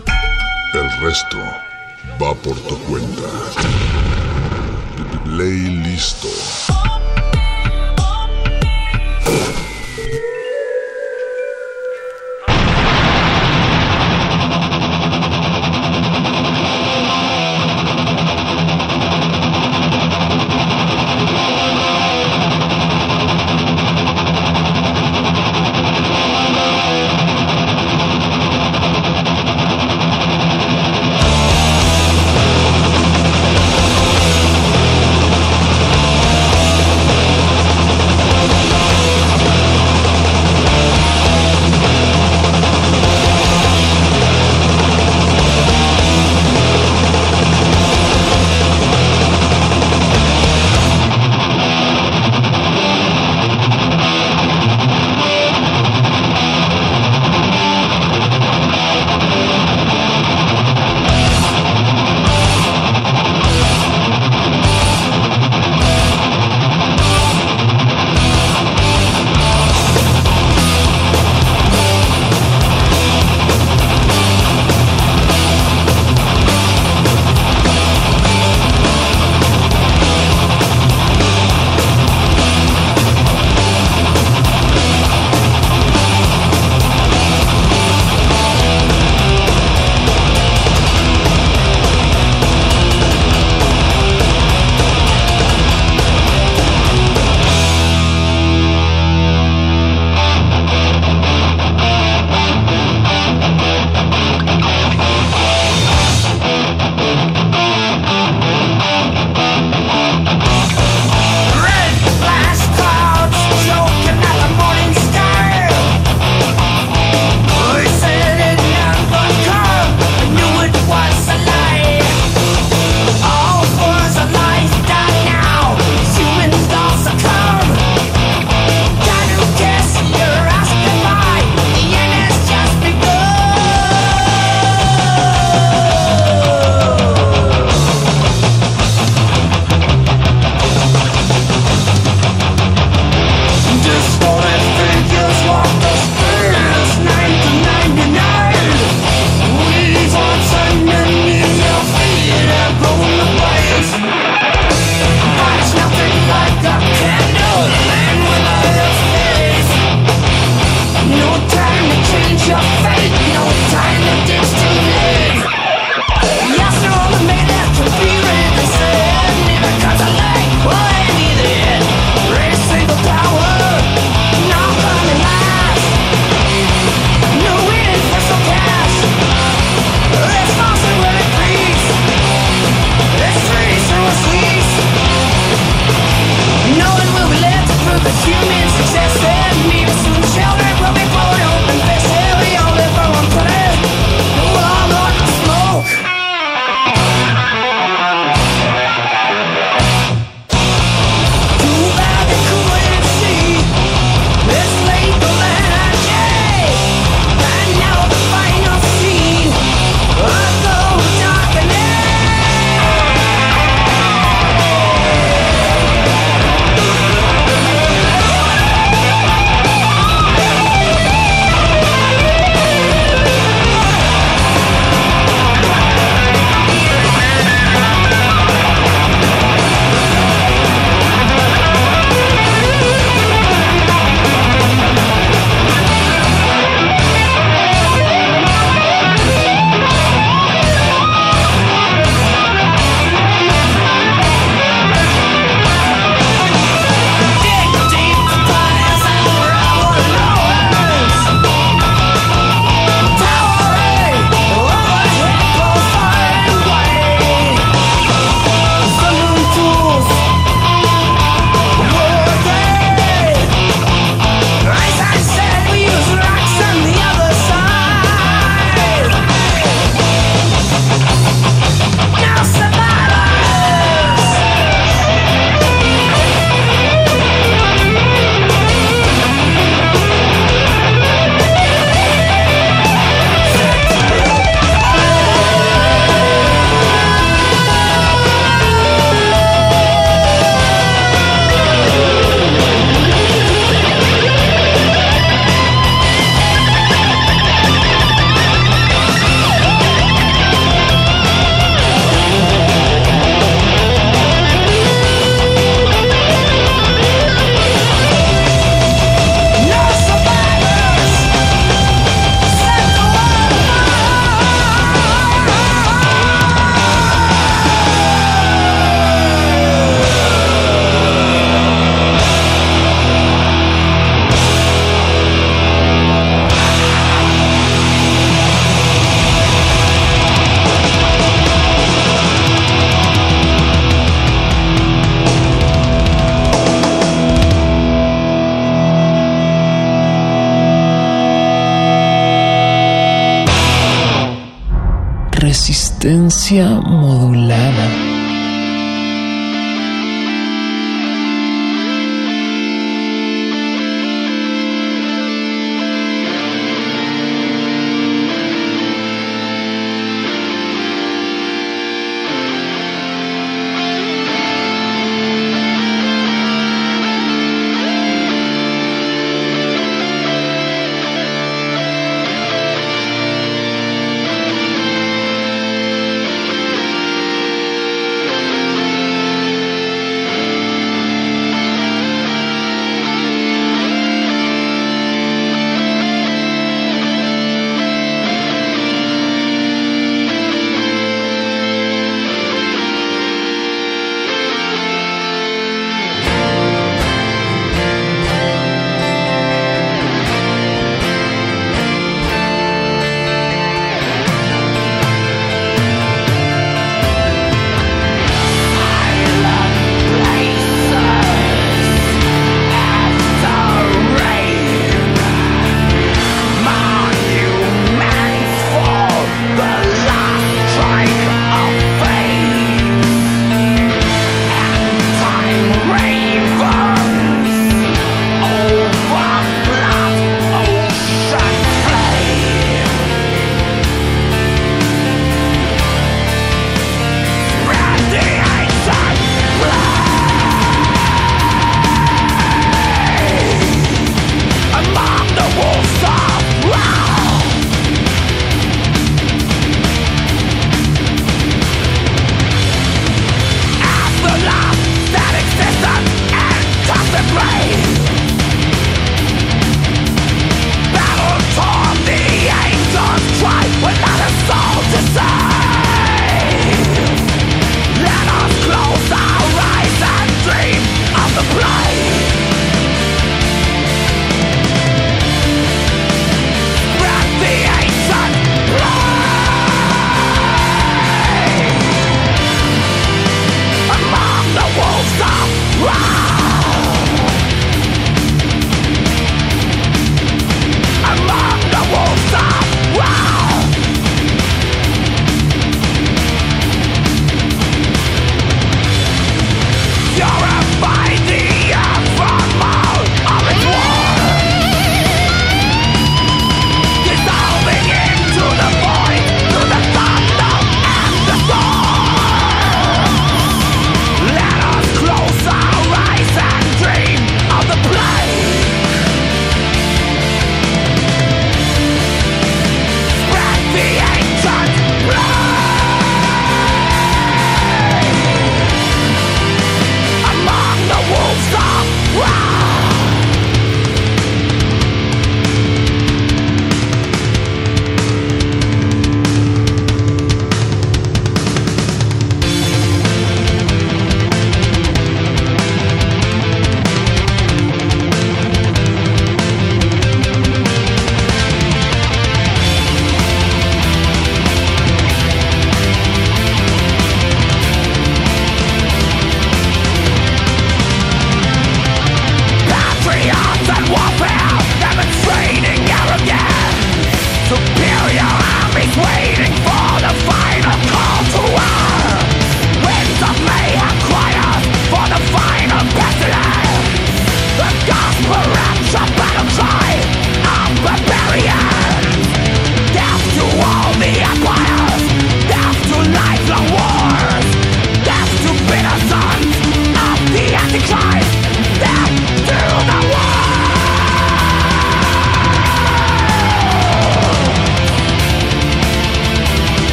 El 0.73 0.89
resto 1.01 1.37
va 2.21 2.33
por 2.33 2.55
tu 2.61 2.77
cuenta. 2.83 3.27
Ley 5.25 5.83
listo. 5.83 6.29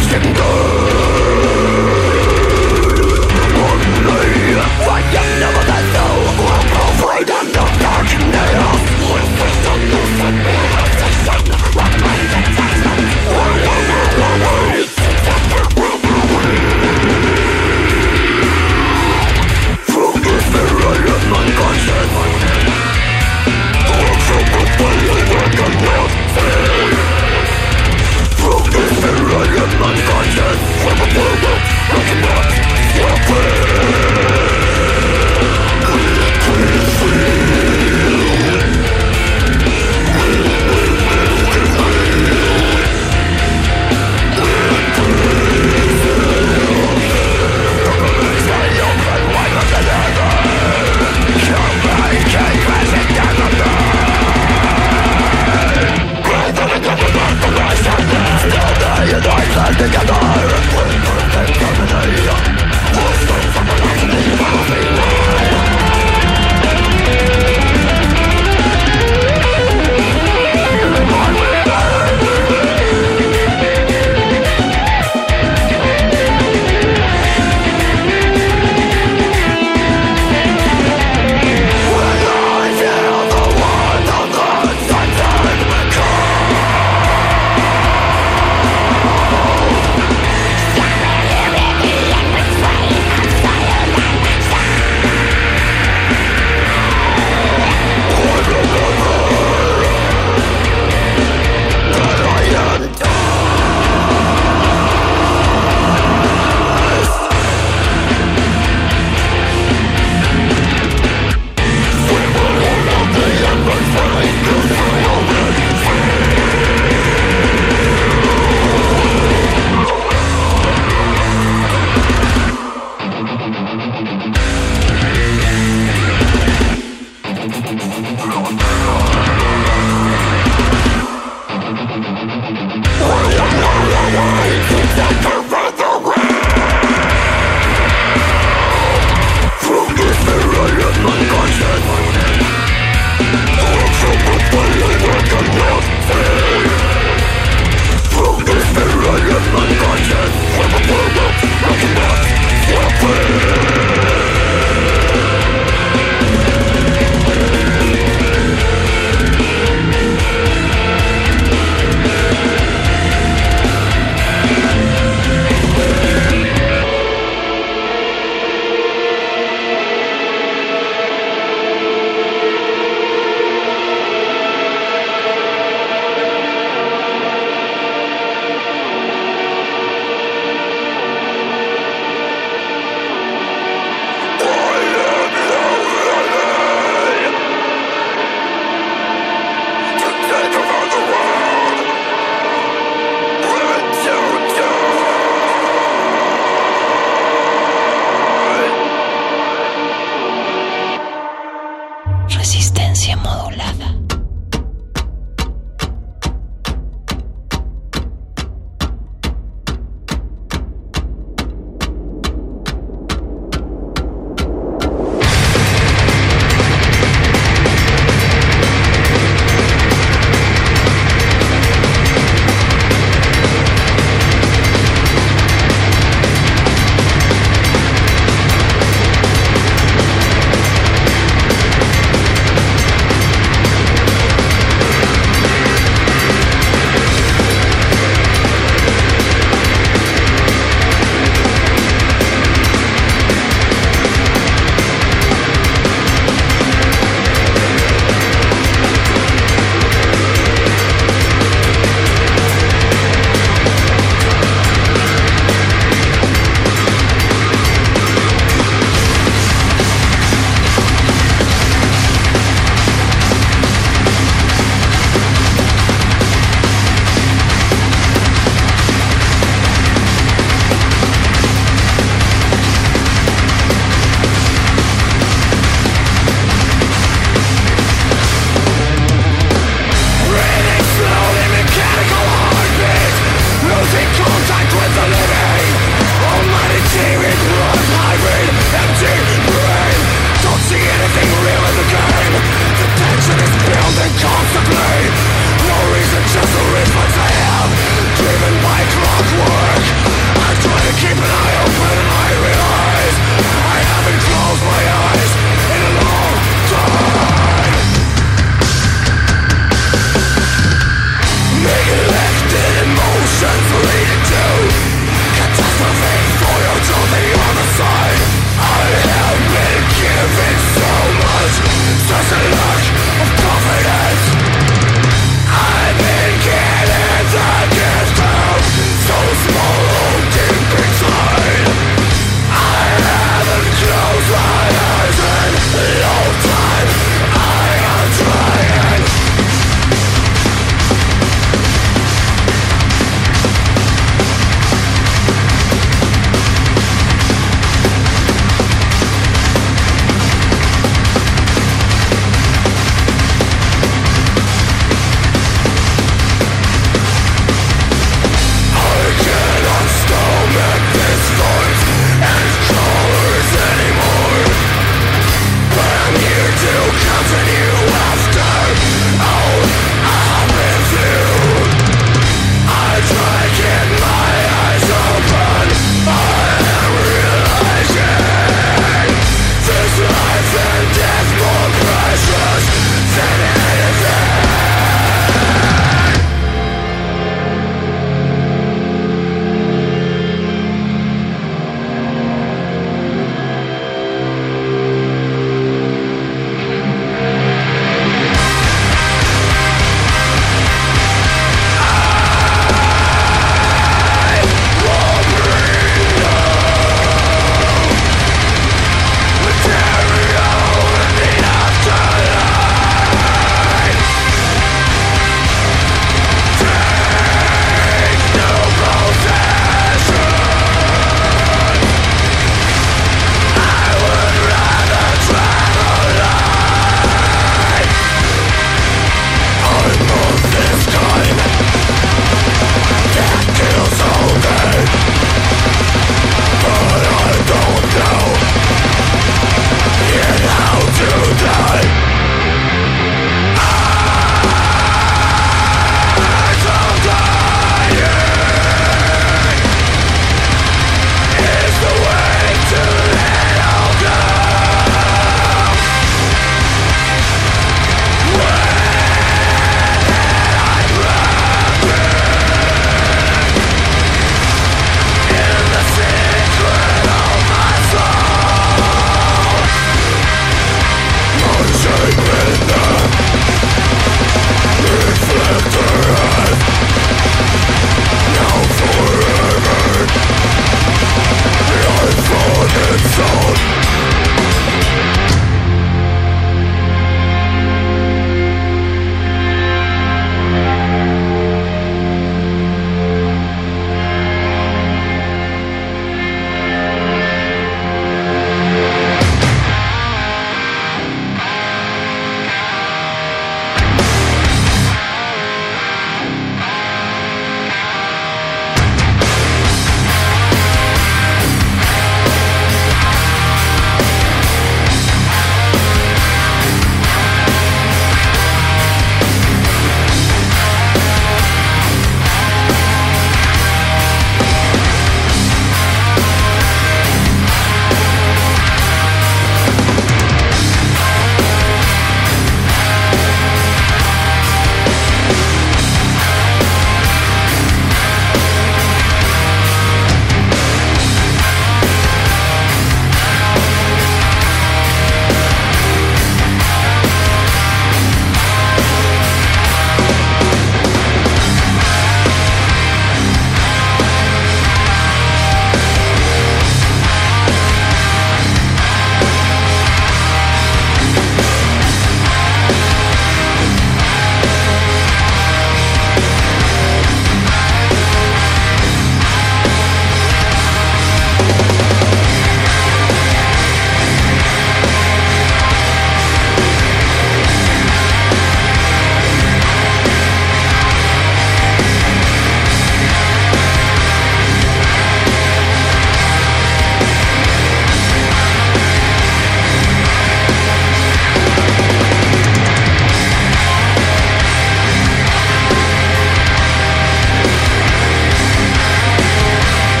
Unconscious 0.00 0.87